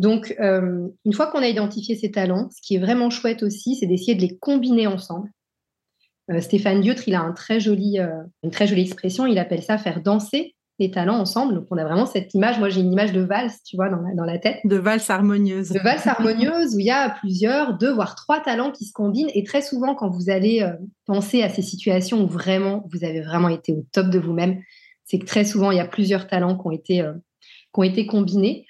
Donc, 0.00 0.34
euh, 0.40 0.88
une 1.04 1.12
fois 1.12 1.26
qu'on 1.26 1.42
a 1.42 1.46
identifié 1.46 1.94
ces 1.94 2.10
talents, 2.10 2.48
ce 2.50 2.62
qui 2.62 2.76
est 2.76 2.78
vraiment 2.78 3.10
chouette 3.10 3.42
aussi, 3.42 3.76
c'est 3.76 3.86
d'essayer 3.86 4.14
de 4.14 4.22
les 4.22 4.38
combiner 4.38 4.86
ensemble. 4.86 5.30
Euh, 6.30 6.40
Stéphane 6.40 6.80
Diotre, 6.80 7.06
il 7.06 7.14
a 7.14 7.20
un 7.20 7.32
très 7.32 7.60
joli, 7.60 7.98
euh, 7.98 8.08
une 8.42 8.50
très 8.50 8.66
jolie 8.66 8.80
expression, 8.80 9.26
il 9.26 9.38
appelle 9.38 9.62
ça 9.62 9.76
faire 9.76 10.00
danser 10.00 10.54
les 10.80 10.90
talents 10.90 11.18
ensemble. 11.18 11.54
Donc, 11.54 11.66
on 11.70 11.76
a 11.76 11.84
vraiment 11.84 12.06
cette 12.06 12.34
image. 12.34 12.58
Moi, 12.58 12.68
j'ai 12.68 12.80
une 12.80 12.92
image 12.92 13.12
de 13.12 13.20
valse, 13.20 13.62
tu 13.62 13.76
vois, 13.76 13.88
dans 13.88 14.00
la, 14.00 14.14
dans 14.14 14.24
la 14.24 14.38
tête. 14.38 14.58
De 14.64 14.76
valse 14.76 15.08
harmonieuse. 15.08 15.70
De 15.70 15.78
valse 15.78 16.06
harmonieuse 16.06 16.74
où 16.74 16.80
il 16.80 16.86
y 16.86 16.90
a 16.90 17.10
plusieurs, 17.10 17.78
deux, 17.78 17.92
voire 17.92 18.16
trois 18.16 18.40
talents 18.40 18.72
qui 18.72 18.84
se 18.84 18.92
combinent. 18.92 19.30
Et 19.34 19.44
très 19.44 19.62
souvent, 19.62 19.94
quand 19.94 20.10
vous 20.10 20.30
allez 20.30 20.68
penser 21.06 21.42
à 21.42 21.48
ces 21.48 21.62
situations 21.62 22.24
où 22.24 22.26
vraiment, 22.26 22.84
vous 22.92 23.04
avez 23.04 23.20
vraiment 23.20 23.48
été 23.48 23.72
au 23.72 23.86
top 23.92 24.08
de 24.08 24.18
vous-même, 24.18 24.60
c'est 25.04 25.18
que 25.18 25.26
très 25.26 25.44
souvent, 25.44 25.70
il 25.70 25.76
y 25.76 25.80
a 25.80 25.86
plusieurs 25.86 26.26
talents 26.26 26.56
qui 26.56 26.66
ont 26.66 26.70
été, 26.72 27.04
qui 27.72 27.80
ont 27.80 27.82
été 27.82 28.06
combinés 28.06 28.66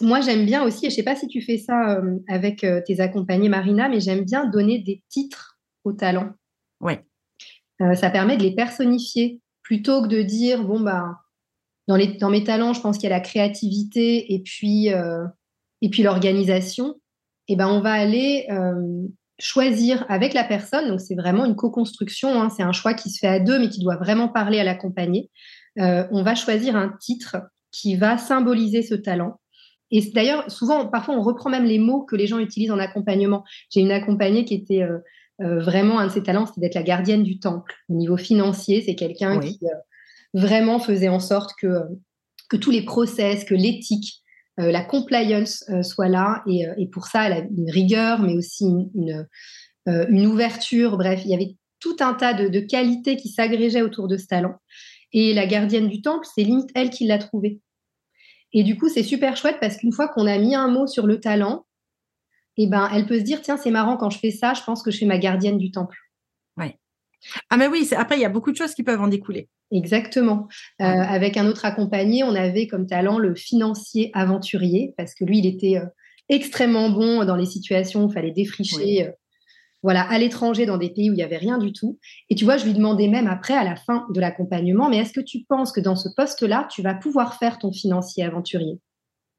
moi, 0.00 0.20
j'aime 0.20 0.46
bien 0.46 0.64
aussi, 0.64 0.86
et 0.86 0.90
je 0.90 0.94
ne 0.94 0.96
sais 0.96 1.02
pas 1.02 1.16
si 1.16 1.28
tu 1.28 1.40
fais 1.42 1.58
ça 1.58 1.96
euh, 1.96 2.18
avec 2.28 2.64
euh, 2.64 2.80
tes 2.84 3.00
accompagnés, 3.00 3.48
Marina, 3.48 3.88
mais 3.88 4.00
j'aime 4.00 4.24
bien 4.24 4.46
donner 4.46 4.78
des 4.78 5.02
titres 5.08 5.58
aux 5.84 5.92
talents. 5.92 6.30
Oui. 6.80 6.94
Euh, 7.82 7.94
ça 7.94 8.10
permet 8.10 8.36
de 8.36 8.42
les 8.42 8.54
personnifier 8.54 9.40
plutôt 9.70 10.02
que 10.02 10.08
de 10.08 10.20
dire, 10.20 10.64
bon, 10.64 10.80
bah, 10.80 11.20
dans, 11.86 11.96
mes 11.96 12.42
talents, 12.42 12.72
je 12.72 12.80
pense 12.80 12.98
qu'il 12.98 13.08
y 13.08 13.12
a 13.12 13.16
la 13.16 13.20
créativité 13.20 14.34
et 14.34 14.40
puis, 14.40 14.88
et 14.88 15.88
puis 15.88 16.02
l'organisation. 16.02 16.96
Et 17.46 17.54
ben, 17.54 17.68
on 17.68 17.80
va 17.80 17.92
aller 17.92 18.48
choisir 19.38 20.04
avec 20.08 20.34
la 20.34 20.42
personne. 20.42 20.88
Donc, 20.88 21.00
c'est 21.00 21.14
vraiment 21.14 21.44
une 21.44 21.54
co-construction. 21.54 22.42
Hein, 22.42 22.50
c'est 22.50 22.64
un 22.64 22.72
choix 22.72 22.94
qui 22.94 23.10
se 23.10 23.20
fait 23.20 23.28
à 23.28 23.38
deux, 23.38 23.60
mais 23.60 23.68
qui 23.68 23.80
doit 23.80 23.94
vraiment 23.94 24.26
parler 24.26 24.58
à 24.58 24.64
l'accompagné. 24.64 25.30
on 25.76 26.24
va 26.24 26.34
choisir 26.34 26.74
un 26.74 26.92
titre 27.00 27.36
qui 27.70 27.94
va 27.94 28.18
symboliser 28.18 28.82
ce 28.82 28.96
talent. 28.96 29.38
Et 29.92 30.00
d'ailleurs, 30.12 30.50
souvent, 30.50 30.88
parfois, 30.88 31.14
on 31.14 31.22
reprend 31.22 31.48
même 31.48 31.64
les 31.64 31.78
mots 31.78 32.02
que 32.02 32.16
les 32.16 32.26
gens 32.26 32.40
utilisent 32.40 32.72
en 32.72 32.80
accompagnement. 32.80 33.44
J'ai 33.72 33.82
une 33.82 33.92
accompagnée 33.92 34.44
qui 34.44 34.54
était 34.54 34.82
euh, 34.82 34.98
euh, 35.40 35.60
vraiment 35.60 35.98
un 35.98 36.06
de 36.06 36.12
ses 36.12 36.22
talents, 36.22 36.46
c'était 36.46 36.60
d'être 36.60 36.74
la 36.74 36.82
gardienne 36.82 37.22
du 37.22 37.38
temple. 37.38 37.74
Au 37.88 37.94
niveau 37.94 38.16
financier, 38.16 38.82
c'est 38.82 38.94
quelqu'un 38.94 39.40
qui 39.40 39.58
euh, 39.64 39.74
vraiment 40.34 40.78
faisait 40.78 41.08
en 41.08 41.20
sorte 41.20 41.52
que, 41.60 41.82
que 42.48 42.56
tous 42.56 42.70
les 42.70 42.82
process, 42.82 43.44
que 43.44 43.54
l'éthique, 43.54 44.22
la 44.56 44.84
compliance 44.84 45.64
soit 45.82 46.10
là. 46.10 46.42
Et, 46.46 46.66
et, 46.76 46.86
pour 46.86 47.06
ça, 47.06 47.26
elle 47.26 47.32
a 47.32 47.38
une 47.38 47.70
rigueur, 47.70 48.20
mais 48.20 48.34
aussi 48.34 48.66
une, 48.66 49.26
une, 49.86 50.26
ouverture. 50.26 50.98
Bref, 50.98 51.22
il 51.24 51.30
y 51.30 51.34
avait 51.34 51.56
tout 51.78 51.96
un 52.00 52.12
tas 52.12 52.34
de, 52.34 52.48
de 52.48 52.60
qualités 52.60 53.16
qui 53.16 53.30
s'agrégeaient 53.30 53.80
autour 53.80 54.06
de 54.06 54.18
ce 54.18 54.26
talent. 54.26 54.56
Et 55.12 55.32
la 55.32 55.46
gardienne 55.46 55.88
du 55.88 56.02
temple, 56.02 56.26
c'est 56.34 56.42
limite 56.42 56.68
elle 56.74 56.90
qui 56.90 57.06
l'a 57.06 57.16
trouvé. 57.16 57.60
Et 58.52 58.62
du 58.62 58.76
coup, 58.76 58.88
c'est 58.88 59.02
super 59.02 59.36
chouette 59.36 59.58
parce 59.60 59.76
qu'une 59.76 59.92
fois 59.92 60.08
qu'on 60.08 60.26
a 60.26 60.38
mis 60.38 60.54
un 60.54 60.68
mot 60.68 60.86
sur 60.86 61.06
le 61.06 61.20
talent, 61.20 61.66
eh 62.64 62.66
ben, 62.66 62.88
elle 62.92 63.06
peut 63.06 63.18
se 63.18 63.24
dire 63.24 63.40
tiens, 63.42 63.56
c'est 63.56 63.70
marrant, 63.70 63.96
quand 63.96 64.10
je 64.10 64.18
fais 64.18 64.30
ça, 64.30 64.54
je 64.54 64.62
pense 64.62 64.82
que 64.82 64.90
je 64.90 64.96
suis 64.96 65.06
ma 65.06 65.18
gardienne 65.18 65.58
du 65.58 65.70
temple. 65.70 65.96
Ouais. 66.56 66.76
Ah, 67.48 67.56
mais 67.56 67.68
oui, 67.68 67.88
après, 67.96 68.16
il 68.16 68.22
y 68.22 68.24
a 68.24 68.30
beaucoup 68.30 68.50
de 68.50 68.56
choses 68.56 68.74
qui 68.74 68.82
peuvent 68.82 69.00
en 69.00 69.08
découler. 69.08 69.48
Exactement. 69.72 70.48
Euh, 70.80 70.84
avec 70.84 71.36
un 71.36 71.46
autre 71.46 71.64
accompagné, 71.64 72.24
on 72.24 72.34
avait 72.34 72.66
comme 72.66 72.86
talent 72.86 73.18
le 73.18 73.34
financier 73.34 74.10
aventurier 74.14 74.94
parce 74.96 75.14
que 75.14 75.24
lui, 75.24 75.38
il 75.38 75.46
était 75.46 75.76
euh, 75.76 75.86
extrêmement 76.28 76.90
bon 76.90 77.24
dans 77.24 77.36
les 77.36 77.46
situations 77.46 78.04
où 78.04 78.08
il 78.08 78.12
fallait 78.12 78.32
défricher 78.32 79.06
euh, 79.06 79.12
voilà, 79.82 80.02
à 80.02 80.18
l'étranger, 80.18 80.66
dans 80.66 80.76
des 80.76 80.90
pays 80.90 81.08
où 81.08 81.14
il 81.14 81.16
n'y 81.16 81.22
avait 81.22 81.38
rien 81.38 81.58
du 81.58 81.72
tout. 81.72 81.98
Et 82.28 82.34
tu 82.34 82.44
vois, 82.44 82.56
je 82.56 82.66
lui 82.66 82.74
demandais 82.74 83.08
même 83.08 83.26
après, 83.26 83.54
à 83.54 83.64
la 83.64 83.76
fin 83.76 84.06
de 84.12 84.20
l'accompagnement, 84.20 84.90
mais 84.90 84.98
est-ce 84.98 85.12
que 85.12 85.20
tu 85.20 85.44
penses 85.48 85.72
que 85.72 85.80
dans 85.80 85.96
ce 85.96 86.08
poste-là, 86.14 86.68
tu 86.70 86.82
vas 86.82 86.94
pouvoir 86.94 87.38
faire 87.38 87.58
ton 87.58 87.72
financier 87.72 88.24
aventurier? 88.24 88.78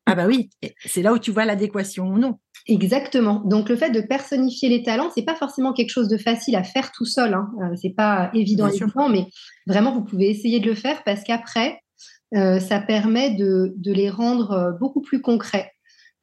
Ah 0.05 0.15
bah 0.15 0.25
oui, 0.27 0.49
c'est 0.85 1.01
là 1.01 1.13
où 1.13 1.19
tu 1.19 1.31
vois 1.31 1.45
l'adéquation 1.45 2.07
ou 2.07 2.17
non. 2.17 2.39
Exactement. 2.67 3.41
Donc 3.45 3.69
le 3.69 3.75
fait 3.75 3.91
de 3.91 4.01
personnifier 4.01 4.69
les 4.69 4.83
talents, 4.83 5.09
c'est 5.13 5.23
pas 5.23 5.35
forcément 5.35 5.73
quelque 5.73 5.89
chose 5.89 6.07
de 6.07 6.17
facile 6.17 6.55
à 6.55 6.63
faire 6.63 6.91
tout 6.91 7.05
seul. 7.05 7.33
Hein. 7.33 7.49
Euh, 7.61 7.75
c'est 7.81 7.93
pas 7.95 8.29
évident, 8.33 8.67
évident 8.67 9.09
mais 9.09 9.25
vraiment 9.67 9.93
vous 9.93 10.03
pouvez 10.03 10.29
essayer 10.29 10.59
de 10.59 10.67
le 10.67 10.75
faire 10.75 11.03
parce 11.03 11.23
qu'après, 11.23 11.79
euh, 12.35 12.59
ça 12.59 12.79
permet 12.79 13.35
de, 13.35 13.73
de, 13.75 13.91
les 13.91 14.09
rendre 14.09 14.51
euh, 14.51 14.71
beaucoup 14.71 15.01
plus 15.01 15.21
concrets. 15.21 15.71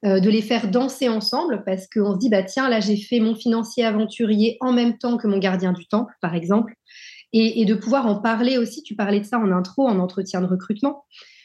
Euh, 0.05 0.21
de 0.21 0.31
les 0.31 0.43
faire 0.43 0.71
danser 0.71 1.09
ensemble 1.09 1.65
parce 1.67 1.89
qu'on 1.89 2.15
se 2.15 2.19
dit, 2.19 2.31
bah 2.31 2.45
tiens, 2.45 2.69
là 2.69 2.79
j'ai 2.79 2.97
fait 2.97 3.19
mon 3.19 3.35
financier 3.35 3.85
aventurier 3.85 4.57
en 4.61 4.73
même 4.73 4.97
temps 4.97 5.17
que 5.17 5.27
mon 5.27 5.39
gardien 5.39 5.73
du 5.73 5.89
temple, 5.89 6.15
par 6.23 6.37
exemple, 6.37 6.73
et, 7.33 7.65
de 7.65 7.75
pouvoir 7.75 8.07
en 8.07 8.21
parler 8.21 8.59
aussi. 8.59 8.85
Tu 8.85 8.95
parlais 8.95 9.19
de 9.19 9.25
ça 9.25 9.41
en 9.41 9.51
intro, 9.51 9.89
en 9.89 9.99
entretien 9.99 10.41
de 10.41 10.47
recrutement. 10.47 11.05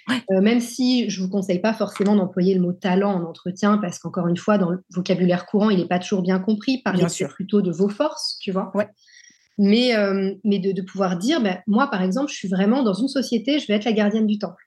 Euh, 0.10 0.42
même 0.42 0.60
si 0.60 1.10
je 1.10 1.20
ne 1.20 1.26
vous 1.26 1.32
conseille 1.32 1.60
pas 1.60 1.74
forcément 1.74 2.16
d'employer 2.16 2.56
le 2.56 2.62
mot 2.62 2.74
talent 2.74 3.14
en 3.14 3.24
entretien, 3.24 3.78
parce 3.78 4.00
qu'encore 4.00 4.28
une 4.28 4.38
fois, 4.38 4.58
dans 4.58 4.70
le 4.70 4.84
vocabulaire 4.90 5.46
courant, 5.46 5.70
il 5.70 5.80
n'est 5.80 5.88
pas 5.88 6.00
toujours 6.00 6.22
bien 6.22 6.40
compris. 6.40 6.82
Parlez 6.84 7.06
plutôt 7.30 7.62
de 7.62 7.72
vos 7.72 7.90
forces, 7.90 8.38
tu 8.42 8.52
vois. 8.52 8.72
Mais, 9.58 9.96
euh, 9.96 10.34
mais 10.44 10.60
de, 10.60 10.82
pouvoir 10.82 11.18
dire, 11.18 11.42
bah, 11.42 11.60
moi, 11.68 11.88
par 11.90 12.02
exemple, 12.02 12.32
je 12.32 12.36
suis 12.36 12.48
vraiment 12.48 12.84
dans 12.84 12.94
une 12.94 13.08
société, 13.08 13.60
je 13.60 13.68
vais 13.68 13.76
être 13.76 13.86
la 13.86 13.94
gardienne 13.94 14.28
du 14.28 14.40
temple. 14.40 14.64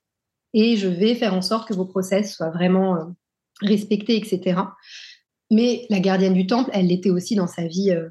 Et 0.54 0.76
je 0.76 0.88
vais 0.88 1.14
faire 1.14 1.34
en 1.34 1.42
sorte 1.42 1.68
que 1.68 1.74
vos 1.74 1.84
process 1.84 2.34
soient 2.34 2.50
vraiment 2.50 3.14
respectée, 3.60 4.16
etc. 4.16 4.60
Mais 5.50 5.86
la 5.90 6.00
gardienne 6.00 6.34
du 6.34 6.46
temple, 6.46 6.70
elle 6.72 6.88
l'était 6.88 7.10
aussi 7.10 7.34
dans 7.34 7.46
sa 7.46 7.66
vie, 7.66 7.90
euh, 7.90 8.08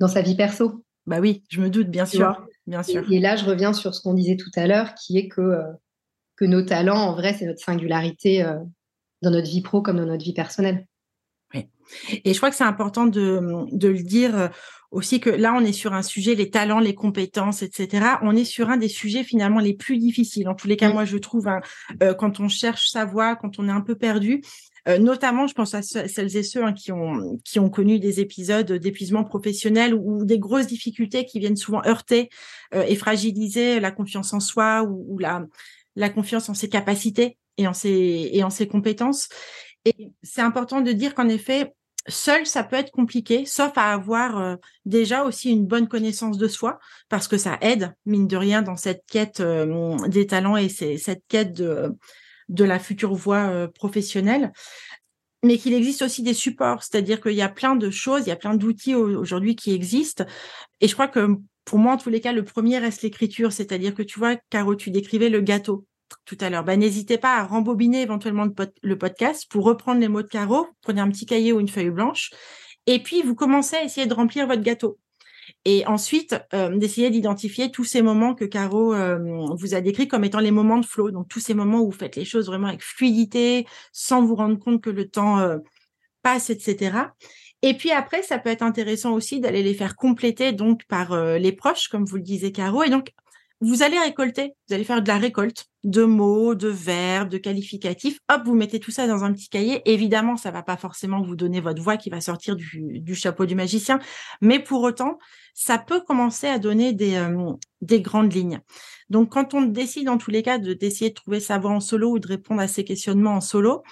dans 0.00 0.08
sa 0.08 0.22
vie 0.22 0.34
perso. 0.34 0.84
Bah 1.06 1.20
oui, 1.20 1.42
je 1.48 1.60
me 1.60 1.70
doute, 1.70 1.88
bien 1.88 2.06
sûr, 2.06 2.46
bien 2.66 2.82
sûr. 2.82 3.10
Et, 3.12 3.20
là, 3.20 3.36
je 3.36 3.44
reviens 3.44 3.72
sur 3.72 3.94
ce 3.94 4.00
qu'on 4.00 4.14
disait 4.14 4.36
tout 4.36 4.50
à 4.56 4.66
l'heure, 4.66 4.94
qui 4.94 5.18
est 5.18 5.28
que 5.28 5.40
euh, 5.40 5.62
que 6.36 6.44
nos 6.44 6.62
talents, 6.62 6.98
en 6.98 7.14
vrai, 7.14 7.34
c'est 7.34 7.46
notre 7.46 7.62
singularité 7.62 8.42
euh, 8.42 8.58
dans 9.22 9.30
notre 9.30 9.48
vie 9.48 9.62
pro 9.62 9.82
comme 9.82 9.98
dans 9.98 10.06
notre 10.06 10.24
vie 10.24 10.32
personnelle. 10.32 10.86
Oui. 11.54 11.68
Et 12.24 12.32
je 12.32 12.38
crois 12.38 12.50
que 12.50 12.56
c'est 12.56 12.64
important 12.64 13.06
de, 13.06 13.40
de 13.72 13.88
le 13.88 14.02
dire 14.02 14.50
aussi 14.90 15.20
que 15.20 15.30
là, 15.30 15.54
on 15.56 15.60
est 15.60 15.72
sur 15.72 15.92
un 15.92 16.02
sujet, 16.02 16.34
les 16.34 16.50
talents, 16.50 16.80
les 16.80 16.94
compétences, 16.94 17.62
etc. 17.62 18.16
On 18.22 18.34
est 18.34 18.44
sur 18.44 18.70
un 18.70 18.76
des 18.76 18.88
sujets 18.88 19.24
finalement 19.24 19.60
les 19.60 19.74
plus 19.74 19.98
difficiles. 19.98 20.48
En 20.48 20.54
tous 20.54 20.68
les 20.68 20.76
cas, 20.76 20.92
moi, 20.92 21.04
je 21.04 21.18
trouve, 21.18 21.48
hein, 21.48 21.60
quand 22.18 22.40
on 22.40 22.48
cherche 22.48 22.88
sa 22.88 23.04
voie, 23.04 23.36
quand 23.36 23.58
on 23.58 23.68
est 23.68 23.72
un 23.72 23.80
peu 23.80 23.96
perdu, 23.96 24.42
euh, 24.86 24.98
notamment, 24.98 25.46
je 25.46 25.54
pense 25.54 25.74
à 25.74 25.82
celles 25.82 26.36
et 26.36 26.42
ceux 26.42 26.62
hein, 26.62 26.74
qui 26.74 26.92
ont 26.92 27.38
qui 27.44 27.58
ont 27.58 27.70
connu 27.70 27.98
des 27.98 28.20
épisodes 28.20 28.70
d'épuisement 28.70 29.24
professionnel 29.24 29.94
ou, 29.94 30.24
des 30.24 30.38
grosses 30.38 30.66
difficultés 30.66 31.24
qui 31.24 31.40
viennent 31.40 31.56
souvent 31.56 31.82
heurter 31.86 32.28
euh, 32.74 32.84
et 32.86 32.94
fragiliser 32.94 33.80
la 33.80 33.90
confiance 33.90 34.34
en 34.34 34.40
soi 34.40 34.82
ou, 34.82 35.18
la 35.18 35.46
la 35.96 36.10
confiance 36.10 36.48
en 36.48 36.54
ses 36.54 36.68
capacités 36.68 37.38
et 37.58 37.66
en 37.66 37.72
ses 37.72 38.30
et 38.32 38.42
en 38.44 38.50
ses 38.50 38.66
compétences. 38.66 39.28
Et 39.84 40.12
c'est 40.22 40.40
important 40.40 40.80
de 40.80 40.92
dire 40.92 41.14
qu'en 41.14 41.28
effet, 41.28 41.74
seul, 42.08 42.46
ça 42.46 42.64
peut 42.64 42.76
être 42.76 42.90
compliqué, 42.90 43.46
sauf 43.46 43.72
à 43.76 43.92
avoir 43.92 44.38
euh, 44.38 44.56
déjà 44.84 45.24
aussi 45.24 45.50
une 45.50 45.66
bonne 45.66 45.88
connaissance 45.88 46.38
de 46.38 46.48
soi, 46.48 46.78
parce 47.08 47.28
que 47.28 47.38
ça 47.38 47.58
aide, 47.60 47.94
mine 48.06 48.26
de 48.26 48.36
rien, 48.36 48.62
dans 48.62 48.76
cette 48.76 49.04
quête 49.06 49.42
des 49.42 50.26
talents 50.26 50.56
et 50.56 50.68
cette 50.68 51.22
quête 51.28 51.52
de, 51.52 51.94
de 52.48 52.64
la 52.64 52.78
future 52.78 53.14
voie 53.14 53.48
euh, 53.48 53.68
professionnelle 53.68 54.52
mais 55.44 55.58
qu'il 55.58 55.74
existe 55.74 56.02
aussi 56.02 56.22
des 56.22 56.34
supports, 56.34 56.82
c'est-à-dire 56.82 57.20
qu'il 57.20 57.34
y 57.34 57.42
a 57.42 57.48
plein 57.48 57.76
de 57.76 57.90
choses, 57.90 58.22
il 58.24 58.30
y 58.30 58.32
a 58.32 58.36
plein 58.36 58.54
d'outils 58.54 58.94
aujourd'hui 58.94 59.54
qui 59.54 59.72
existent. 59.72 60.24
Et 60.80 60.88
je 60.88 60.94
crois 60.94 61.06
que 61.06 61.36
pour 61.64 61.78
moi, 61.78 61.94
en 61.94 61.96
tous 61.96 62.10
les 62.10 62.20
cas, 62.20 62.32
le 62.32 62.44
premier 62.44 62.78
reste 62.78 63.02
l'écriture, 63.02 63.52
c'est-à-dire 63.52 63.94
que 63.94 64.02
tu 64.02 64.18
vois, 64.18 64.36
Caro, 64.50 64.74
tu 64.74 64.90
décrivais 64.90 65.30
le 65.30 65.40
gâteau 65.40 65.86
tout 66.24 66.36
à 66.40 66.50
l'heure. 66.50 66.64
Ben, 66.64 66.78
n'hésitez 66.78 67.18
pas 67.18 67.36
à 67.36 67.44
rembobiner 67.44 68.02
éventuellement 68.02 68.46
le 68.82 68.98
podcast 68.98 69.46
pour 69.50 69.64
reprendre 69.64 70.00
les 70.00 70.08
mots 70.08 70.22
de 70.22 70.28
Caro, 70.28 70.68
prenez 70.82 71.00
un 71.00 71.10
petit 71.10 71.26
cahier 71.26 71.52
ou 71.52 71.60
une 71.60 71.68
feuille 71.68 71.90
blanche, 71.90 72.30
et 72.86 73.02
puis 73.02 73.22
vous 73.22 73.34
commencez 73.34 73.76
à 73.76 73.84
essayer 73.84 74.06
de 74.06 74.14
remplir 74.14 74.46
votre 74.46 74.62
gâteau. 74.62 74.98
Et 75.64 75.86
ensuite, 75.86 76.36
euh, 76.52 76.76
d'essayer 76.76 77.10
d'identifier 77.10 77.70
tous 77.70 77.84
ces 77.84 78.02
moments 78.02 78.34
que 78.34 78.44
Caro 78.44 78.94
euh, 78.94 79.18
vous 79.56 79.74
a 79.74 79.80
décrits 79.80 80.08
comme 80.08 80.24
étant 80.24 80.40
les 80.40 80.50
moments 80.50 80.78
de 80.78 80.86
flow. 80.86 81.10
Donc, 81.10 81.28
tous 81.28 81.40
ces 81.40 81.54
moments 81.54 81.80
où 81.80 81.86
vous 81.86 81.96
faites 81.96 82.16
les 82.16 82.24
choses 82.24 82.46
vraiment 82.46 82.68
avec 82.68 82.82
fluidité, 82.82 83.66
sans 83.92 84.24
vous 84.24 84.34
rendre 84.34 84.58
compte 84.58 84.82
que 84.82 84.90
le 84.90 85.08
temps 85.08 85.38
euh, 85.38 85.58
passe, 86.22 86.50
etc. 86.50 86.96
Et 87.66 87.72
puis 87.72 87.92
après, 87.92 88.22
ça 88.22 88.38
peut 88.38 88.50
être 88.50 88.60
intéressant 88.60 89.14
aussi 89.14 89.40
d'aller 89.40 89.62
les 89.62 89.72
faire 89.72 89.96
compléter 89.96 90.52
donc 90.52 90.84
par 90.84 91.16
les 91.38 91.52
proches, 91.52 91.88
comme 91.88 92.04
vous 92.04 92.16
le 92.16 92.22
disiez, 92.22 92.52
Caro. 92.52 92.82
Et 92.82 92.90
donc, 92.90 93.10
vous 93.62 93.82
allez 93.82 93.98
récolter, 93.98 94.52
vous 94.68 94.74
allez 94.74 94.84
faire 94.84 95.00
de 95.00 95.08
la 95.08 95.16
récolte 95.16 95.64
de 95.84 96.04
mots, 96.04 96.54
de 96.54 96.68
verbes, 96.68 97.30
de 97.30 97.38
qualificatifs. 97.38 98.18
Hop, 98.30 98.42
vous 98.44 98.54
mettez 98.54 98.80
tout 98.80 98.90
ça 98.90 99.06
dans 99.06 99.24
un 99.24 99.32
petit 99.32 99.48
cahier. 99.48 99.80
Évidemment, 99.86 100.36
ça 100.36 100.50
va 100.50 100.62
pas 100.62 100.76
forcément 100.76 101.22
vous 101.22 101.36
donner 101.36 101.62
votre 101.62 101.80
voix 101.80 101.96
qui 101.96 102.10
va 102.10 102.20
sortir 102.20 102.54
du, 102.54 103.14
chapeau 103.14 103.46
du 103.46 103.54
magicien, 103.54 103.98
mais 104.42 104.58
pour 104.58 104.82
autant, 104.82 105.18
ça 105.54 105.78
peut 105.78 106.02
commencer 106.02 106.46
à 106.46 106.58
donner 106.58 106.92
des, 106.92 107.16
euh, 107.16 107.52
des 107.80 108.02
grandes 108.02 108.34
lignes. 108.34 108.60
Donc, 109.08 109.30
quand 109.30 109.54
on 109.54 109.62
décide 109.62 110.10
en 110.10 110.18
tous 110.18 110.30
les 110.30 110.42
cas 110.42 110.58
de 110.58 110.74
d'essayer 110.74 111.08
de 111.08 111.14
trouver 111.14 111.40
sa 111.40 111.58
voix 111.58 111.70
en 111.70 111.80
solo 111.80 112.10
ou 112.10 112.18
de 112.18 112.28
répondre 112.28 112.60
à 112.60 112.68
ces 112.68 112.84
questionnements 112.84 113.36
en 113.36 113.40
solo, 113.40 113.82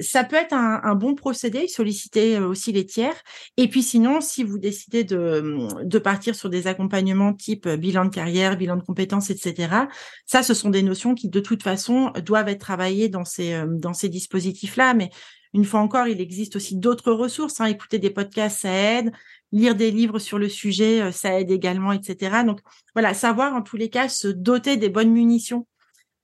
ça 0.00 0.24
peut 0.24 0.36
être 0.36 0.52
un, 0.52 0.94
bon 0.94 1.14
procédé, 1.14 1.68
solliciter 1.68 2.36
euh, 2.36 2.48
aussi 2.48 2.72
les 2.72 2.86
tiers. 2.86 3.14
Et 3.56 3.68
puis 3.68 3.82
sinon, 3.82 4.20
si 4.20 4.44
vous 4.44 4.58
décidez 4.58 5.04
de, 5.04 5.84
de 5.84 5.98
partir 5.98 6.34
sur 6.34 6.50
des 6.50 6.66
accompagnements 6.66 7.32
type 7.32 7.66
euh, 7.66 7.76
bilan 7.76 8.04
de 8.04 8.10
carrière, 8.10 8.56
bilan 8.56 8.76
de 8.76 8.82
compétences, 8.82 9.30
etc., 9.30 9.86
ça, 10.26 10.42
ce 10.42 10.54
sont 10.54 10.70
des 10.70 10.82
notions 10.82 11.14
qui, 11.14 11.28
de 11.28 11.40
toute 11.40 11.62
façon, 11.62 12.12
doivent 12.24 12.48
être 12.48 12.60
travaillées 12.60 13.08
dans 13.08 13.24
ces, 13.24 13.54
euh, 13.54 13.66
dans 13.68 13.94
ces 13.94 14.08
dispositifs-là. 14.08 14.94
Mais 14.94 15.10
une 15.52 15.64
fois 15.64 15.80
encore, 15.80 16.06
il 16.08 16.20
existe 16.20 16.56
aussi 16.56 16.76
d'autres 16.76 17.12
ressources. 17.12 17.60
Hein. 17.60 17.66
Écouter 17.66 17.98
des 17.98 18.10
podcasts, 18.10 18.60
ça 18.60 18.72
aide. 18.72 19.12
Lire 19.52 19.74
des 19.74 19.90
livres 19.90 20.18
sur 20.18 20.38
le 20.38 20.48
sujet, 20.48 21.12
ça 21.12 21.38
aide 21.38 21.50
également, 21.52 21.92
etc. 21.92 22.42
Donc 22.44 22.58
voilà, 22.92 23.14
savoir 23.14 23.54
en 23.54 23.62
tous 23.62 23.76
les 23.76 23.88
cas 23.88 24.08
se 24.08 24.26
doter 24.26 24.76
des 24.76 24.88
bonnes 24.88 25.12
munitions 25.12 25.64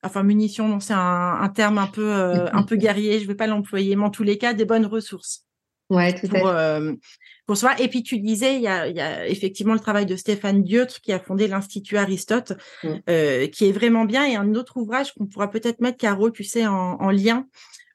enfin 0.03 0.23
munitions, 0.23 0.81
c'est 0.81 0.95
un, 0.95 1.51
terme 1.55 1.79
un 1.79 1.87
peu 1.87 2.13
euh, 2.13 2.47
un 2.53 2.63
peu 2.63 2.77
guerrier, 2.77 3.19
je 3.19 3.25
ne 3.25 3.29
vais 3.29 3.35
pas 3.35 3.47
l'employer, 3.47 3.97
mais 3.97 4.05
en 4.05 4.11
tous 4.11 4.23
les 4.23 4.39
cas 4.39 4.55
des 4.55 4.65
bonnes 4.65 4.87
ressources. 4.87 5.45
Ouais, 5.91 6.15
tout 6.15 6.29
pour, 6.29 6.47
à 6.47 6.53
fait. 6.53 6.81
Euh, 6.81 6.95
pour 7.47 7.57
soi. 7.57 7.73
Et 7.81 7.89
puis 7.89 8.05
tu 8.05 8.21
disais, 8.21 8.55
il 8.57 8.63
y 8.63 8.69
a, 8.69 9.27
effectivement 9.27 9.75
le 9.75 9.81
travail 9.81 10.07
de 10.07 10.15
Stéphane 10.15 10.63
Dieutre 10.63 11.01
qui 11.01 11.13
a 11.13 11.19
fondé 11.19 11.49
l'Institut 11.49 11.97
Aristote, 11.97 12.53
mmh. 12.85 12.89
euh, 13.09 13.47
qui 13.49 13.69
est 13.69 13.73
vraiment 13.73 14.05
bien, 14.05 14.25
et 14.25 14.37
un 14.37 14.55
autre 14.55 14.77
ouvrage 14.77 15.13
qu'on 15.13 15.27
pourra 15.27 15.51
peut-être 15.51 15.81
mettre, 15.81 15.99
Caro, 15.99 16.31
tu 16.31 16.45
sais, 16.45 16.67
en 16.67 17.11
lien, 17.11 17.47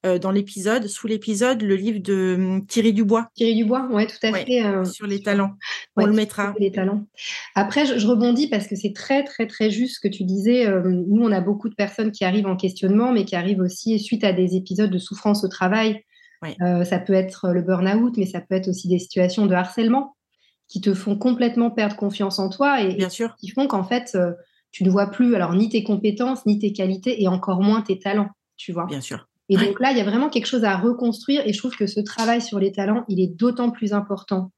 euh, 0.06 0.20
dans 0.20 0.30
l'épisode, 0.30 0.88
sous 0.88 1.08
l'épisode, 1.08 1.64
le 1.64 1.76
livre 1.76 1.99
de 1.99 2.36
hum, 2.36 2.66
Thierry 2.68 2.93
Dubois. 2.93 3.28
Thierry 3.34 3.56
Dubois, 3.56 3.88
ouais, 3.91 4.06
tout 4.06 4.18
à 4.22 4.32
fait. 4.34 4.64
Euh, 4.64 4.86
sur 4.86 5.08
les 5.08 5.22
talents. 5.22 5.53
On 5.95 6.06
le 6.06 6.14
mettra. 6.14 6.53
Les 6.60 6.72
talents. 6.72 7.06
Après, 7.56 7.86
je, 7.86 8.06
rebondis 8.06 8.47
parce 8.47 8.68
que 8.68 8.76
c'est 8.76 8.93
très, 8.93 9.24
très, 9.24 9.47
très 9.47 9.72
juste 9.72 9.95
ce 9.95 9.99
que 9.99 10.08
tu 10.08 10.24
disais. 10.24 10.68
Euh, 10.68 10.84
nous, 10.84 11.24
on 11.24 11.32
a 11.32 11.41
beaucoup 11.41 11.70
de 11.70 11.76
personnes 11.76 12.12
qui 12.12 12.24
arrivent 12.24 12.45
en 12.45 12.56
questionnement, 12.56 13.12
mais 13.12 13.26
qui 13.26 13.36
arrivent 13.36 13.62
aussi 13.62 13.97
suite 13.99 14.24
à 14.24 14.32
des 14.32 14.56
épisodes 14.56 14.91
de 14.91 14.99
souffrance 14.99 15.43
au 15.43 15.47
travail. 15.47 16.03
ça 16.60 16.99
peut 16.99 17.14
être 17.14 17.49
le 17.49 17.64
burn-out, 17.64 18.16
mais 18.18 18.28
ça 18.28 18.41
peut 18.41 18.53
être 18.53 18.68
aussi 18.68 18.88
des 18.88 18.99
situations 18.99 19.47
de 19.47 19.56
harcèlement 19.56 20.16
qui 20.68 20.82
te 20.82 20.93
font 20.93 21.16
complètement 21.18 21.72
perdre 21.72 21.95
confiance 21.95 22.38
en 22.38 22.49
toi 22.49 22.82
et, 22.82 22.93
Bien 22.93 23.10
sûr. 23.10 23.36
qui 23.39 23.49
font 23.49 23.68
qu'en 23.68 23.84
fait, 23.84 24.16
tu 24.72 24.84
ne 24.84 24.89
vois 24.91 25.10
plus 25.10 25.34
alors 25.34 25.53
ni 25.53 25.70
tes 25.70 25.84
compétences, 25.84 26.45
ni 26.45 26.60
tes 26.60 26.74
qualités 26.74 27.24
et 27.24 27.28
encore 27.28 27.62
moins 27.62 27.82
tes 27.82 27.97
talents, 27.97 28.30
tu 28.58 28.72
vois. 28.72 28.86
Bien 28.86 29.01
sûr. 29.01 29.28
Et 29.50 29.58
donc 29.58 29.80
là, 29.80 29.91
il 29.91 29.98
y 29.98 30.02
a 30.02 30.06
vraiment 30.06 30.30
quelque 30.30 30.48
chose 30.48 30.64
à 30.64 30.76
reconstruire 30.76 31.43
et 31.46 31.54
je 31.54 31.58
trouve 31.60 31.76
que 31.76 31.88
ce 31.88 32.00
travail 32.00 32.41
sur 32.41 32.60
les 32.60 32.72
talents, 32.72 33.06
il 33.10 33.20
est 33.20 33.28
d'autant 33.28 33.70
plus 33.70 33.93
important 33.93 34.52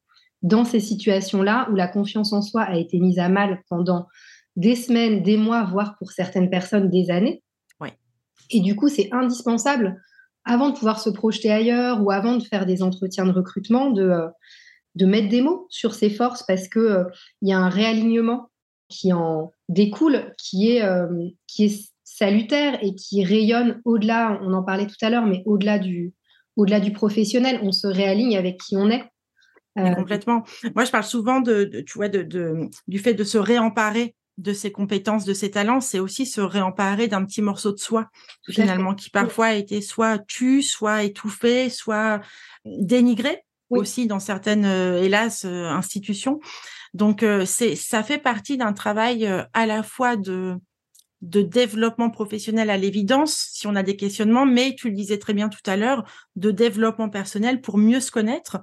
dans 0.43 0.63
ces 0.63 0.79
situations-là 0.79 1.67
où 1.71 1.75
la 1.75 1.87
confiance 1.87 2.31
en 2.31 2.41
soi 2.41 2.61
a 2.61 2.77
été 2.77 2.99
mise 2.99 3.19
à 3.19 3.27
mal 3.27 3.61
pendant 3.69 4.07
des 4.55 4.75
semaines, 4.75 5.23
des 5.23 5.37
mois, 5.37 5.63
voire 5.63 5.97
pour 5.97 6.11
certaines 6.11 6.49
personnes 6.49 6.89
des 6.89 7.09
années. 7.09 7.43
Et 8.49 8.61
du 8.61 8.75
coup, 8.75 8.87
c'est 8.87 9.09
indispensable, 9.11 10.01
avant 10.45 10.69
de 10.69 10.75
pouvoir 10.75 10.99
se 10.99 11.09
projeter 11.09 11.51
ailleurs 11.51 12.01
ou 12.01 12.11
avant 12.11 12.37
de 12.37 12.43
faire 12.43 12.65
des 12.65 12.81
entretiens 12.81 13.25
de 13.25 13.31
recrutement, 13.31 13.91
de, 13.91 14.03
euh, 14.03 14.27
de 14.95 15.05
mettre 15.05 15.27
des 15.27 15.41
mots 15.41 15.67
sur 15.69 15.93
ses 15.93 16.09
forces 16.09 16.43
parce 16.43 16.69
qu'il 16.69 16.81
euh, 16.81 17.03
y 17.41 17.51
a 17.51 17.59
un 17.59 17.69
réalignement 17.69 18.49
qui 18.87 19.11
en 19.11 19.51
découle, 19.67 20.33
qui 20.37 20.71
est, 20.71 20.83
euh, 20.83 21.07
qui 21.45 21.65
est 21.65 21.91
salutaire 22.17 22.79
et 22.81 22.95
qui 22.95 23.23
rayonne 23.23 23.79
au-delà, 23.85 24.39
on 24.41 24.53
en 24.53 24.63
parlait 24.63 24.87
tout 24.87 25.05
à 25.05 25.09
l'heure, 25.09 25.25
mais 25.25 25.43
au-delà 25.45 25.77
du, 25.77 26.13
au-delà 26.55 26.79
du 26.79 26.91
professionnel, 26.91 27.59
on 27.61 27.71
se 27.71 27.85
réaligne 27.85 28.35
avec 28.35 28.59
qui 28.59 28.75
on 28.75 28.89
est. 28.89 29.03
Euh, 29.77 29.93
complètement. 29.93 30.43
Moi, 30.73 30.85
je 30.85 30.91
parle 30.91 31.03
souvent 31.03 31.41
de, 31.41 31.65
tu 31.85 31.97
vois, 31.97 32.09
de, 32.09 32.27
du 32.87 32.99
fait 32.99 33.13
de 33.13 33.23
se 33.23 33.37
réemparer 33.37 34.15
de 34.39 34.53
ses 34.53 34.71
compétences, 34.71 35.25
de 35.25 35.33
ses 35.33 35.51
talents, 35.51 35.81
c'est 35.81 35.99
aussi 35.99 36.27
se 36.27 36.41
réemparer 36.41 37.07
d'un 37.07 37.25
petit 37.25 37.41
morceau 37.41 37.71
de 37.71 37.79
soi, 37.79 38.07
finalement, 38.49 38.93
qui 38.93 39.09
parfois 39.09 39.47
a 39.47 39.53
été 39.53 39.81
soit 39.81 40.19
tu, 40.27 40.61
soit 40.61 41.03
étouffé, 41.03 41.69
soit 41.69 42.21
dénigré 42.65 43.43
aussi 43.69 44.07
dans 44.07 44.19
certaines, 44.19 44.65
euh, 44.65 45.03
hélas, 45.03 45.43
euh, 45.45 45.65
institutions. 45.65 46.39
Donc, 46.93 47.23
c'est, 47.45 47.75
ça 47.75 48.01
fait 48.01 48.17
partie 48.17 48.57
d'un 48.57 48.73
travail 48.73 49.27
à 49.53 49.65
la 49.65 49.83
fois 49.83 50.15
de 50.15 50.57
de 51.21 51.41
développement 51.41 52.09
professionnel 52.09 52.69
à 52.69 52.77
l'évidence, 52.77 53.49
si 53.51 53.67
on 53.67 53.75
a 53.75 53.83
des 53.83 53.95
questionnements, 53.95 54.45
mais 54.45 54.75
tu 54.75 54.89
le 54.89 54.95
disais 54.95 55.17
très 55.17 55.33
bien 55.33 55.49
tout 55.49 55.67
à 55.67 55.75
l'heure, 55.75 56.03
de 56.35 56.51
développement 56.51 57.09
personnel 57.09 57.61
pour 57.61 57.77
mieux 57.77 57.99
se 57.99 58.11
connaître. 58.11 58.57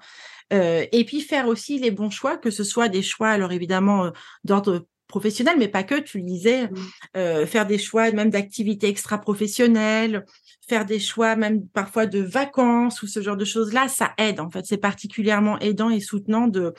Euh, 0.52 0.86
et 0.92 1.04
puis 1.04 1.20
faire 1.20 1.48
aussi 1.48 1.78
les 1.78 1.90
bons 1.90 2.10
choix, 2.10 2.36
que 2.36 2.50
ce 2.50 2.64
soit 2.64 2.88
des 2.88 3.02
choix, 3.02 3.30
alors 3.30 3.52
évidemment, 3.52 4.06
euh, 4.06 4.10
d'ordre 4.44 4.86
professionnel, 5.08 5.56
mais 5.58 5.68
pas 5.68 5.84
que, 5.84 6.00
tu 6.00 6.18
le 6.18 6.24
disais, 6.24 6.68
euh, 7.16 7.46
faire 7.46 7.66
des 7.66 7.78
choix 7.78 8.10
même 8.12 8.30
d'activités 8.30 8.88
extra-professionnelles, 8.88 10.24
faire 10.68 10.84
des 10.86 10.98
choix 10.98 11.36
même 11.36 11.66
parfois 11.68 12.06
de 12.06 12.20
vacances 12.20 13.02
ou 13.02 13.06
ce 13.06 13.20
genre 13.20 13.36
de 13.36 13.44
choses-là, 13.44 13.88
ça 13.88 14.12
aide. 14.18 14.40
En 14.40 14.50
fait, 14.50 14.64
c'est 14.64 14.78
particulièrement 14.78 15.58
aidant 15.58 15.90
et 15.90 16.00
soutenant 16.00 16.48
de, 16.48 16.74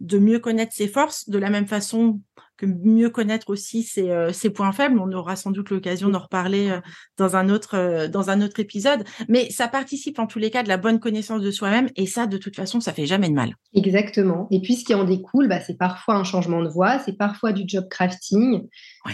de 0.00 0.18
mieux 0.18 0.38
connaître 0.38 0.72
ses 0.72 0.88
forces, 0.88 1.28
de 1.28 1.38
la 1.38 1.50
même 1.50 1.66
façon 1.66 2.20
que 2.56 2.66
mieux 2.66 3.10
connaître 3.10 3.50
aussi 3.50 3.82
ses, 3.82 4.10
euh, 4.10 4.32
ses 4.32 4.50
points 4.50 4.72
faibles. 4.72 4.98
On 4.98 5.12
aura 5.12 5.36
sans 5.36 5.50
doute 5.50 5.70
l'occasion 5.70 6.08
d'en 6.08 6.20
reparler 6.20 6.70
euh, 6.70 6.80
dans 7.18 7.36
un 7.36 7.48
autre 7.48 7.76
euh, 7.76 8.08
dans 8.08 8.30
un 8.30 8.40
autre 8.40 8.60
épisode. 8.60 9.04
Mais 9.28 9.50
ça 9.50 9.68
participe 9.68 10.18
en 10.18 10.26
tous 10.26 10.38
les 10.38 10.50
cas 10.50 10.62
de 10.62 10.68
la 10.68 10.76
bonne 10.76 10.98
connaissance 10.98 11.42
de 11.42 11.50
soi-même 11.50 11.90
et 11.96 12.06
ça, 12.06 12.26
de 12.26 12.38
toute 12.38 12.56
façon, 12.56 12.80
ça 12.80 12.92
fait 12.92 13.06
jamais 13.06 13.28
de 13.28 13.34
mal. 13.34 13.54
Exactement. 13.74 14.48
Et 14.50 14.60
puis 14.60 14.76
ce 14.76 14.84
qui 14.84 14.94
en 14.94 15.04
découle, 15.04 15.48
bah, 15.48 15.60
c'est 15.60 15.76
parfois 15.76 16.14
un 16.14 16.24
changement 16.24 16.62
de 16.62 16.68
voie, 16.68 16.98
c'est 17.00 17.16
parfois 17.16 17.52
du 17.52 17.64
job 17.66 17.86
crafting, 17.90 18.66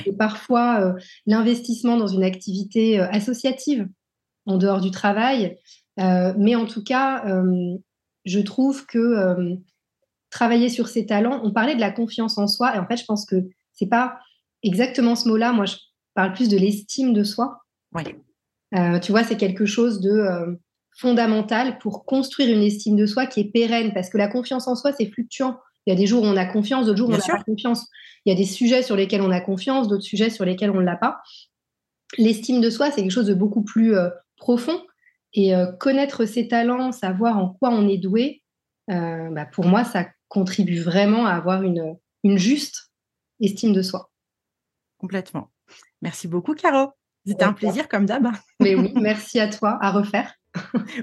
c'est 0.05 0.17
parfois 0.17 0.95
l'investissement 1.27 1.97
dans 1.97 2.07
une 2.07 2.23
activité 2.23 2.99
associative 2.99 3.89
en 4.47 4.57
dehors 4.57 4.81
du 4.81 4.91
travail. 4.91 5.59
mais 5.97 6.55
en 6.55 6.67
tout 6.67 6.83
cas, 6.83 7.25
je 8.25 8.41
trouve 8.41 8.87
que 8.87 9.57
travailler 10.33 10.69
sur 10.69 10.89
ses 10.89 11.07
talents. 11.07 11.41
On 11.45 11.53
parlait 11.53 11.77
de 11.77 11.81
la 11.81 11.93
confiance 11.93 12.39
en 12.39 12.49
soi, 12.49 12.75
et 12.75 12.79
en 12.79 12.87
fait, 12.87 12.97
je 12.97 13.05
pense 13.05 13.25
que 13.25 13.37
c'est 13.73 13.87
pas 13.87 14.19
exactement 14.65 15.15
ce 15.15 15.29
mot-là. 15.29 15.53
Moi, 15.53 15.67
je 15.67 15.77
parle 16.15 16.33
plus 16.33 16.49
de 16.49 16.57
l'estime 16.57 17.13
de 17.13 17.23
soi. 17.23 17.59
Euh, 18.75 18.99
tu 18.99 19.13
vois, 19.13 19.23
c'est 19.23 19.37
quelque 19.37 19.67
chose 19.67 20.01
de 20.01 20.11
euh, 20.11 20.55
fondamental 20.97 21.79
pour 21.79 22.05
construire 22.07 22.57
une 22.57 22.63
estime 22.63 22.97
de 22.97 23.07
soi 23.07 23.27
qui 23.27 23.41
est 23.41 23.53
pérenne, 23.53 23.93
parce 23.93 24.09
que 24.09 24.19
la 24.19 24.29
confiance 24.29 24.67
en 24.67 24.75
soi, 24.75 24.93
c'est 24.93 25.07
fluctuant. 25.07 25.59
Il 25.87 25.91
y 25.91 25.93
a 25.93 25.97
des 25.97 26.07
jours 26.07 26.23
où 26.23 26.27
on 26.27 26.37
a 26.37 26.47
confiance, 26.47 26.87
d'autres 26.87 26.99
jours 26.99 27.11
où 27.11 27.13
on 27.13 27.19
n'a 27.19 27.23
pas 27.23 27.43
confiance. 27.43 27.87
Il 28.25 28.33
y 28.33 28.33
a 28.33 28.39
des 28.39 28.47
sujets 28.47 28.83
sur 28.83 28.97
lesquels 28.97 29.21
on 29.21 29.31
a 29.31 29.41
confiance, 29.41 29.89
d'autres 29.89 30.05
sujets 30.05 30.31
sur 30.31 30.45
lesquels 30.45 30.71
on 30.71 30.81
ne 30.81 30.85
l'a 30.85 30.97
pas. 30.97 31.21
L'estime 32.17 32.61
de 32.61 32.71
soi, 32.71 32.91
c'est 32.91 33.03
quelque 33.03 33.11
chose 33.11 33.27
de 33.27 33.35
beaucoup 33.35 33.63
plus 33.63 33.97
euh, 33.97 34.09
profond. 34.37 34.81
Et 35.35 35.55
connaître 35.81 36.27
ses 36.27 36.47
talents, 36.47 36.93
savoir 36.93 37.39
en 37.39 37.49
quoi 37.49 37.71
on 37.71 37.89
est 37.89 37.97
doué, 37.97 38.43
bah, 38.87 39.47
pour 39.51 39.65
moi, 39.65 39.83
ça 39.83 40.05
contribue 40.33 40.81
vraiment 40.81 41.27
à 41.27 41.33
avoir 41.33 41.63
une, 41.63 41.95
une 42.25 42.39
juste 42.39 42.91
estime 43.39 43.75
de 43.75 43.83
soi. 43.83 44.11
Complètement. 44.97 45.51
Merci 46.01 46.27
beaucoup, 46.27 46.55
Caro. 46.55 46.93
C'était 47.27 47.45
un 47.45 47.53
plaisir 47.53 47.87
comme 47.87 48.07
d'hab. 48.07 48.29
Mais 48.59 48.75
oui, 48.75 48.95
merci 48.97 49.41
à 49.41 49.49
toi, 49.49 49.77
à 49.83 49.91
refaire. 49.91 50.35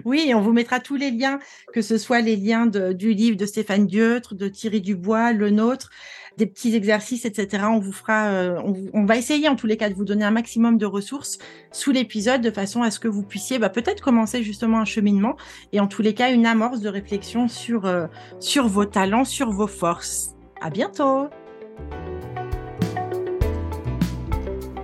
Oui, 0.05 0.31
on 0.35 0.41
vous 0.41 0.53
mettra 0.53 0.79
tous 0.79 0.95
les 0.95 1.11
liens, 1.11 1.39
que 1.73 1.81
ce 1.81 1.97
soit 1.97 2.21
les 2.21 2.35
liens 2.35 2.67
du 2.67 3.13
livre 3.13 3.37
de 3.37 3.45
Stéphane 3.45 3.87
Dieutre, 3.87 4.35
de 4.35 4.47
Thierry 4.47 4.81
Dubois, 4.81 5.33
le 5.33 5.49
nôtre, 5.49 5.89
des 6.37 6.45
petits 6.45 6.75
exercices, 6.75 7.25
etc. 7.25 7.65
On 7.69 7.79
vous 7.79 7.91
fera, 7.91 8.27
euh, 8.27 8.61
on, 8.93 9.05
va 9.05 9.17
essayer 9.17 9.49
en 9.49 9.55
tous 9.55 9.67
les 9.67 9.77
cas 9.77 9.89
de 9.89 9.95
vous 9.95 10.05
donner 10.05 10.23
un 10.23 10.31
maximum 10.31 10.77
de 10.77 10.85
ressources 10.85 11.37
sous 11.71 11.91
l'épisode 11.91 12.41
de 12.41 12.51
façon 12.51 12.81
à 12.81 12.91
ce 12.91 12.99
que 12.99 13.07
vous 13.07 13.23
puissiez 13.23 13.59
bah, 13.59 13.69
peut-être 13.69 14.01
commencer 14.01 14.41
justement 14.41 14.79
un 14.79 14.85
cheminement 14.85 15.35
et 15.73 15.79
en 15.79 15.87
tous 15.87 16.01
les 16.01 16.13
cas 16.13 16.31
une 16.31 16.45
amorce 16.45 16.79
de 16.79 16.89
réflexion 16.89 17.47
sur, 17.47 17.85
euh, 17.85 18.07
sur 18.39 18.67
vos 18.67 18.85
talents, 18.85 19.25
sur 19.25 19.51
vos 19.51 19.67
forces. 19.67 20.35
À 20.61 20.69
bientôt! 20.69 21.29